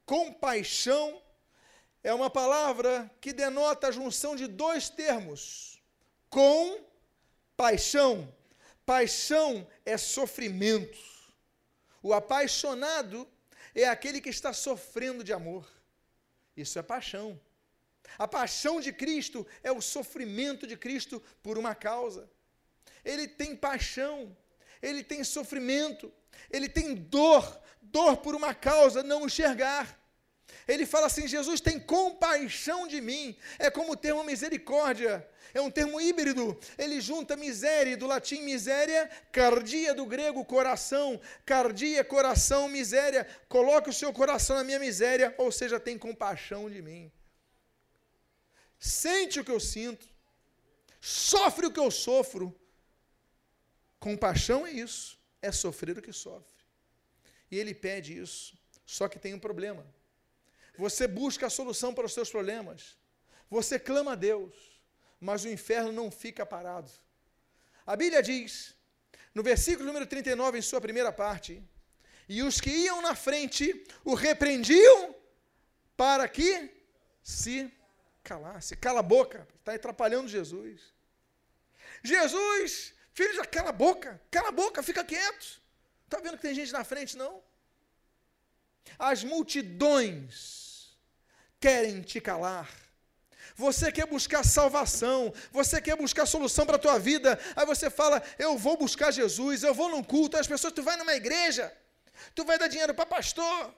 Compaixão 0.06 1.22
é 2.04 2.14
uma 2.14 2.30
palavra 2.30 3.10
que 3.22 3.32
denota 3.32 3.88
a 3.88 3.92
junção 3.92 4.36
de 4.36 4.48
dois 4.48 4.90
termos: 4.90 5.82
com 6.30 6.84
paixão. 7.56 8.34
Paixão 8.86 9.68
é 9.86 9.98
sofrimento. 9.98 11.11
O 12.02 12.14
apaixonado 12.14 13.28
é 13.76 13.86
aquele 13.88 14.20
que 14.20 14.30
está 14.30 14.54
sofrendo 14.54 15.24
de 15.24 15.32
amor. 15.32 15.70
Isso 16.56 16.78
é 16.80 16.82
paixão. 16.82 17.40
A 18.18 18.28
paixão 18.28 18.82
de 18.82 18.92
Cristo 18.92 19.46
é 19.64 19.72
o 19.72 19.82
sofrimento 19.82 20.66
de 20.66 20.76
Cristo 20.76 21.22
por 21.42 21.58
uma 21.58 21.76
causa. 21.76 22.30
Ele 23.06 23.28
tem 23.28 23.56
paixão, 23.56 24.36
ele 24.82 25.04
tem 25.04 25.24
sofrimento, 25.24 26.12
ele 26.50 26.68
tem 26.68 26.96
dor, 26.96 27.62
dor 27.82 28.18
por 28.18 28.36
uma 28.36 28.54
causa, 28.54 29.04
não 29.04 29.26
enxergar. 29.26 30.01
Ele 30.68 30.86
fala 30.86 31.08
assim: 31.08 31.28
Jesus 31.28 31.60
tem 31.62 31.80
compaixão 31.80 32.88
de 32.88 33.02
mim. 33.02 33.36
É 33.58 33.70
como 33.70 33.94
o 33.94 33.98
termo 33.98 34.24
misericórdia. 34.24 35.28
É 35.54 35.60
um 35.60 35.70
termo 35.70 36.00
híbrido. 36.00 36.58
Ele 36.78 37.02
junta 37.02 37.36
miséria, 37.36 37.98
do 37.98 38.08
latim 38.08 38.42
miséria, 38.42 39.10
cardia 39.32 39.94
do 39.94 40.06
grego 40.06 40.46
coração. 40.46 41.20
Cardia, 41.46 42.04
coração, 42.04 42.70
miséria. 42.70 43.28
Coloque 43.50 43.90
o 43.90 43.94
seu 43.94 44.14
coração 44.14 44.56
na 44.56 44.64
minha 44.64 44.80
miséria, 44.80 45.36
ou 45.38 45.52
seja, 45.52 45.80
tem 45.80 45.98
compaixão 45.98 46.70
de 46.70 46.82
mim. 46.82 47.12
Sente 48.80 49.40
o 49.40 49.44
que 49.46 49.52
eu 49.52 49.60
sinto. 49.60 50.08
Sofre 51.00 51.66
o 51.68 51.72
que 51.72 51.80
eu 51.80 51.92
sofro. 51.92 52.58
Compaixão 54.00 54.66
é 54.66 54.72
isso. 54.72 55.20
É 55.42 55.52
sofrer 55.52 55.98
o 55.98 56.02
que 56.02 56.14
sofre. 56.14 56.64
E 57.50 57.58
ele 57.58 57.74
pede 57.74 58.18
isso. 58.18 58.58
Só 58.86 59.08
que 59.08 59.20
tem 59.20 59.34
um 59.34 59.40
problema. 59.40 59.86
Você 60.84 61.08
busca 61.08 61.46
a 61.46 61.56
solução 61.60 61.94
para 61.94 62.08
os 62.08 62.14
seus 62.18 62.32
problemas. 62.32 62.98
Você 63.52 63.78
clama 63.78 64.14
a 64.14 64.16
Deus, 64.16 64.52
mas 65.20 65.44
o 65.44 65.48
inferno 65.48 65.92
não 65.92 66.10
fica 66.10 66.44
parado. 66.44 66.92
A 67.86 67.96
Bíblia 67.96 68.24
diz, 68.24 68.76
no 69.36 69.44
versículo 69.44 69.86
número 69.86 70.08
39, 70.08 70.58
em 70.58 70.62
sua 70.64 70.82
primeira 70.82 71.12
parte, 71.12 71.64
e 72.28 72.42
os 72.42 72.60
que 72.60 72.72
iam 72.72 73.00
na 73.00 73.14
frente 73.14 73.86
o 74.04 74.16
repreendiam 74.16 75.16
para 75.96 76.28
que 76.28 76.50
se 77.22 77.72
calasse. 78.24 78.76
Cala 78.76 79.02
a 79.02 79.04
boca, 79.04 79.48
está 79.60 79.76
atrapalhando 79.76 80.28
Jesus. 80.28 80.82
Jesus, 82.04 82.96
filho, 83.14 83.36
já 83.36 83.46
cala 83.46 83.70
a 83.70 83.80
boca, 83.86 84.20
cala 84.32 84.50
a 84.50 84.58
boca, 84.64 84.82
fica 84.82 85.04
quieto. 85.04 85.62
Está 86.06 86.18
vendo 86.20 86.38
que 86.38 86.48
tem 86.48 86.56
gente 86.56 86.74
na 86.74 86.84
frente, 86.84 87.16
não? 87.16 87.44
As 88.98 89.24
multidões 89.24 90.71
querem 91.62 92.02
te 92.02 92.20
calar. 92.20 92.68
Você 93.56 93.92
quer 93.92 94.08
buscar 94.08 94.44
salvação, 94.44 95.34
você 95.52 95.80
quer 95.80 95.96
buscar 95.96 96.26
solução 96.26 96.66
para 96.66 96.78
a 96.78 96.80
tua 96.86 96.98
vida. 96.98 97.40
Aí 97.56 97.66
você 97.66 97.90
fala: 97.90 98.22
"Eu 98.40 98.58
vou 98.58 98.76
buscar 98.76 99.12
Jesus, 99.12 99.64
eu 99.64 99.74
vou 99.74 99.90
num 99.90 100.04
culto". 100.04 100.38
As 100.38 100.48
pessoas 100.48 100.74
tu 100.74 100.84
vai 100.84 100.98
numa 100.98 101.14
igreja, 101.14 101.72
tu 102.34 102.44
vai 102.44 102.58
dar 102.58 102.68
dinheiro 102.68 102.94
para 102.94 103.06
pastor, 103.06 103.74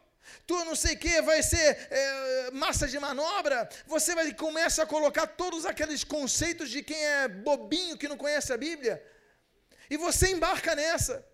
tu 0.48 0.64
não 0.64 0.76
sei 0.76 0.94
o 0.96 1.00
que, 1.00 1.22
vai 1.22 1.44
ser 1.44 1.88
é, 1.92 2.52
massa 2.52 2.88
de 2.88 2.98
manobra, 3.00 3.68
você 3.86 4.16
vai 4.16 4.34
começa 4.34 4.84
a 4.84 4.86
colocar 4.86 5.28
todos 5.28 5.66
aqueles 5.66 6.04
conceitos 6.04 6.70
de 6.70 6.82
quem 6.82 7.02
é 7.06 7.28
bobinho, 7.28 7.98
que 7.98 8.08
não 8.08 8.18
conhece 8.18 8.54
a 8.54 8.58
Bíblia, 8.58 9.04
e 9.90 9.98
você 9.98 10.30
embarca 10.30 10.76
nessa. 10.76 11.26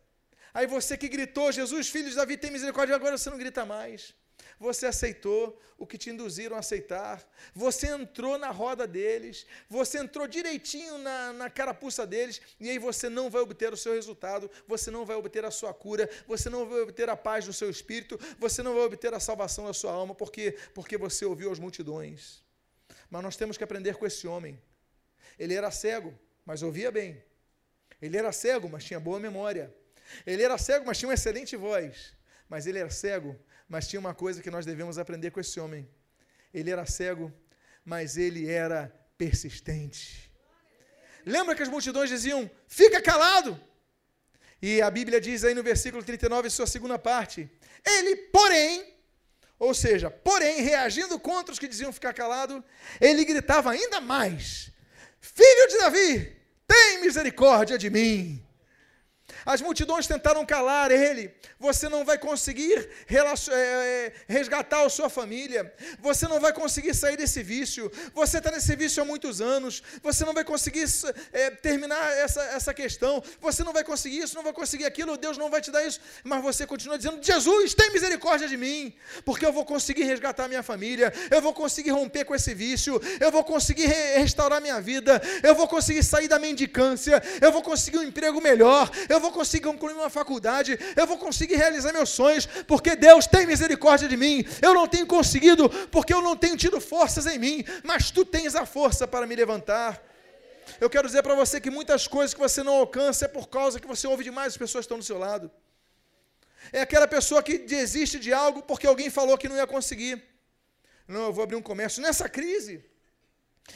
Aí 0.53 0.65
você 0.65 0.97
que 0.97 1.07
gritou, 1.07 1.51
Jesus, 1.51 1.89
filho 1.89 2.09
de 2.09 2.15
Davi, 2.15 2.35
tem 2.35 2.49
misericórdia, 2.49 2.95
agora 2.95 3.17
você 3.17 3.29
não 3.29 3.37
grita 3.37 3.63
mais. 3.65 4.15
Você 4.59 4.85
aceitou 4.85 5.59
o 5.77 5.87
que 5.87 5.97
te 5.97 6.09
induziram 6.09 6.55
a 6.55 6.59
aceitar. 6.59 7.25
Você 7.55 7.87
entrou 7.87 8.37
na 8.37 8.51
roda 8.51 8.85
deles. 8.85 9.45
Você 9.69 9.99
entrou 9.99 10.27
direitinho 10.27 10.97
na, 10.97 11.31
na 11.31 11.49
carapuça 11.49 12.05
deles. 12.05 12.41
E 12.59 12.69
aí 12.69 12.77
você 12.77 13.07
não 13.07 13.29
vai 13.29 13.41
obter 13.41 13.71
o 13.71 13.77
seu 13.77 13.93
resultado. 13.93 14.51
Você 14.67 14.91
não 14.91 15.05
vai 15.05 15.15
obter 15.15 15.45
a 15.45 15.51
sua 15.51 15.73
cura. 15.73 16.09
Você 16.27 16.49
não 16.49 16.67
vai 16.67 16.81
obter 16.81 17.09
a 17.09 17.15
paz 17.15 17.47
no 17.47 17.53
seu 17.53 17.69
espírito. 17.69 18.19
Você 18.37 18.61
não 18.61 18.73
vai 18.73 18.83
obter 18.83 19.13
a 19.13 19.19
salvação 19.19 19.65
da 19.65 19.73
sua 19.73 19.93
alma. 19.93 20.13
Por 20.13 20.31
quê? 20.31 20.57
Porque 20.73 20.97
você 20.97 21.23
ouviu 21.23 21.51
as 21.51 21.59
multidões. 21.59 22.43
Mas 23.09 23.23
nós 23.23 23.37
temos 23.37 23.57
que 23.57 23.63
aprender 23.63 23.95
com 23.95 24.05
esse 24.05 24.27
homem. 24.27 24.61
Ele 25.37 25.53
era 25.53 25.71
cego, 25.71 26.13
mas 26.45 26.61
ouvia 26.61 26.91
bem. 26.91 27.23
Ele 28.01 28.17
era 28.17 28.31
cego, 28.33 28.67
mas 28.67 28.83
tinha 28.83 28.99
boa 28.99 29.19
memória. 29.19 29.73
Ele 30.25 30.43
era 30.43 30.57
cego, 30.57 30.85
mas 30.85 30.97
tinha 30.97 31.07
uma 31.07 31.13
excelente 31.13 31.55
voz. 31.55 32.13
Mas 32.49 32.67
ele 32.67 32.79
era 32.79 32.89
cego, 32.89 33.39
mas 33.69 33.87
tinha 33.87 33.99
uma 33.99 34.15
coisa 34.15 34.41
que 34.41 34.49
nós 34.49 34.65
devemos 34.65 34.97
aprender 34.97 35.29
com 35.29 35.39
esse 35.39 35.59
homem. 35.59 35.87
Ele 36.51 36.71
era 36.71 36.85
cego, 36.87 37.31
mas 37.85 38.17
ele 38.17 38.49
era 38.49 38.91
persistente. 39.15 40.29
Lembra 41.23 41.55
que 41.55 41.61
as 41.61 41.69
multidões 41.69 42.09
diziam: 42.09 42.49
fica 42.67 42.99
calado. 42.99 43.61
E 44.61 44.81
a 44.81 44.89
Bíblia 44.89 45.21
diz 45.21 45.43
aí 45.43 45.53
no 45.53 45.63
versículo 45.63 46.03
39, 46.03 46.49
sua 46.49 46.65
segunda 46.65 46.97
parte: 46.97 47.49
ele, 47.85 48.15
porém, 48.15 48.95
ou 49.59 49.73
seja, 49.73 50.09
porém, 50.09 50.61
reagindo 50.61 51.19
contra 51.19 51.53
os 51.53 51.59
que 51.59 51.67
diziam 51.67 51.93
ficar 51.93 52.13
calado, 52.13 52.63
ele 52.99 53.23
gritava 53.23 53.71
ainda 53.71 54.01
mais: 54.01 54.71
Filho 55.21 55.67
de 55.67 55.77
Davi, 55.77 56.37
tem 56.65 57.01
misericórdia 57.01 57.77
de 57.77 57.89
mim. 57.89 58.43
As 59.45 59.61
multidões 59.61 60.07
tentaram 60.07 60.45
calar 60.45 60.91
ele. 60.91 61.33
Você 61.59 61.89
não 61.89 62.05
vai 62.05 62.17
conseguir 62.17 62.89
é, 63.09 64.13
resgatar 64.27 64.85
a 64.85 64.89
sua 64.89 65.09
família. 65.09 65.73
Você 65.99 66.27
não 66.27 66.39
vai 66.39 66.53
conseguir 66.53 66.93
sair 66.93 67.17
desse 67.17 67.43
vício. 67.43 67.91
Você 68.13 68.37
está 68.37 68.51
nesse 68.51 68.75
vício 68.75 69.01
há 69.01 69.05
muitos 69.05 69.41
anos. 69.41 69.81
Você 70.01 70.25
não 70.25 70.33
vai 70.33 70.43
conseguir 70.43 70.85
é, 71.31 71.49
terminar 71.51 72.17
essa, 72.17 72.41
essa 72.43 72.73
questão. 72.73 73.23
Você 73.41 73.63
não 73.63 73.73
vai 73.73 73.83
conseguir 73.83 74.19
isso, 74.19 74.35
não 74.35 74.43
vai 74.43 74.53
conseguir 74.53 74.85
aquilo. 74.85 75.17
Deus 75.17 75.37
não 75.37 75.49
vai 75.49 75.61
te 75.61 75.71
dar 75.71 75.85
isso. 75.85 75.99
Mas 76.23 76.41
você 76.41 76.65
continua 76.65 76.97
dizendo: 76.97 77.21
Jesus, 77.21 77.73
tem 77.73 77.91
misericórdia 77.91 78.47
de 78.47 78.57
mim. 78.57 78.93
Porque 79.25 79.45
eu 79.45 79.53
vou 79.53 79.65
conseguir 79.65 80.03
resgatar 80.03 80.47
minha 80.47 80.63
família. 80.63 81.13
Eu 81.29 81.41
vou 81.41 81.53
conseguir 81.53 81.91
romper 81.91 82.25
com 82.25 82.35
esse 82.35 82.53
vício. 82.53 83.01
Eu 83.19 83.31
vou 83.31 83.43
conseguir 83.43 83.85
re 83.87 84.19
restaurar 84.19 84.61
minha 84.61 84.79
vida. 84.81 85.21
Eu 85.43 85.55
vou 85.55 85.67
conseguir 85.67 86.03
sair 86.03 86.27
da 86.27 86.39
mendicância. 86.39 87.21
Eu 87.41 87.51
vou 87.51 87.61
conseguir 87.61 87.97
um 87.97 88.03
emprego 88.03 88.41
melhor. 88.41 88.89
Eu 89.07 89.18
vou 89.19 89.31
conseguir 89.31 89.63
concluir 89.63 89.93
uma 89.93 90.09
faculdade, 90.09 90.77
eu 90.95 91.07
vou 91.07 91.17
conseguir 91.17 91.55
realizar 91.55 91.93
meus 91.93 92.09
sonhos, 92.09 92.45
porque 92.67 92.95
Deus 92.95 93.27
tem 93.27 93.45
misericórdia 93.45 94.07
de 94.07 94.17
mim. 94.17 94.45
Eu 94.61 94.73
não 94.73 94.87
tenho 94.87 95.07
conseguido, 95.07 95.69
porque 95.91 96.13
eu 96.13 96.21
não 96.21 96.35
tenho 96.35 96.57
tido 96.57 96.79
forças 96.79 97.25
em 97.25 97.39
mim, 97.39 97.63
mas 97.83 98.11
tu 98.11 98.25
tens 98.25 98.55
a 98.55 98.65
força 98.65 99.07
para 99.07 99.25
me 99.25 99.35
levantar. 99.35 100.01
Eu 100.79 100.89
quero 100.89 101.07
dizer 101.07 101.23
para 101.23 101.35
você 101.35 101.59
que 101.59 101.69
muitas 101.69 102.07
coisas 102.07 102.33
que 102.33 102.39
você 102.39 102.61
não 102.63 102.73
alcança 102.73 103.25
é 103.25 103.27
por 103.27 103.47
causa 103.49 103.79
que 103.79 103.87
você 103.87 104.07
ouve 104.07 104.23
demais 104.23 104.53
as 104.53 104.57
pessoas 104.57 104.83
que 104.83 104.85
estão 104.85 104.99
do 104.99 105.03
seu 105.03 105.17
lado. 105.17 105.51
É 106.71 106.81
aquela 106.81 107.07
pessoa 107.07 107.41
que 107.41 107.57
desiste 107.57 108.19
de 108.19 108.31
algo 108.31 108.61
porque 108.61 108.85
alguém 108.85 109.09
falou 109.09 109.37
que 109.37 109.49
não 109.49 109.55
ia 109.55 109.65
conseguir. 109.65 110.23
Não, 111.07 111.25
eu 111.27 111.33
vou 111.33 111.43
abrir 111.43 111.55
um 111.55 111.61
comércio 111.61 112.01
nessa 112.01 112.29
crise. 112.29 112.85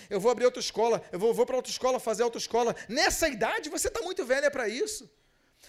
Eu 0.09 0.19
vou 0.19 0.31
abrir 0.31 0.45
outra 0.45 0.59
escola, 0.59 1.03
eu 1.11 1.19
vou, 1.19 1.33
vou 1.33 1.45
para 1.45 1.55
outra 1.55 1.71
escola 1.71 1.99
fazer 1.99 2.23
outra 2.23 2.39
escola. 2.39 2.75
Nessa 2.87 3.27
idade 3.27 3.69
você 3.69 3.87
está 3.87 4.01
muito 4.01 4.25
velha 4.25 4.49
para 4.49 4.67
isso. 4.67 5.09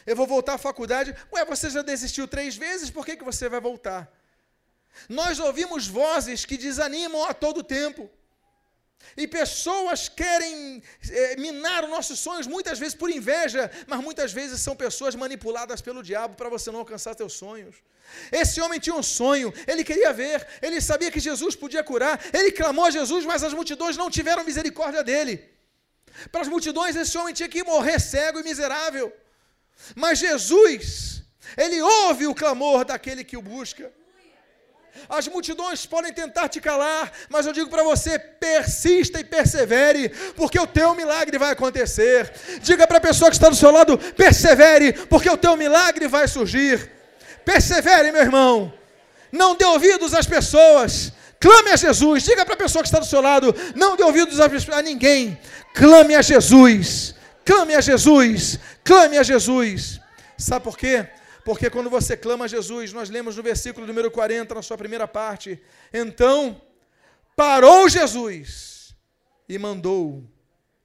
Eu 0.06 0.16
vou 0.16 0.26
voltar 0.26 0.54
à 0.54 0.58
faculdade. 0.58 1.14
Ué, 1.32 1.44
você 1.44 1.70
já 1.70 1.82
desistiu 1.82 2.26
três 2.28 2.56
vezes, 2.56 2.90
por 2.90 3.04
que, 3.06 3.16
que 3.16 3.24
você 3.24 3.48
vai 3.48 3.60
voltar? 3.60 4.12
Nós 5.08 5.38
ouvimos 5.38 5.86
vozes 5.86 6.44
que 6.44 6.56
desanimam 6.56 7.24
a 7.24 7.34
todo 7.34 7.62
tempo. 7.62 8.10
E 9.16 9.26
pessoas 9.28 10.08
querem 10.08 10.82
é, 11.10 11.36
minar 11.36 11.84
os 11.84 11.90
nossos 11.90 12.18
sonhos, 12.18 12.46
muitas 12.46 12.78
vezes 12.78 12.94
por 12.94 13.10
inveja, 13.10 13.70
mas 13.86 14.00
muitas 14.00 14.32
vezes 14.32 14.60
são 14.60 14.74
pessoas 14.74 15.14
manipuladas 15.14 15.80
pelo 15.80 16.02
diabo 16.02 16.34
para 16.36 16.48
você 16.48 16.70
não 16.70 16.80
alcançar 16.80 17.14
seus 17.14 17.34
sonhos. 17.34 17.76
Esse 18.32 18.60
homem 18.60 18.80
tinha 18.80 18.94
um 18.94 19.02
sonho, 19.02 19.52
ele 19.66 19.84
queria 19.84 20.12
ver, 20.12 20.46
ele 20.60 20.80
sabia 20.80 21.10
que 21.10 21.20
Jesus 21.20 21.54
podia 21.54 21.84
curar, 21.84 22.20
ele 22.32 22.50
clamou 22.50 22.84
a 22.86 22.90
Jesus, 22.90 23.24
mas 23.24 23.42
as 23.42 23.52
multidões 23.52 23.96
não 23.96 24.10
tiveram 24.10 24.44
misericórdia 24.44 25.04
dele. 25.04 25.34
Para 26.30 26.42
as 26.42 26.48
multidões, 26.48 26.96
esse 26.96 27.16
homem 27.18 27.34
tinha 27.34 27.48
que 27.48 27.62
morrer 27.62 27.98
cego 28.00 28.40
e 28.40 28.42
miserável. 28.42 29.12
Mas 29.94 30.18
Jesus, 30.18 31.22
ele 31.56 31.80
ouve 31.80 32.26
o 32.26 32.34
clamor 32.34 32.84
daquele 32.84 33.24
que 33.24 33.36
o 33.36 33.42
busca. 33.42 33.92
As 35.08 35.26
multidões 35.28 35.84
podem 35.84 36.12
tentar 36.12 36.48
te 36.48 36.60
calar, 36.60 37.12
mas 37.28 37.46
eu 37.46 37.52
digo 37.52 37.68
para 37.68 37.82
você: 37.82 38.18
persista 38.18 39.20
e 39.20 39.24
persevere, 39.24 40.08
porque 40.36 40.58
o 40.58 40.66
teu 40.66 40.94
milagre 40.94 41.36
vai 41.36 41.50
acontecer. 41.50 42.32
Diga 42.62 42.86
para 42.86 42.98
a 42.98 43.00
pessoa 43.00 43.30
que 43.30 43.36
está 43.36 43.48
do 43.48 43.56
seu 43.56 43.70
lado: 43.70 43.98
persevere, 43.98 44.92
porque 44.92 45.28
o 45.28 45.36
teu 45.36 45.56
milagre 45.56 46.06
vai 46.06 46.26
surgir. 46.28 46.90
Persevere, 47.44 48.12
meu 48.12 48.22
irmão. 48.22 48.72
Não 49.30 49.56
dê 49.56 49.64
ouvidos 49.64 50.14
às 50.14 50.26
pessoas. 50.26 51.12
Clame 51.40 51.70
a 51.70 51.76
Jesus. 51.76 52.22
Diga 52.22 52.44
para 52.44 52.54
a 52.54 52.58
pessoa 52.58 52.82
que 52.82 52.88
está 52.88 53.00
do 53.00 53.06
seu 53.06 53.20
lado: 53.20 53.54
não 53.74 53.96
dê 53.96 54.04
ouvidos 54.04 54.38
a 54.40 54.80
ninguém. 54.80 55.38
Clame 55.74 56.14
a 56.14 56.22
Jesus. 56.22 57.14
Clame 57.44 57.74
a 57.74 57.80
Jesus, 57.80 58.58
clame 58.82 59.18
a 59.18 59.22
Jesus. 59.22 60.00
Sabe 60.38 60.64
por 60.64 60.78
quê? 60.78 61.08
Porque 61.44 61.68
quando 61.68 61.90
você 61.90 62.16
clama 62.16 62.46
a 62.46 62.48
Jesus, 62.48 62.92
nós 62.92 63.10
lemos 63.10 63.36
no 63.36 63.42
versículo 63.42 63.86
número 63.86 64.10
40, 64.10 64.54
na 64.54 64.62
sua 64.62 64.78
primeira 64.78 65.06
parte, 65.06 65.62
então 65.92 66.60
parou 67.36 67.88
Jesus 67.88 68.96
e 69.46 69.58
mandou 69.58 70.24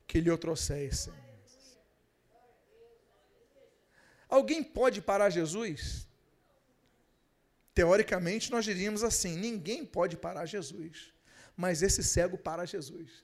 que 0.06 0.20
lhe 0.20 0.30
o 0.30 0.38
trouxessem. 0.38 1.14
Alguém 4.28 4.62
pode 4.62 5.02
parar 5.02 5.30
Jesus? 5.30 6.08
Teoricamente, 7.74 8.52
nós 8.52 8.66
diríamos 8.66 9.04
assim: 9.04 9.38
ninguém 9.38 9.86
pode 9.86 10.18
parar 10.18 10.46
Jesus, 10.46 11.14
mas 11.56 11.82
esse 11.82 12.04
cego 12.04 12.38
para 12.38 12.66
Jesus. 12.66 13.24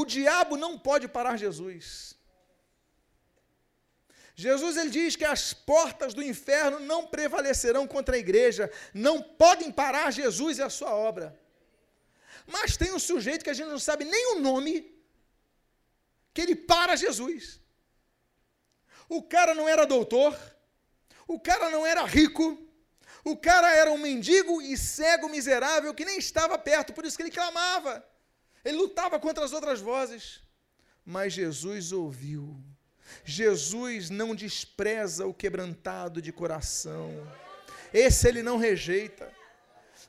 O 0.00 0.04
diabo 0.04 0.54
não 0.62 0.72
pode 0.86 1.06
parar 1.08 1.34
Jesus. 1.42 2.14
Jesus 4.44 4.76
ele 4.76 4.90
diz 4.90 5.16
que 5.16 5.24
as 5.24 5.54
portas 5.54 6.12
do 6.12 6.22
inferno 6.22 6.78
não 6.78 7.06
prevalecerão 7.06 7.84
contra 7.86 8.14
a 8.14 8.18
igreja, 8.18 8.70
não 8.92 9.16
podem 9.22 9.70
parar 9.72 10.10
Jesus 10.10 10.58
e 10.58 10.62
a 10.62 10.68
sua 10.68 10.92
obra. 10.94 11.26
Mas 12.46 12.76
tem 12.76 12.92
um 12.92 12.98
sujeito 12.98 13.42
que 13.42 13.48
a 13.48 13.54
gente 13.58 13.70
não 13.70 13.78
sabe 13.78 14.04
nem 14.04 14.24
o 14.32 14.40
nome, 14.40 14.74
que 16.34 16.42
ele 16.42 16.54
para 16.54 16.94
Jesus. 16.94 17.58
O 19.08 19.22
cara 19.22 19.54
não 19.54 19.66
era 19.66 19.86
doutor, 19.86 20.36
o 21.26 21.40
cara 21.40 21.70
não 21.70 21.86
era 21.86 22.04
rico, 22.04 22.46
o 23.24 23.34
cara 23.34 23.74
era 23.74 23.90
um 23.90 24.02
mendigo 24.08 24.60
e 24.60 24.76
cego 24.76 25.30
miserável 25.30 25.94
que 25.94 26.04
nem 26.04 26.18
estava 26.18 26.58
perto, 26.58 26.92
por 26.92 27.06
isso 27.06 27.16
que 27.16 27.22
ele 27.22 27.38
clamava. 27.40 28.04
Ele 28.66 28.78
lutava 28.78 29.20
contra 29.20 29.44
as 29.44 29.52
outras 29.52 29.80
vozes. 29.80 30.40
Mas 31.04 31.32
Jesus 31.32 31.92
ouviu. 31.92 32.60
Jesus 33.24 34.10
não 34.10 34.34
despreza 34.34 35.24
o 35.24 35.32
quebrantado 35.32 36.20
de 36.20 36.32
coração. 36.32 37.12
Esse 37.94 38.26
ele 38.26 38.42
não 38.42 38.56
rejeita. 38.56 39.32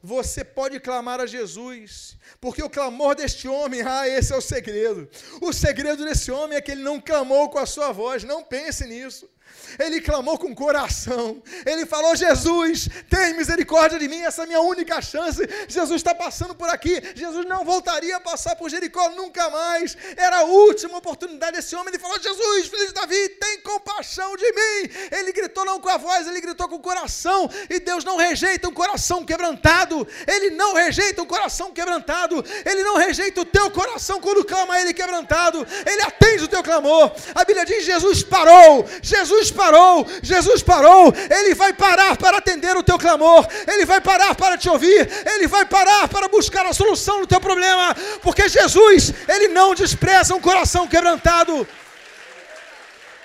Você 0.01 0.43
pode 0.43 0.80
clamar 0.80 1.20
a 1.20 1.28
Jesus, 1.28 2.18
porque 2.41 2.64
o 2.64 2.70
clamor 2.70 3.14
deste 3.14 3.47
homem, 3.47 3.84
ah, 3.84 4.08
esse 4.08 4.34
é 4.34 4.36
o 4.36 4.41
segredo. 4.41 5.08
O 5.39 5.53
segredo 5.53 6.03
desse 6.03 6.32
homem 6.32 6.58
é 6.58 6.62
que 6.62 6.72
ele 6.72 6.82
não 6.82 6.99
clamou 6.99 7.51
com 7.51 7.60
a 7.60 7.66
sua 7.68 7.91
voz, 7.91 8.24
não 8.24 8.43
pense 8.43 8.88
nisso. 8.88 9.30
Ele 9.79 10.01
clamou 10.01 10.37
com 10.37 10.53
coração. 10.55 11.41
Ele 11.65 11.85
falou: 11.85 12.15
Jesus, 12.15 12.89
tem 13.09 13.35
misericórdia 13.35 13.99
de 13.99 14.07
mim, 14.07 14.21
essa 14.21 14.41
é 14.41 14.45
a 14.45 14.47
minha 14.47 14.61
única 14.61 15.01
chance. 15.01 15.41
Jesus 15.67 15.97
está 15.97 16.15
passando 16.15 16.55
por 16.55 16.69
aqui. 16.69 17.01
Jesus 17.15 17.45
não 17.45 17.63
voltaria 17.63 18.15
a 18.15 18.19
passar 18.19 18.55
por 18.55 18.69
Jericó 18.69 19.09
nunca 19.11 19.49
mais. 19.49 19.97
Era 20.15 20.39
a 20.39 20.43
última 20.43 20.97
oportunidade 20.97 21.57
desse 21.57 21.75
homem. 21.75 21.89
Ele 21.93 21.99
falou: 21.99 22.19
Jesus, 22.19 22.67
filho 22.67 22.87
de 22.87 22.93
Davi, 22.93 23.29
tem 23.29 23.61
compaixão 23.61 24.35
de 24.35 24.51
mim. 24.51 24.89
Ele 25.11 25.31
gritou 25.31 25.65
não 25.65 25.79
com 25.79 25.89
a 25.89 25.97
voz, 25.97 26.27
ele 26.27 26.41
gritou 26.41 26.67
com 26.67 26.75
o 26.75 26.79
coração. 26.79 27.49
E 27.69 27.79
Deus 27.79 28.03
não 28.03 28.17
rejeita 28.17 28.67
um 28.67 28.73
coração 28.73 29.23
quebrantado. 29.23 30.07
Ele 30.25 30.51
não 30.51 30.73
rejeita 30.73 31.21
um 31.21 31.25
coração 31.25 31.71
quebrantado. 31.71 32.43
Ele 32.65 32.83
não 32.83 32.95
rejeita 32.95 33.41
o 33.41 33.45
teu 33.45 33.69
coração 33.69 34.19
quando 34.19 34.43
clama 34.43 34.73
a 34.73 34.81
Ele 34.81 34.93
quebrantado. 34.93 35.65
Ele 35.85 36.01
atende 36.01 36.43
o 36.45 36.47
teu 36.47 36.63
clamor. 36.63 37.11
A 37.35 37.43
Bíblia 37.43 37.65
diz: 37.65 37.85
Jesus 37.85 38.23
parou. 38.23 38.85
Jesus 39.01 39.36
parou, 39.51 40.07
Jesus 40.21 40.63
parou, 40.63 41.13
Ele 41.29 41.53
vai 41.53 41.73
parar 41.73 42.17
para 42.17 42.38
atender 42.38 42.75
o 42.75 42.83
teu 42.83 42.97
clamor, 42.97 43.47
Ele 43.67 43.85
vai 43.85 44.01
parar 44.01 44.35
para 44.35 44.57
te 44.57 44.69
ouvir, 44.69 45.07
Ele 45.25 45.47
vai 45.47 45.65
parar 45.65 46.07
para 46.07 46.27
buscar 46.27 46.65
a 46.65 46.73
solução 46.73 47.21
do 47.21 47.27
teu 47.27 47.39
problema, 47.39 47.95
porque 48.21 48.49
Jesus, 48.49 49.13
Ele 49.27 49.49
não 49.49 49.75
despreza 49.75 50.35
um 50.35 50.41
coração 50.41 50.88
quebrantado. 50.88 51.67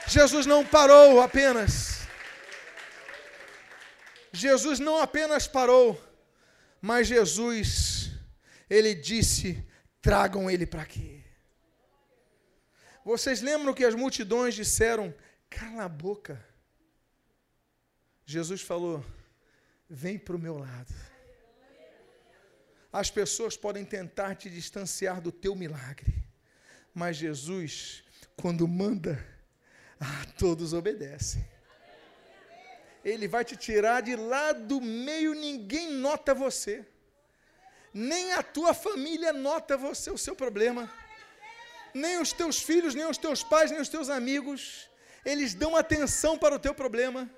Jesus 0.07 0.47
não 0.47 0.65
parou 0.65 1.21
apenas. 1.21 2.01
Jesus 4.33 4.79
não 4.79 5.01
apenas 5.01 5.47
parou, 5.47 6.01
mas 6.81 7.07
Jesus, 7.07 8.11
Ele 8.69 8.95
disse: 8.95 9.65
tragam 10.01 10.51
Ele 10.51 10.67
para 10.67 10.83
aqui. 10.83 11.23
Vocês 13.05 13.41
lembram 13.41 13.75
que 13.75 13.85
as 13.85 13.95
multidões 13.95 14.55
disseram: 14.55 15.15
Cala 15.59 15.85
a 15.85 15.89
boca. 15.89 16.43
Jesus 18.25 18.63
falou: 18.63 19.05
Vem 19.89 20.19
para 20.19 20.37
o 20.37 20.39
meu 20.39 20.59
lado. 20.59 20.93
As 22.93 23.11
pessoas 23.11 23.57
podem 23.57 23.85
tentar 23.85 24.35
te 24.35 24.51
distanciar 24.51 25.21
do 25.21 25.33
teu 25.33 25.55
milagre, 25.55 26.13
mas 26.93 27.17
Jesus, 27.17 28.05
quando 28.37 28.69
manda, 28.69 29.25
ah, 29.99 30.27
todos 30.39 30.75
obedecem. 30.75 31.43
Ele 33.05 33.27
vai 33.27 33.45
te 33.45 33.57
tirar 33.57 34.03
de 34.03 34.15
lá 34.15 34.53
do 34.53 34.81
meio, 34.81 35.35
ninguém 35.35 35.93
nota 35.93 36.35
você. 36.35 36.87
Nem 37.93 38.33
a 38.33 38.43
tua 38.43 38.73
família 38.73 39.33
nota 39.33 39.77
você, 39.77 40.11
o 40.11 40.19
seu 40.19 40.37
problema. 40.37 40.91
Nem 41.93 42.21
os 42.21 42.33
teus 42.33 42.63
filhos, 42.63 42.95
nem 42.95 43.07
os 43.07 43.19
teus 43.19 43.43
pais, 43.43 43.71
nem 43.71 43.81
os 43.81 43.89
teus 43.89 44.09
amigos 44.09 44.91
eles 45.25 45.55
dão 45.55 45.77
atenção 45.77 46.39
para 46.39 46.55
o 46.55 46.59
teu 46.59 46.75
problema. 46.75 47.31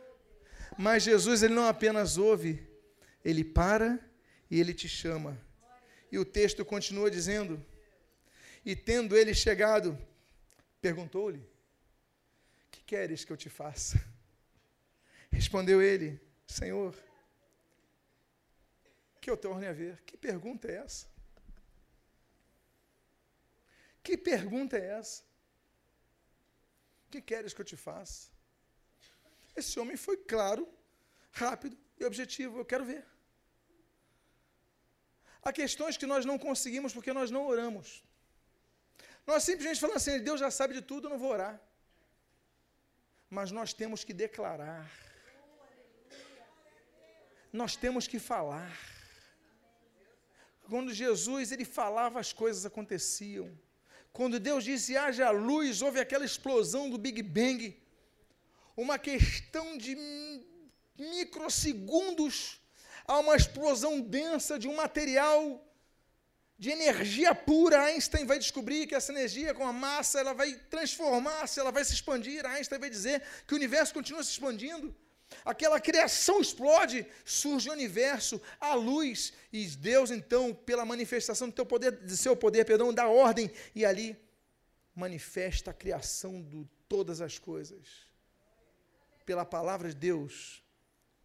Mas 0.77 1.03
Jesus, 1.03 1.43
ele 1.43 1.55
não 1.55 1.67
apenas 1.67 2.19
ouve, 2.19 2.67
ele 3.25 3.45
para 3.45 3.99
e 4.51 4.59
ele 4.59 4.75
te 4.75 4.89
chama. 4.89 5.41
E 6.11 6.19
o 6.19 6.25
texto 6.25 6.65
continua 6.65 7.11
dizendo: 7.11 7.65
E 8.65 8.75
tendo 8.75 9.17
ele 9.17 9.35
chegado, 9.35 9.99
perguntou-lhe: 10.81 11.47
Que 12.71 12.83
queres 12.83 13.25
que 13.25 13.33
eu 13.33 13.37
te 13.37 13.49
faça? 13.49 14.03
Respondeu 15.31 15.81
ele: 15.83 16.21
Senhor, 16.47 16.95
que 19.21 19.31
eu 19.31 19.37
torne 19.37 19.67
a 19.67 19.73
ver. 19.73 20.03
Que 20.05 20.17
pergunta 20.17 20.69
é 20.69 20.77
essa? 20.77 21.07
Que 24.03 24.19
pergunta 24.19 24.77
é 24.77 24.99
essa? 24.99 25.23
Que 27.15 27.23
queres 27.31 27.55
que 27.55 27.63
eu 27.63 27.71
te 27.73 27.77
faça? 27.89 28.21
Esse 29.61 29.75
homem 29.81 29.97
foi 30.07 30.17
claro, 30.33 30.63
rápido 31.43 31.77
e 32.01 32.05
objetivo. 32.11 32.59
Eu 32.59 32.67
quero 32.73 32.85
ver. 32.93 33.05
Há 35.43 35.53
questões 35.61 35.97
que 36.01 36.11
nós 36.13 36.25
não 36.31 36.39
conseguimos 36.47 36.93
porque 36.97 37.13
nós 37.19 37.31
não 37.37 37.43
oramos. 37.53 37.89
Nós 39.31 39.43
simplesmente 39.49 39.81
falamos 39.83 40.03
assim: 40.03 40.25
Deus 40.29 40.41
já 40.45 40.51
sabe 40.51 40.75
de 40.79 40.83
tudo, 40.91 41.07
eu 41.07 41.13
não 41.15 41.23
vou 41.25 41.33
orar. 41.39 41.57
Mas 43.37 43.51
nós 43.59 43.73
temos 43.81 44.03
que 44.07 44.15
declarar. 44.25 44.85
Nós 47.53 47.77
temos 47.85 48.07
que 48.13 48.19
falar. 48.19 48.73
Quando 50.69 50.99
Jesus 51.05 51.53
ele 51.53 51.67
falava, 51.81 52.19
as 52.19 52.33
coisas 52.33 52.65
aconteciam. 52.71 53.49
Quando 54.19 54.39
Deus 54.39 54.63
disse 54.63 54.97
haja 54.97 55.29
luz, 55.31 55.83
houve 55.83 55.99
aquela 55.99 56.25
explosão 56.25 56.89
do 56.89 56.97
Big 56.97 57.21
Bang. 57.21 57.77
Uma 58.77 58.97
questão 58.97 59.77
de 59.77 59.93
microsegundos, 60.97 62.61
há 63.09 63.19
uma 63.19 63.35
explosão 63.35 64.01
densa 64.01 64.57
de 64.57 64.69
um 64.69 64.77
material 64.77 65.41
de 66.57 66.71
energia 66.71 67.35
pura. 67.35 67.83
Einstein 67.87 68.25
vai 68.25 68.39
descobrir 68.39 68.87
que 68.87 68.95
essa 68.95 69.11
energia 69.11 69.53
com 69.53 69.67
a 69.67 69.73
massa, 69.73 70.21
ela 70.21 70.33
vai 70.33 70.55
transformar-se, 70.71 71.59
ela 71.59 71.73
vai 71.73 71.85
se 71.85 71.95
expandir. 71.95 72.47
Einstein 72.47 72.79
vai 72.79 72.91
dizer 72.91 73.21
que 73.49 73.55
o 73.55 73.57
universo 73.57 73.93
continua 73.93 74.23
se 74.23 74.31
expandindo. 74.31 74.95
Aquela 75.45 75.79
criação 75.79 76.41
explode, 76.41 77.07
surge 77.23 77.69
o 77.69 77.73
universo, 77.73 78.41
a 78.59 78.73
luz, 78.75 79.35
e 79.53 79.67
Deus 79.67 80.11
então, 80.11 80.55
pela 80.55 80.87
manifestação 80.87 81.49
do 81.49 81.55
teu 81.55 81.67
poder, 81.67 81.93
do 81.93 82.17
seu 82.17 82.35
poder, 82.35 82.65
perdão, 82.65 82.95
dá 82.95 83.07
ordem 83.07 83.51
e 83.75 83.85
ali 83.85 84.17
manifesta 84.95 85.71
a 85.71 85.75
criação 85.75 86.43
de 86.43 86.67
todas 86.89 87.21
as 87.21 87.39
coisas. 87.39 88.07
Pela 89.27 89.45
palavra 89.45 89.91
de 89.91 89.95
Deus, 89.95 90.63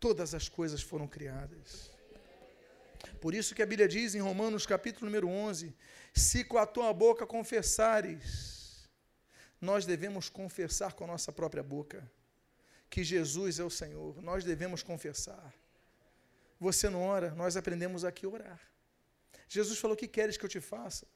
todas 0.02 0.34
as 0.34 0.50
coisas 0.50 0.82
foram 0.82 1.08
criadas. 1.08 1.90
Por 3.22 3.34
isso 3.34 3.56
que 3.56 3.62
a 3.62 3.66
Bíblia 3.66 3.88
diz 3.88 4.16
em 4.16 4.20
Romanos 4.20 4.66
capítulo 4.66 5.06
número 5.06 5.30
11: 5.30 5.74
se 6.14 6.44
com 6.44 6.58
a 6.58 6.66
tua 6.66 6.92
boca 6.92 7.26
confessares, 7.26 8.90
nós 9.62 9.86
devemos 9.86 10.28
confessar 10.28 10.92
com 10.92 11.06
a 11.06 11.08
nossa 11.08 11.32
própria 11.32 11.64
boca 11.64 12.10
que 12.90 13.04
Jesus 13.04 13.60
é 13.60 13.64
o 13.64 13.70
Senhor. 13.70 14.22
Nós 14.22 14.44
devemos 14.44 14.82
confessar. 14.84 15.54
Você 16.60 16.90
não 16.90 17.04
ora, 17.04 17.32
nós 17.32 17.56
aprendemos 17.56 18.04
aqui 18.04 18.26
a 18.26 18.30
orar. 18.30 18.60
Jesus 19.48 19.80
falou: 19.80 19.96
que 19.96 20.08
queres 20.08 20.38
que 20.38 20.46
eu 20.46 20.50
te 20.50 20.60
faça? 20.60 21.08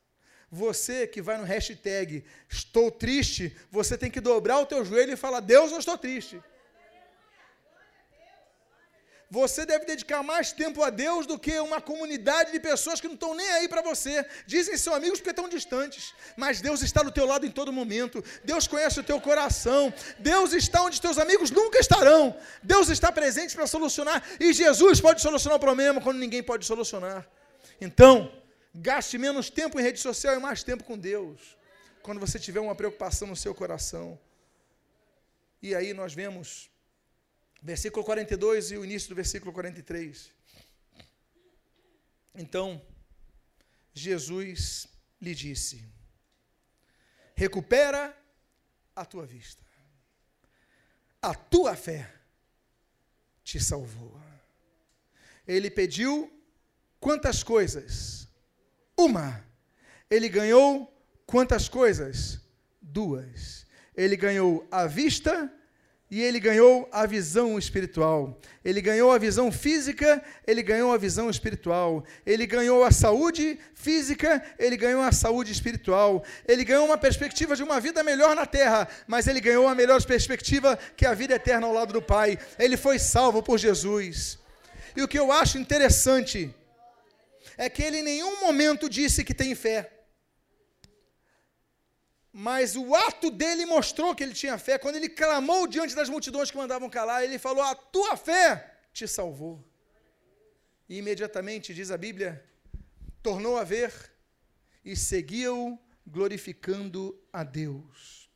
Você 0.50 1.08
que 1.08 1.22
vai 1.22 1.38
no 1.38 1.44
hashtag 1.44 2.24
estou 2.50 2.92
triste, 2.92 3.56
você 3.72 3.98
tem 3.98 4.12
que 4.12 4.22
dobrar 4.22 4.60
o 4.60 4.66
teu 4.66 4.86
joelho 4.86 5.14
e 5.14 5.18
falar: 5.18 5.40
Deus, 5.40 5.72
eu 5.72 5.80
estou 5.80 5.98
triste. 5.98 6.42
Você 9.40 9.66
deve 9.66 9.84
dedicar 9.86 10.22
mais 10.22 10.52
tempo 10.52 10.84
a 10.84 10.92
Deus 10.92 11.26
do 11.26 11.40
que 11.40 11.54
uma 11.60 11.82
comunidade 11.82 12.52
de 12.52 12.60
pessoas 12.60 13.02
que 13.02 13.08
não 13.08 13.16
estão 13.16 13.34
nem 13.34 13.50
aí 13.54 13.68
para 13.68 13.82
você. 13.82 14.24
Dizem 14.46 14.78
são 14.78 14.94
amigos 14.94 15.18
porque 15.20 15.32
estão 15.32 15.50
distantes, 15.50 16.14
mas 16.38 16.62
Deus 16.62 16.84
está 16.84 17.02
do 17.02 17.12
teu 17.12 17.26
lado 17.26 17.44
em 17.44 17.50
todo 17.50 17.74
momento. 17.74 18.24
Deus 18.44 18.68
conhece 18.68 19.00
o 19.00 19.04
teu 19.04 19.20
coração. 19.20 19.92
Deus 20.20 20.54
está 20.54 20.84
onde 20.84 21.02
teus 21.02 21.18
amigos 21.18 21.50
nunca 21.50 21.80
estarão. 21.80 22.38
Deus 22.62 22.90
está 22.90 23.12
presente 23.12 23.56
para 23.56 23.66
solucionar 23.66 24.24
e 24.40 24.54
Jesus 24.54 25.02
pode 25.02 25.20
solucionar 25.20 25.58
o 25.58 25.60
problema 25.60 26.00
quando 26.00 26.20
ninguém 26.20 26.44
pode 26.44 26.64
solucionar. 26.64 27.28
Então, 27.82 28.32
gaste 28.76 29.18
menos 29.18 29.50
tempo 29.50 29.80
em 29.80 29.84
rede 29.84 30.00
social 30.00 30.36
e 30.36 30.40
mais 30.40 30.62
tempo 30.62 30.84
com 30.84 30.96
Deus. 30.96 31.58
Quando 32.04 32.20
você 32.20 32.38
tiver 32.38 32.60
uma 32.60 32.76
preocupação 32.76 33.28
no 33.28 33.36
seu 33.36 33.56
coração. 33.56 34.20
E 35.60 35.74
aí 35.74 35.92
nós 35.92 36.14
vemos 36.14 36.70
versículo 37.64 38.04
42 38.04 38.72
e 38.72 38.78
o 38.78 38.84
início 38.84 39.10
do 39.10 39.16
versículo 39.16 39.54
43. 39.54 40.32
Então, 42.36 42.86
Jesus 43.94 44.88
lhe 45.22 45.34
disse: 45.34 45.84
Recupera 47.34 48.16
a 48.96 49.06
tua 49.06 49.26
vista. 49.26 49.64
a 51.22 51.34
tua 51.34 51.74
fé 51.74 52.14
te 53.46 53.58
salvou. 53.58 54.20
Ele 55.48 55.72
pediu 55.72 56.30
quantas 57.00 57.44
coisas? 57.44 58.28
Uma. 58.98 59.46
Ele 60.10 60.28
ganhou 60.28 60.94
quantas 61.26 61.70
coisas? 61.70 62.42
Duas. 62.82 63.66
Ele 63.96 64.18
ganhou 64.18 64.68
a 64.70 64.86
vista 64.86 65.50
e 66.14 66.22
ele 66.22 66.40
ganhou 66.40 66.88
a 66.92 67.08
visão 67.08 67.58
espiritual. 67.58 68.40
Ele 68.64 68.82
ganhou 68.82 69.12
a 69.12 69.18
visão 69.18 69.52
física, 69.52 70.24
ele 70.46 70.62
ganhou 70.62 70.94
a 70.94 70.98
visão 70.98 71.28
espiritual. 71.28 72.06
Ele 72.24 72.46
ganhou 72.46 72.84
a 72.84 72.92
saúde 72.92 73.58
física, 73.74 74.40
ele 74.60 74.78
ganhou 74.78 75.02
a 75.02 75.12
saúde 75.12 75.52
espiritual. 75.52 76.24
Ele 76.48 76.64
ganhou 76.64 76.86
uma 76.86 77.00
perspectiva 77.00 77.56
de 77.56 77.64
uma 77.64 77.80
vida 77.80 78.04
melhor 78.04 78.36
na 78.36 78.46
terra, 78.46 78.88
mas 79.08 79.26
ele 79.26 79.42
ganhou 79.42 79.68
a 79.68 79.74
melhor 79.74 80.00
perspectiva 80.04 80.78
que 80.96 81.04
a 81.04 81.16
vida 81.16 81.34
eterna 81.34 81.66
ao 81.66 81.74
lado 81.74 81.94
do 81.94 82.02
Pai. 82.02 82.38
Ele 82.60 82.78
foi 82.78 83.00
salvo 83.00 83.42
por 83.42 83.58
Jesus. 83.58 84.38
E 84.96 85.02
o 85.02 85.08
que 85.08 85.18
eu 85.18 85.32
acho 85.32 85.58
interessante 85.58 86.54
é 87.58 87.68
que 87.72 87.82
ele 87.82 87.98
em 87.98 88.04
nenhum 88.04 88.40
momento 88.40 88.88
disse 88.88 89.24
que 89.24 89.34
tem 89.34 89.56
fé. 89.56 89.93
Mas 92.36 92.76
o 92.76 92.96
ato 92.96 93.30
dele 93.30 93.64
mostrou 93.64 94.16
que 94.16 94.24
ele 94.24 94.34
tinha 94.34 94.58
fé. 94.58 94.80
Quando 94.80 94.96
ele 94.96 95.08
clamou 95.08 95.68
diante 95.68 95.94
das 95.94 96.10
multidões 96.10 96.50
que 96.50 96.58
mandavam 96.58 96.90
calar, 96.90 97.24
ele 97.24 97.38
falou: 97.38 97.62
A 97.62 97.76
tua 97.76 98.18
fé 98.18 98.80
te 98.92 99.08
salvou. 99.08 99.64
E 100.90 100.98
imediatamente, 100.98 101.76
diz 101.76 101.92
a 101.92 101.98
Bíblia, 101.98 102.44
tornou 103.22 103.56
a 103.56 103.64
ver 103.64 103.94
e 104.84 104.96
seguiu 104.96 105.80
glorificando 106.06 107.16
a 107.32 107.44
Deus. 107.44 108.30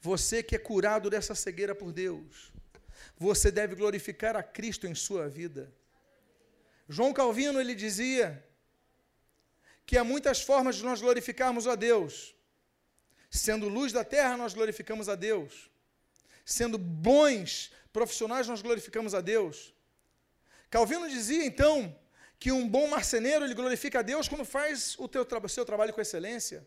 Você 0.00 0.42
que 0.42 0.56
é 0.56 0.58
curado 0.58 1.10
dessa 1.10 1.34
cegueira 1.34 1.74
por 1.74 1.92
Deus, 1.92 2.52
você 3.18 3.50
deve 3.50 3.74
glorificar 3.74 4.36
a 4.36 4.42
Cristo 4.42 4.86
em 4.86 4.94
sua 4.94 5.28
vida. 5.28 5.72
João 6.88 7.12
Calvino 7.12 7.60
ele 7.60 7.74
dizia 7.74 8.42
que 9.84 9.98
há 9.98 10.04
muitas 10.04 10.40
formas 10.40 10.76
de 10.76 10.84
nós 10.84 11.00
glorificarmos 11.00 11.66
a 11.66 11.74
Deus. 11.74 12.35
Sendo 13.30 13.68
luz 13.68 13.92
da 13.92 14.04
terra, 14.04 14.36
nós 14.36 14.54
glorificamos 14.54 15.08
a 15.08 15.14
Deus. 15.14 15.70
Sendo 16.44 16.78
bons 16.78 17.72
profissionais, 17.92 18.46
nós 18.46 18.62
glorificamos 18.62 19.14
a 19.14 19.20
Deus. 19.20 19.74
Calvino 20.70 21.08
dizia 21.08 21.44
então 21.44 21.96
que 22.38 22.52
um 22.52 22.68
bom 22.68 22.86
marceneiro 22.86 23.44
ele 23.44 23.54
glorifica 23.54 24.00
a 24.00 24.02
Deus 24.02 24.28
quando 24.28 24.44
faz 24.44 24.96
o 24.98 25.08
teu, 25.08 25.26
seu 25.48 25.64
trabalho 25.64 25.92
com 25.92 26.00
excelência. 26.00 26.66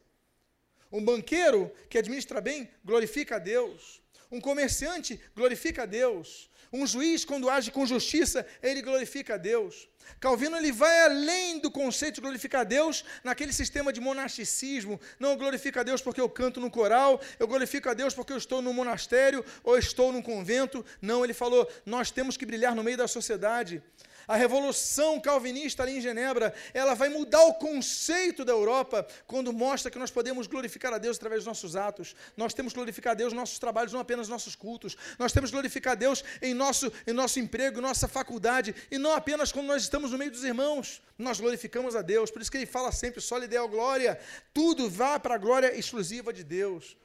Um 0.91 1.03
banqueiro 1.03 1.71
que 1.89 1.97
administra 1.97 2.41
bem 2.41 2.69
glorifica 2.83 3.35
a 3.35 3.39
Deus. 3.39 4.01
Um 4.31 4.39
comerciante 4.39 5.19
glorifica 5.35 5.83
a 5.83 5.85
Deus. 5.85 6.49
Um 6.71 6.85
juiz, 6.85 7.25
quando 7.25 7.49
age 7.49 7.71
com 7.71 7.85
justiça, 7.85 8.45
ele 8.61 8.81
glorifica 8.81 9.33
a 9.33 9.37
Deus. 9.37 9.87
Calvino 10.19 10.55
ele 10.55 10.71
vai 10.71 11.05
além 11.05 11.59
do 11.59 11.71
conceito 11.71 12.15
de 12.15 12.21
glorificar 12.21 12.61
a 12.61 12.63
Deus 12.63 13.03
naquele 13.23 13.51
sistema 13.51 13.91
de 13.91 13.99
monasticismo. 13.99 14.99
Não 15.19 15.35
glorifica 15.35 15.81
a 15.81 15.83
Deus 15.83 16.01
porque 16.01 16.21
eu 16.21 16.29
canto 16.29 16.59
no 16.59 16.69
coral, 16.69 17.19
eu 17.39 17.47
glorifico 17.47 17.89
a 17.89 17.93
Deus 17.93 18.13
porque 18.13 18.33
eu 18.33 18.37
estou 18.37 18.61
no 18.61 18.71
monastério 18.71 19.43
ou 19.63 19.77
estou 19.77 20.11
num 20.11 20.21
convento. 20.21 20.85
Não, 21.01 21.23
ele 21.23 21.33
falou: 21.33 21.67
nós 21.85 22.11
temos 22.11 22.37
que 22.37 22.45
brilhar 22.45 22.75
no 22.75 22.83
meio 22.83 22.97
da 22.97 23.07
sociedade. 23.07 23.81
A 24.29 24.35
revolução 24.35 25.19
calvinista 25.19 25.81
ali 25.81 25.97
em 25.97 26.01
Genebra, 26.01 26.53
ela 26.71 26.93
vai 26.93 27.09
mudar 27.09 27.41
o 27.45 27.55
conceito 27.55 28.45
da 28.45 28.51
Europa 28.51 29.07
quando 29.25 29.51
mostra 29.51 29.89
que 29.89 29.97
nós 29.97 30.11
podemos 30.11 30.45
glorificar 30.45 30.93
a 30.93 30.99
Deus 30.99 31.17
através 31.17 31.39
dos 31.39 31.47
nossos 31.47 31.75
atos. 31.75 32.15
Nós 32.37 32.53
temos 32.53 32.71
que 32.71 32.77
glorificar 32.77 33.13
a 33.13 33.15
Deus 33.15 33.33
nos 33.33 33.39
nossos 33.39 33.57
trabalhos, 33.57 33.91
não 33.91 33.99
apenas 33.99 34.27
nos 34.27 34.35
nossos 34.37 34.55
cultos. 34.55 34.95
Nós 35.17 35.33
temos 35.33 35.49
que 35.49 35.55
glorificar 35.55 35.93
a 35.93 35.95
Deus 35.95 36.23
em 36.43 36.53
nosso, 36.53 36.93
em 37.07 37.11
nosso 37.11 37.39
emprego, 37.39 37.79
em 37.79 37.81
nossa 37.81 38.07
faculdade, 38.07 38.75
e 38.91 38.99
não 38.99 39.13
apenas 39.13 39.51
quando 39.51 39.65
nós 39.65 39.81
estamos 39.81 40.11
no 40.11 40.17
meio 40.19 40.29
dos 40.29 40.43
irmãos. 40.43 41.01
Nós 41.17 41.39
glorificamos 41.39 41.95
a 41.95 42.03
Deus. 42.03 42.29
Por 42.29 42.39
isso 42.39 42.51
que 42.51 42.57
ele 42.57 42.67
fala 42.67 42.91
sempre, 42.91 43.21
só 43.21 43.35
lhe 43.35 43.57
a 43.57 43.65
glória. 43.65 44.19
Tudo 44.53 44.87
vá 44.87 45.19
para 45.19 45.33
a 45.33 45.39
glória 45.39 45.75
exclusiva 45.75 46.31
de 46.31 46.43
Deus. 46.43 46.95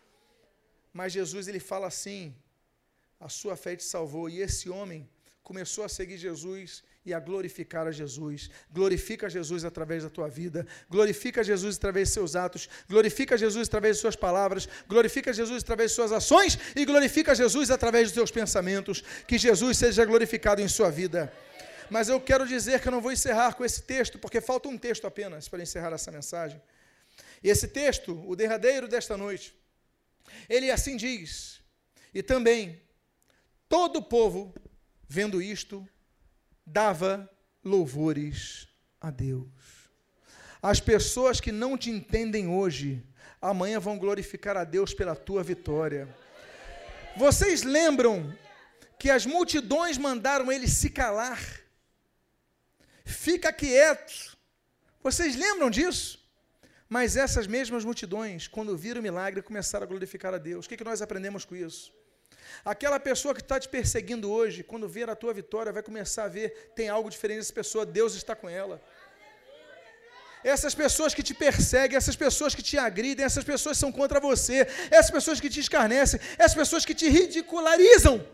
Mas 0.93 1.15
Jesus 1.15 1.49
ele 1.49 1.59
fala 1.59 1.87
assim: 1.87 2.37
a 3.19 3.31
sua 3.31 3.57
fé 3.57 3.75
te 3.75 3.85
salvou. 3.85 4.29
E 4.29 4.43
esse 4.43 4.69
homem 4.69 5.09
começou 5.43 5.85
a 5.85 5.89
seguir 5.89 6.19
Jesus 6.19 6.85
e 7.05 7.13
a 7.13 7.21
glorificar 7.21 7.87
a 7.87 7.93
Jesus. 7.93 8.51
Glorifica 8.71 9.29
Jesus 9.29 9.65
através 9.65 10.03
da 10.03 10.11
tua 10.11 10.29
vida, 10.29 10.67
glorifica 10.89 11.45
Jesus 11.45 11.77
através 11.77 12.09
de 12.09 12.15
seus 12.15 12.35
atos, 12.35 12.69
glorifica 12.89 13.37
Jesus 13.37 13.69
através 13.69 13.97
de 13.97 14.01
suas 14.01 14.17
palavras, 14.17 14.69
glorifica 14.89 15.33
Jesus 15.33 15.63
através 15.63 15.91
de 15.91 15.97
suas 15.97 16.13
ações 16.13 16.59
e 16.75 16.85
glorifica 16.85 17.35
Jesus 17.35 17.71
através 17.71 18.09
dos 18.09 18.15
teus 18.15 18.31
pensamentos. 18.31 19.03
Que 19.27 19.37
Jesus 19.37 19.77
seja 19.77 20.05
glorificado 20.05 20.63
em 20.63 20.69
sua 20.69 20.91
vida. 20.91 21.33
Mas 21.91 22.09
eu 22.09 22.21
quero 22.21 22.47
dizer 22.47 22.81
que 22.81 22.89
eu 22.89 22.93
não 22.93 23.01
vou 23.01 23.13
encerrar 23.13 23.55
com 23.55 23.65
esse 23.65 23.83
texto, 23.83 24.19
porque 24.19 24.41
falta 24.41 24.69
um 24.69 24.79
texto 24.79 25.07
apenas 25.07 25.49
para 25.49 25.63
encerrar 25.63 25.93
essa 25.93 26.11
mensagem. 26.11 26.61
E 27.43 27.51
esse 27.51 27.69
texto, 27.69 28.25
o 28.27 28.35
derradeiro 28.35 28.89
desta 28.89 29.17
noite, 29.17 29.55
ele 30.49 30.71
assim 30.71 30.97
diz: 30.97 31.61
E 32.15 32.23
também 32.23 32.81
todo 33.69 33.99
o 33.99 34.03
povo, 34.03 34.55
vendo 35.07 35.43
isto, 35.43 35.87
dava 36.67 37.31
louvores 37.63 38.69
a 39.01 39.11
Deus. 39.11 39.49
As 40.63 40.81
pessoas 40.81 41.41
que 41.41 41.53
não 41.53 41.77
te 41.77 41.91
entendem 41.91 42.49
hoje, 42.49 43.05
amanhã 43.41 43.79
vão 43.79 43.99
glorificar 43.99 44.57
a 44.57 44.65
Deus 44.65 44.95
pela 44.95 45.15
tua 45.15 45.43
vitória. 45.43 46.09
Vocês 47.17 47.63
lembram 47.63 48.37
que 48.99 49.11
as 49.11 49.27
multidões 49.27 49.99
mandaram 49.99 50.51
ele 50.51 50.67
se 50.67 50.89
calar? 50.89 51.39
Fica 53.05 53.53
quieto. 53.53 54.37
Vocês 55.03 55.37
lembram 55.37 55.69
disso? 55.69 56.19
Mas 56.89 57.17
essas 57.17 57.47
mesmas 57.47 57.85
multidões, 57.85 58.49
quando 58.49 58.77
viram 58.77 59.01
o 59.01 59.03
milagre, 59.03 59.43
começaram 59.43 59.85
a 59.85 59.89
glorificar 59.89 60.33
a 60.33 60.39
Deus. 60.39 60.65
O 60.65 60.69
que, 60.69 60.77
que 60.77 60.85
nós 60.85 61.03
aprendemos 61.03 61.45
com 61.45 61.55
isso? 61.55 61.93
Aquela 62.65 63.01
pessoa 63.01 63.35
que 63.35 63.41
está 63.41 63.59
te 63.59 63.69
perseguindo 63.69 64.31
hoje, 64.31 64.63
quando 64.63 64.89
ver 64.89 65.09
a 65.09 65.17
tua 65.17 65.33
vitória, 65.33 65.73
vai 65.73 65.83
começar 65.83 66.25
a 66.25 66.29
ver, 66.29 66.73
tem 66.75 66.89
algo 66.89 67.09
diferente 67.09 67.39
nessa 67.39 67.53
pessoa, 67.53 67.87
Deus 67.87 68.15
está 68.15 68.35
com 68.35 68.49
ela. 68.49 68.81
Essas 70.43 70.75
pessoas 70.75 71.15
que 71.15 71.23
te 71.23 71.33
perseguem, 71.33 71.97
essas 71.97 72.17
pessoas 72.17 72.55
que 72.55 72.63
te 72.63 72.77
agridem, 72.77 73.25
essas 73.25 73.45
pessoas 73.45 73.79
que 73.79 73.81
são 73.81 73.91
contra 73.91 74.21
você, 74.21 74.69
essas 74.91 75.11
pessoas 75.11 75.41
que 75.41 75.49
te 75.49 75.61
escarnecem, 75.61 76.21
essas 76.37 76.55
pessoas 76.55 76.85
que 76.85 76.95
te 76.95 77.09
ridicularizam, 77.09 78.27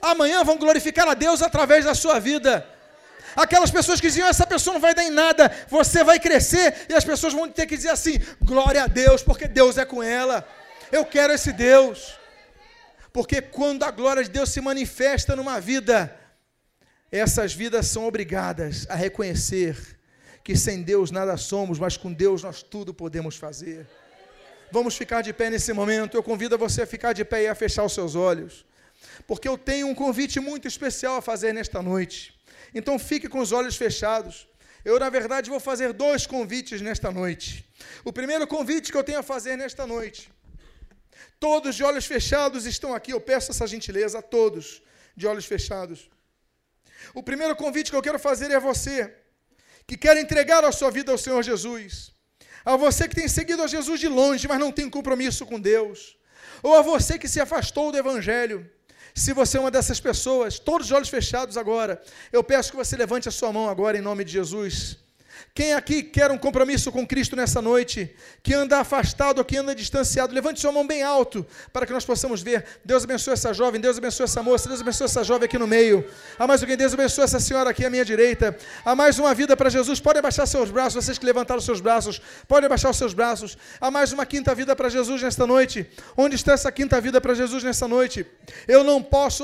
amanhã 0.00 0.44
vão 0.44 0.58
glorificar 0.58 1.08
a 1.08 1.14
Deus 1.14 1.40
através 1.40 1.86
da 1.86 1.94
sua 1.94 2.18
vida. 2.18 2.68
Aquelas 3.34 3.70
pessoas 3.70 4.00
que 4.00 4.06
diziam, 4.06 4.28
essa 4.28 4.46
pessoa 4.46 4.74
não 4.74 4.80
vai 4.80 4.94
dar 4.94 5.04
em 5.04 5.10
nada, 5.10 5.50
você 5.68 6.04
vai 6.04 6.18
crescer, 6.18 6.86
e 6.88 6.94
as 6.94 7.04
pessoas 7.04 7.32
vão 7.32 7.48
ter 7.48 7.66
que 7.66 7.76
dizer 7.76 7.90
assim: 7.90 8.18
glória 8.42 8.84
a 8.84 8.86
Deus, 8.86 9.22
porque 9.22 9.48
Deus 9.48 9.78
é 9.78 9.84
com 9.84 10.02
ela. 10.02 10.46
Eu 10.92 11.04
quero 11.04 11.32
esse 11.32 11.52
Deus. 11.52 12.18
Porque 13.16 13.40
quando 13.40 13.82
a 13.82 13.90
glória 13.90 14.22
de 14.22 14.28
Deus 14.28 14.50
se 14.50 14.60
manifesta 14.60 15.34
numa 15.34 15.58
vida, 15.58 16.14
essas 17.10 17.54
vidas 17.54 17.86
são 17.86 18.04
obrigadas 18.04 18.86
a 18.90 18.94
reconhecer 18.94 19.98
que 20.44 20.54
sem 20.54 20.82
Deus 20.82 21.10
nada 21.10 21.34
somos, 21.38 21.78
mas 21.78 21.96
com 21.96 22.12
Deus 22.12 22.42
nós 22.42 22.62
tudo 22.62 22.92
podemos 22.92 23.34
fazer. 23.34 23.86
Vamos 24.70 24.98
ficar 24.98 25.22
de 25.22 25.32
pé 25.32 25.48
nesse 25.48 25.72
momento. 25.72 26.14
Eu 26.14 26.22
convido 26.22 26.58
você 26.58 26.82
a 26.82 26.86
ficar 26.86 27.14
de 27.14 27.24
pé 27.24 27.44
e 27.44 27.48
a 27.48 27.54
fechar 27.54 27.84
os 27.84 27.94
seus 27.94 28.14
olhos, 28.14 28.66
porque 29.26 29.48
eu 29.48 29.56
tenho 29.56 29.86
um 29.86 29.94
convite 29.94 30.38
muito 30.38 30.68
especial 30.68 31.16
a 31.16 31.22
fazer 31.22 31.54
nesta 31.54 31.80
noite. 31.80 32.38
Então 32.74 32.98
fique 32.98 33.30
com 33.30 33.38
os 33.38 33.50
olhos 33.50 33.76
fechados. 33.76 34.46
Eu, 34.84 35.00
na 35.00 35.08
verdade, 35.08 35.48
vou 35.48 35.58
fazer 35.58 35.94
dois 35.94 36.26
convites 36.26 36.82
nesta 36.82 37.10
noite. 37.10 37.64
O 38.04 38.12
primeiro 38.12 38.46
convite 38.46 38.92
que 38.92 38.98
eu 38.98 39.02
tenho 39.02 39.20
a 39.20 39.22
fazer 39.22 39.56
nesta 39.56 39.86
noite 39.86 40.35
Todos 41.46 41.76
de 41.78 41.84
olhos 41.90 42.06
fechados 42.14 42.62
estão 42.74 42.90
aqui. 42.96 43.10
Eu 43.12 43.20
peço 43.30 43.48
essa 43.52 43.66
gentileza 43.72 44.18
a 44.18 44.22
todos 44.36 44.64
de 45.18 45.24
olhos 45.30 45.46
fechados. 45.52 45.98
O 47.18 47.22
primeiro 47.28 47.54
convite 47.62 47.90
que 47.90 47.98
eu 47.98 48.06
quero 48.06 48.20
fazer 48.28 48.48
é 48.50 48.56
a 48.56 48.64
você 48.70 48.96
que 49.88 49.96
quer 50.04 50.16
entregar 50.16 50.62
a 50.64 50.72
sua 50.78 50.90
vida 50.90 51.12
ao 51.12 51.20
Senhor 51.24 51.40
Jesus. 51.50 51.92
A 52.64 52.74
você 52.84 53.02
que 53.08 53.14
tem 53.20 53.28
seguido 53.28 53.62
a 53.62 53.68
Jesus 53.68 54.00
de 54.04 54.08
longe, 54.08 54.48
mas 54.48 54.58
não 54.64 54.72
tem 54.78 54.90
compromisso 54.90 55.46
com 55.50 55.60
Deus. 55.60 55.98
Ou 56.64 56.74
a 56.80 56.82
você 56.82 57.16
que 57.16 57.28
se 57.34 57.40
afastou 57.46 57.92
do 57.92 57.98
Evangelho. 58.04 58.58
Se 59.14 59.32
você 59.32 59.56
é 59.56 59.60
uma 59.60 59.74
dessas 59.76 60.00
pessoas, 60.00 60.58
todos 60.58 60.88
de 60.88 60.94
olhos 60.94 61.08
fechados 61.08 61.56
agora, 61.56 62.02
eu 62.32 62.42
peço 62.42 62.72
que 62.72 62.82
você 62.82 62.96
levante 62.96 63.28
a 63.28 63.36
sua 63.38 63.52
mão 63.52 63.68
agora 63.68 63.96
em 63.96 64.06
nome 64.10 64.24
de 64.24 64.32
Jesus. 64.32 65.05
Quem 65.56 65.72
aqui 65.72 66.02
quer 66.02 66.30
um 66.30 66.36
compromisso 66.36 66.92
com 66.92 67.06
Cristo 67.06 67.34
nessa 67.34 67.62
noite? 67.62 68.14
Que 68.42 68.52
anda 68.52 68.78
afastado 68.78 69.38
ou 69.38 69.44
que 69.44 69.56
anda 69.56 69.74
distanciado? 69.74 70.34
Levante 70.34 70.60
sua 70.60 70.70
mão 70.70 70.86
bem 70.86 71.02
alto 71.02 71.46
para 71.72 71.86
que 71.86 71.94
nós 71.94 72.04
possamos 72.04 72.42
ver. 72.42 72.62
Deus 72.84 73.04
abençoe 73.04 73.32
essa 73.32 73.54
jovem, 73.54 73.80
Deus 73.80 73.96
abençoe 73.96 74.24
essa 74.24 74.42
moça, 74.42 74.68
Deus 74.68 74.82
abençoe 74.82 75.06
essa 75.06 75.24
jovem 75.24 75.46
aqui 75.46 75.56
no 75.56 75.66
meio. 75.66 76.04
Há 76.38 76.46
mais 76.46 76.60
alguém, 76.60 76.76
Deus 76.76 76.92
abençoe 76.92 77.24
essa 77.24 77.40
senhora 77.40 77.70
aqui 77.70 77.86
à 77.86 77.88
minha 77.88 78.04
direita. 78.04 78.54
Há 78.84 78.94
mais 78.94 79.18
uma 79.18 79.32
vida 79.32 79.56
para 79.56 79.70
Jesus. 79.70 79.98
Pode 79.98 80.18
abaixar 80.18 80.46
seus 80.46 80.70
braços, 80.70 81.02
vocês 81.02 81.16
que 81.16 81.24
levantaram 81.24 81.62
seus 81.62 81.80
braços, 81.80 82.20
pode 82.46 82.66
abaixar 82.66 82.90
os 82.90 82.98
seus 82.98 83.14
braços. 83.14 83.56
Há 83.80 83.90
mais 83.90 84.12
uma 84.12 84.26
quinta 84.26 84.54
vida 84.54 84.76
para 84.76 84.90
Jesus 84.90 85.22
nesta 85.22 85.46
noite. 85.46 85.86
Onde 86.18 86.36
está 86.36 86.52
essa 86.52 86.70
quinta 86.70 87.00
vida 87.00 87.18
para 87.18 87.32
Jesus 87.32 87.64
nesta 87.64 87.88
noite? 87.88 88.26
Eu 88.68 88.84
não 88.84 89.02
posso 89.02 89.42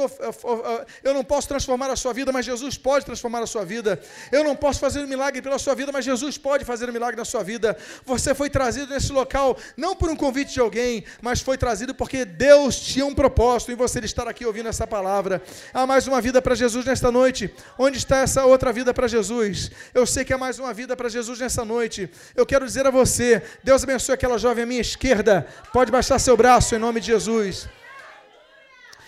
eu 1.03 1.15
não 1.15 1.25
posso 1.25 1.49
transformar 1.49 1.89
a 1.91 1.97
sua 1.97 2.13
vida, 2.13 2.31
mas 2.31 2.45
Jesus 2.45 2.77
pode 2.77 3.07
transformar 3.07 3.43
a 3.43 3.47
sua 3.47 3.65
vida. 3.65 3.99
Eu 4.31 4.45
não 4.45 4.55
posso 4.55 4.79
fazer 4.79 5.01
um 5.01 5.09
milagre 5.09 5.41
pela 5.41 5.59
sua 5.59 5.75
vida, 5.75 5.91
mas 5.91 6.02
mas 6.03 6.05
Jesus 6.05 6.37
pode 6.37 6.65
fazer 6.65 6.91
um 6.91 6.93
milagre 6.93 7.17
na 7.17 7.25
sua 7.25 7.45
vida. 7.45 7.77
Você 8.05 8.35
foi 8.35 8.51
trazido 8.51 8.93
nesse 8.93 9.13
local 9.13 9.57
não 9.77 9.95
por 9.95 10.11
um 10.11 10.17
convite 10.17 10.53
de 10.53 10.61
alguém, 10.61 11.05
mas 11.21 11.41
foi 11.41 11.57
trazido 11.57 11.95
porque 11.95 12.25
Deus 12.25 12.81
tinha 12.81 13.07
um 13.07 13.15
propósito 13.15 13.71
em 13.71 13.77
você 13.77 14.01
estar 14.01 14.27
aqui 14.27 14.45
ouvindo 14.45 14.69
essa 14.69 14.87
palavra. 14.87 15.41
Há 15.73 15.87
mais 15.87 16.09
uma 16.09 16.21
vida 16.21 16.43
para 16.43 16.57
Jesus 16.57 16.85
nesta 16.85 17.13
noite. 17.13 17.55
Onde 17.79 17.99
está 17.99 18.19
essa 18.19 18.45
outra 18.45 18.73
vida 18.73 18.93
para 18.93 19.07
Jesus? 19.07 19.71
Eu 19.95 20.05
sei 20.05 20.25
que 20.25 20.33
há 20.33 20.39
mais 20.39 20.59
uma 20.59 20.75
vida 20.75 20.97
para 20.97 21.09
Jesus 21.09 21.39
nessa 21.39 21.65
noite. 21.65 22.11
Eu 22.35 22.45
quero 22.45 22.67
dizer 22.67 22.85
a 22.85 22.91
você: 22.91 23.41
Deus 23.63 23.85
abençoe 23.85 24.15
aquela 24.15 24.39
jovem 24.39 24.65
à 24.65 24.67
minha 24.67 24.81
esquerda. 24.81 25.47
Pode 25.73 25.93
baixar 25.93 26.19
seu 26.19 26.37
braço 26.37 26.75
em 26.75 26.79
nome 26.79 26.99
de 27.01 27.07
Jesus. 27.07 27.69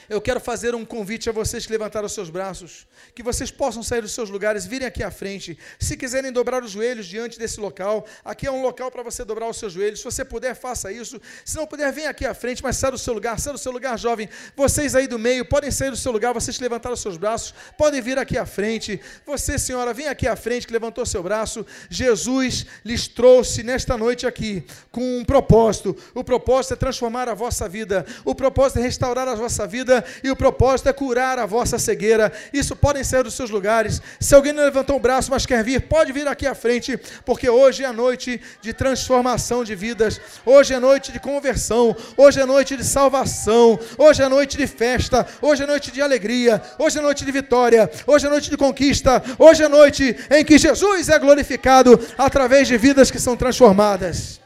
Eu 0.08 0.20
quero 0.20 0.38
fazer 0.38 0.74
um 0.74 0.84
convite 0.84 1.30
a 1.30 1.32
vocês 1.32 1.64
que 1.64 1.72
levantaram 1.72 2.06
os 2.06 2.12
seus 2.12 2.28
braços, 2.28 2.86
que 3.14 3.22
vocês 3.22 3.50
possam 3.50 3.82
sair 3.82 4.02
dos 4.02 4.12
seus 4.12 4.28
lugares, 4.28 4.66
virem 4.66 4.86
aqui 4.86 5.02
à 5.02 5.10
frente. 5.10 5.58
Se 5.78 5.96
quiserem 5.96 6.30
dobrar 6.30 6.62
os 6.62 6.70
joelhos 6.70 7.06
diante 7.06 7.38
desse 7.38 7.58
local, 7.58 8.06
aqui 8.24 8.46
é 8.46 8.50
um 8.50 8.62
local 8.62 8.90
para 8.90 9.02
você 9.02 9.24
dobrar 9.24 9.48
os 9.48 9.56
seus 9.56 9.72
joelhos. 9.72 10.00
Se 10.00 10.04
você 10.04 10.24
puder, 10.24 10.54
faça 10.54 10.92
isso. 10.92 11.20
Se 11.44 11.56
não 11.56 11.66
puder, 11.66 11.90
venha 11.92 12.10
aqui 12.10 12.26
à 12.26 12.34
frente, 12.34 12.62
mas 12.62 12.76
saia 12.76 12.92
do 12.92 12.98
seu 12.98 13.14
lugar, 13.14 13.38
saia 13.40 13.54
do 13.54 13.58
seu 13.58 13.72
lugar, 13.72 13.98
jovem. 13.98 14.28
Vocês 14.54 14.94
aí 14.94 15.06
do 15.06 15.18
meio, 15.18 15.44
podem 15.44 15.70
sair 15.70 15.90
do 15.90 15.96
seu 15.96 16.12
lugar, 16.12 16.34
vocês 16.34 16.56
que 16.56 16.62
levantaram 16.62 16.94
os 16.94 17.00
seus 17.00 17.16
braços, 17.16 17.54
podem 17.78 18.00
vir 18.00 18.18
aqui 18.18 18.36
à 18.36 18.44
frente. 18.44 19.00
Você, 19.24 19.58
senhora, 19.58 19.94
vem 19.94 20.08
aqui 20.08 20.28
à 20.28 20.36
frente, 20.36 20.66
que 20.66 20.72
levantou 20.72 21.06
seu 21.06 21.22
braço. 21.22 21.64
Jesus 21.88 22.66
lhes 22.84 23.08
trouxe 23.08 23.62
nesta 23.62 23.96
noite 23.96 24.26
aqui 24.26 24.64
com 24.90 25.18
um 25.18 25.24
propósito. 25.24 25.96
O 26.14 26.22
propósito 26.22 26.74
é 26.74 26.76
transformar 26.76 27.28
a 27.28 27.34
vossa 27.34 27.66
vida. 27.68 28.04
O 28.24 28.34
propósito 28.34 28.78
é 28.80 28.82
restaurar 28.82 29.26
a 29.28 29.34
vossa 29.34 29.66
vida 29.66 29.93
vida 29.94 30.04
e 30.22 30.30
o 30.30 30.36
propósito 30.36 30.88
é 30.88 30.92
curar 30.92 31.38
a 31.38 31.46
vossa 31.46 31.78
cegueira. 31.78 32.32
Isso 32.52 32.74
podem 32.74 33.04
ser 33.04 33.22
dos 33.22 33.34
seus 33.34 33.50
lugares. 33.50 34.00
Se 34.18 34.34
alguém 34.34 34.52
não 34.52 34.64
levantou 34.64 34.96
o 34.96 35.00
braço, 35.00 35.30
mas 35.30 35.46
quer 35.46 35.62
vir, 35.62 35.82
pode 35.82 36.12
vir 36.12 36.26
aqui 36.26 36.46
à 36.46 36.54
frente, 36.54 36.98
porque 37.24 37.48
hoje 37.48 37.84
é 37.84 37.92
noite 37.92 38.40
de 38.60 38.72
transformação 38.72 39.62
de 39.62 39.74
vidas. 39.74 40.20
Hoje 40.44 40.74
é 40.74 40.80
noite 40.80 41.12
de 41.12 41.20
conversão. 41.20 41.94
Hoje 42.16 42.40
é 42.40 42.46
noite 42.46 42.76
de 42.76 42.84
salvação. 42.84 43.78
Hoje 43.98 44.22
é 44.22 44.28
noite 44.28 44.56
de 44.56 44.66
festa. 44.66 45.26
Hoje 45.40 45.62
é 45.62 45.66
noite 45.66 45.90
de 45.90 46.00
alegria. 46.00 46.60
Hoje 46.78 46.98
é 46.98 47.02
noite 47.02 47.24
de 47.24 47.32
vitória. 47.32 47.90
Hoje 48.06 48.26
é 48.26 48.30
noite 48.30 48.50
de 48.50 48.56
conquista. 48.56 49.22
Hoje 49.38 49.62
é 49.62 49.68
noite 49.68 50.16
em 50.30 50.44
que 50.44 50.58
Jesus 50.58 51.08
é 51.08 51.18
glorificado 51.18 52.00
através 52.16 52.66
de 52.68 52.76
vidas 52.76 53.10
que 53.10 53.20
são 53.20 53.36
transformadas. 53.36 54.40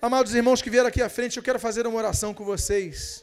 Amados 0.00 0.34
irmãos 0.34 0.60
que 0.60 0.68
vieram 0.68 0.88
aqui 0.88 1.00
à 1.00 1.08
frente, 1.08 1.36
eu 1.36 1.42
quero 1.44 1.60
fazer 1.60 1.86
uma 1.86 1.96
oração 1.96 2.34
com 2.34 2.44
vocês. 2.44 3.21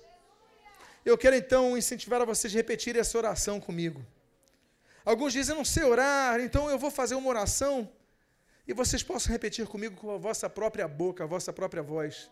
Eu 1.05 1.17
quero 1.17 1.35
então 1.35 1.77
incentivar 1.77 2.21
a 2.21 2.25
vocês 2.25 2.53
a 2.53 2.57
repetirem 2.57 2.99
essa 2.99 3.17
oração 3.17 3.59
comigo. 3.59 4.05
Alguns 5.05 5.33
dizem, 5.33 5.53
eu 5.53 5.57
não 5.57 5.65
sei 5.65 5.83
orar, 5.83 6.39
então 6.39 6.69
eu 6.69 6.77
vou 6.77 6.91
fazer 6.91 7.15
uma 7.15 7.29
oração 7.29 7.89
e 8.67 8.73
vocês 8.73 9.01
possam 9.01 9.31
repetir 9.31 9.65
comigo 9.65 9.95
com 9.95 10.11
a 10.11 10.17
vossa 10.17 10.49
própria 10.49 10.87
boca, 10.87 11.23
a 11.23 11.27
vossa 11.27 11.51
própria 11.51 11.81
voz. 11.81 12.29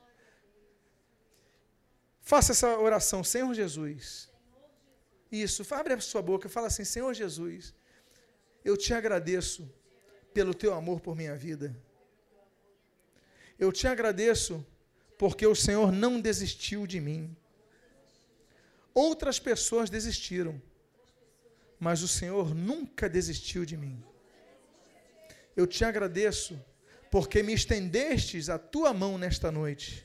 Faça 2.22 2.52
essa 2.52 2.78
oração, 2.78 3.24
Senhor 3.24 3.54
Jesus. 3.54 4.30
Isso, 5.32 5.66
abre 5.74 5.94
a 5.94 6.00
sua 6.00 6.22
boca, 6.22 6.48
fala 6.48 6.68
assim: 6.68 6.84
Senhor 6.84 7.14
Jesus, 7.14 7.74
eu 8.64 8.78
te 8.78 8.94
agradeço 8.94 9.68
pelo 10.34 10.54
teu 10.54 10.74
amor 10.74 11.00
por 11.00 11.16
minha 11.16 11.36
vida. 11.36 11.76
Eu 13.58 13.72
te 13.72 13.88
agradeço 13.88 14.64
porque 15.18 15.48
o 15.48 15.56
Senhor 15.56 15.92
não 15.92 16.22
desistiu 16.22 16.86
de 16.86 17.00
mim. 17.00 17.36
Outras 18.98 19.38
pessoas 19.38 19.92
desistiram, 19.92 20.60
mas 21.80 22.02
o 22.02 22.08
Senhor 22.08 22.56
nunca 22.56 23.08
desistiu 23.08 23.64
de 23.64 23.78
mim. 23.78 24.04
Eu 25.56 25.68
te 25.68 25.86
agradeço, 25.86 26.60
porque 27.12 27.44
me 27.44 27.54
estendestes 27.54 28.50
a 28.50 28.58
tua 28.58 28.96
mão 28.96 29.16
nesta 29.16 29.52
noite, 29.52 30.04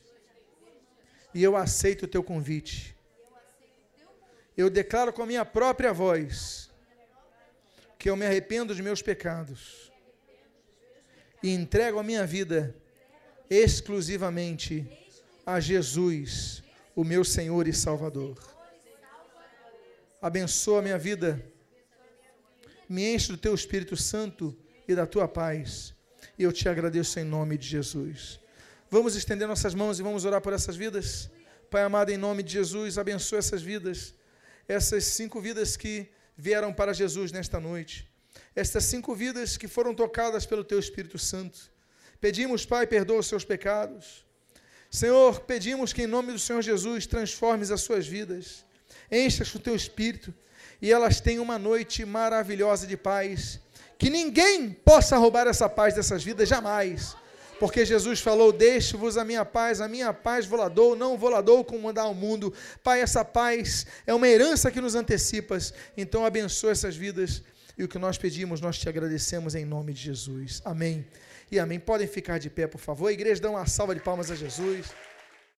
e 1.33 1.43
eu 1.43 1.57
aceito 1.57 2.03
o 2.03 2.07
teu 2.07 2.23
convite. 2.23 2.95
Eu 4.55 4.69
declaro 4.69 5.11
com 5.11 5.23
a 5.23 5.27
minha 5.27 5.47
própria 5.47 5.91
voz 5.91 6.71
que 7.99 8.11
eu 8.11 8.15
me 8.15 8.27
arrependo 8.27 8.75
dos 8.75 8.81
meus 8.81 9.01
pecados 9.01 9.91
e 11.43 11.49
entrego 11.49 11.99
a 11.99 12.03
minha 12.03 12.27
vida 12.27 12.77
exclusivamente 13.49 14.87
a 15.47 15.59
Jesus, 15.61 16.63
o 16.95 17.03
meu 17.03 17.25
Senhor 17.25 17.67
e 17.67 17.73
Salvador 17.73 18.52
abençoa 20.23 20.79
a 20.79 20.83
minha 20.83 20.97
vida, 20.97 21.45
me 22.89 23.13
enche 23.13 23.33
do 23.33 23.37
teu 23.37 23.53
Espírito 23.53 23.97
Santo 23.97 24.57
e 24.87 24.95
da 24.95 25.05
tua 25.05 25.27
paz. 25.27 25.93
E 26.39 26.45
eu 26.45 26.53
te 26.53 26.69
agradeço 26.69 27.19
em 27.19 27.25
nome 27.25 27.59
de 27.59 27.67
Jesus. 27.67 28.39
Vamos 28.89 29.17
estender 29.17 29.49
nossas 29.49 29.75
mãos 29.75 29.99
e 29.99 30.03
vamos 30.03 30.25
orar 30.25 30.41
por 30.41 30.53
essas 30.53 30.77
vidas. 30.77 31.29
Pai 31.69 31.83
amado, 31.83 32.11
em 32.11 32.17
nome 32.17 32.45
de 32.45 32.53
Jesus, 32.53 32.99
abençoa 32.99 33.41
essas 33.41 33.63
vidas, 33.63 34.15
essas 34.69 35.05
cinco 35.05 35.41
vidas 35.41 35.77
que 35.77 36.09
vieram 36.37 36.73
para 36.73 36.93
Jesus 36.93 37.33
nesta 37.33 37.59
noite, 37.59 38.09
estas 38.55 38.85
cinco 38.85 39.17
vidas 39.17 39.57
que 39.57 39.67
foram 39.67 39.93
tocadas 39.93 40.47
pelo 40.47 40.63
Teu 40.63 40.79
Espírito 40.79 41.19
Santo. 41.19 41.59
Pedimos, 42.21 42.65
Pai, 42.65 42.87
perdoa 42.87 43.19
os 43.19 43.27
seus 43.27 43.45
pecados. 43.45 44.25
Senhor, 44.89 45.41
pedimos 45.41 45.93
que 45.93 46.03
em 46.03 46.07
nome 46.07 46.33
do 46.33 46.39
Senhor 46.39 46.63
Jesus 46.63 47.07
transformes 47.07 47.73
as 47.73 47.81
suas 47.81 48.07
vidas 48.07 48.65
enchas 49.13 49.51
com 49.51 49.59
o 49.59 49.61
teu 49.61 49.77
espírito 49.77 50.35
e 50.81 50.91
elas 50.91 51.21
tenham 51.21 51.45
uma 51.45 51.59
noite 51.59 52.05
maravilhosa 52.05 52.87
de 52.89 52.97
paz. 52.97 53.61
Que 53.97 54.11
ninguém 54.11 54.71
possa 54.71 55.17
roubar 55.17 55.47
essa 55.47 55.69
paz 55.69 55.95
dessas 55.95 56.25
vidas, 56.25 56.49
jamais. 56.49 57.15
Porque 57.61 57.87
Jesus 57.87 58.19
falou: 58.19 58.53
Deixe-vos 58.53 59.17
a 59.17 59.25
minha 59.25 59.45
paz, 59.45 59.81
a 59.81 59.87
minha 59.87 60.13
paz 60.13 60.45
voladou, 60.45 60.97
não 60.97 61.17
voladou 61.17 61.63
como 61.65 61.83
mandar 61.83 62.03
ao 62.03 62.15
mundo. 62.15 62.53
Pai, 62.83 63.01
essa 63.01 63.25
paz 63.25 63.87
é 64.05 64.13
uma 64.13 64.27
herança 64.27 64.73
que 64.73 64.81
nos 64.81 64.97
antecipas. 64.97 65.73
Então 65.97 66.27
abençoa 66.27 66.73
essas 66.73 66.97
vidas. 66.97 67.41
E 67.79 67.85
o 67.85 67.89
que 67.89 67.99
nós 67.99 68.19
pedimos, 68.19 68.61
nós 68.61 68.77
te 68.77 68.89
agradecemos 68.89 69.55
em 69.55 69.65
nome 69.65 69.93
de 69.93 70.03
Jesus. 70.03 70.61
Amém. 70.65 71.07
E 71.53 71.61
amém. 71.61 71.79
Podem 71.79 72.09
ficar 72.09 72.39
de 72.39 72.51
pé, 72.51 72.67
por 72.67 72.81
favor. 72.81 73.07
A 73.07 73.13
igreja 73.13 73.41
dá 73.41 73.51
uma 73.51 73.67
salva 73.67 73.95
de 73.95 74.01
palmas 74.01 74.33
a 74.33 74.35
Jesus. 74.35 74.87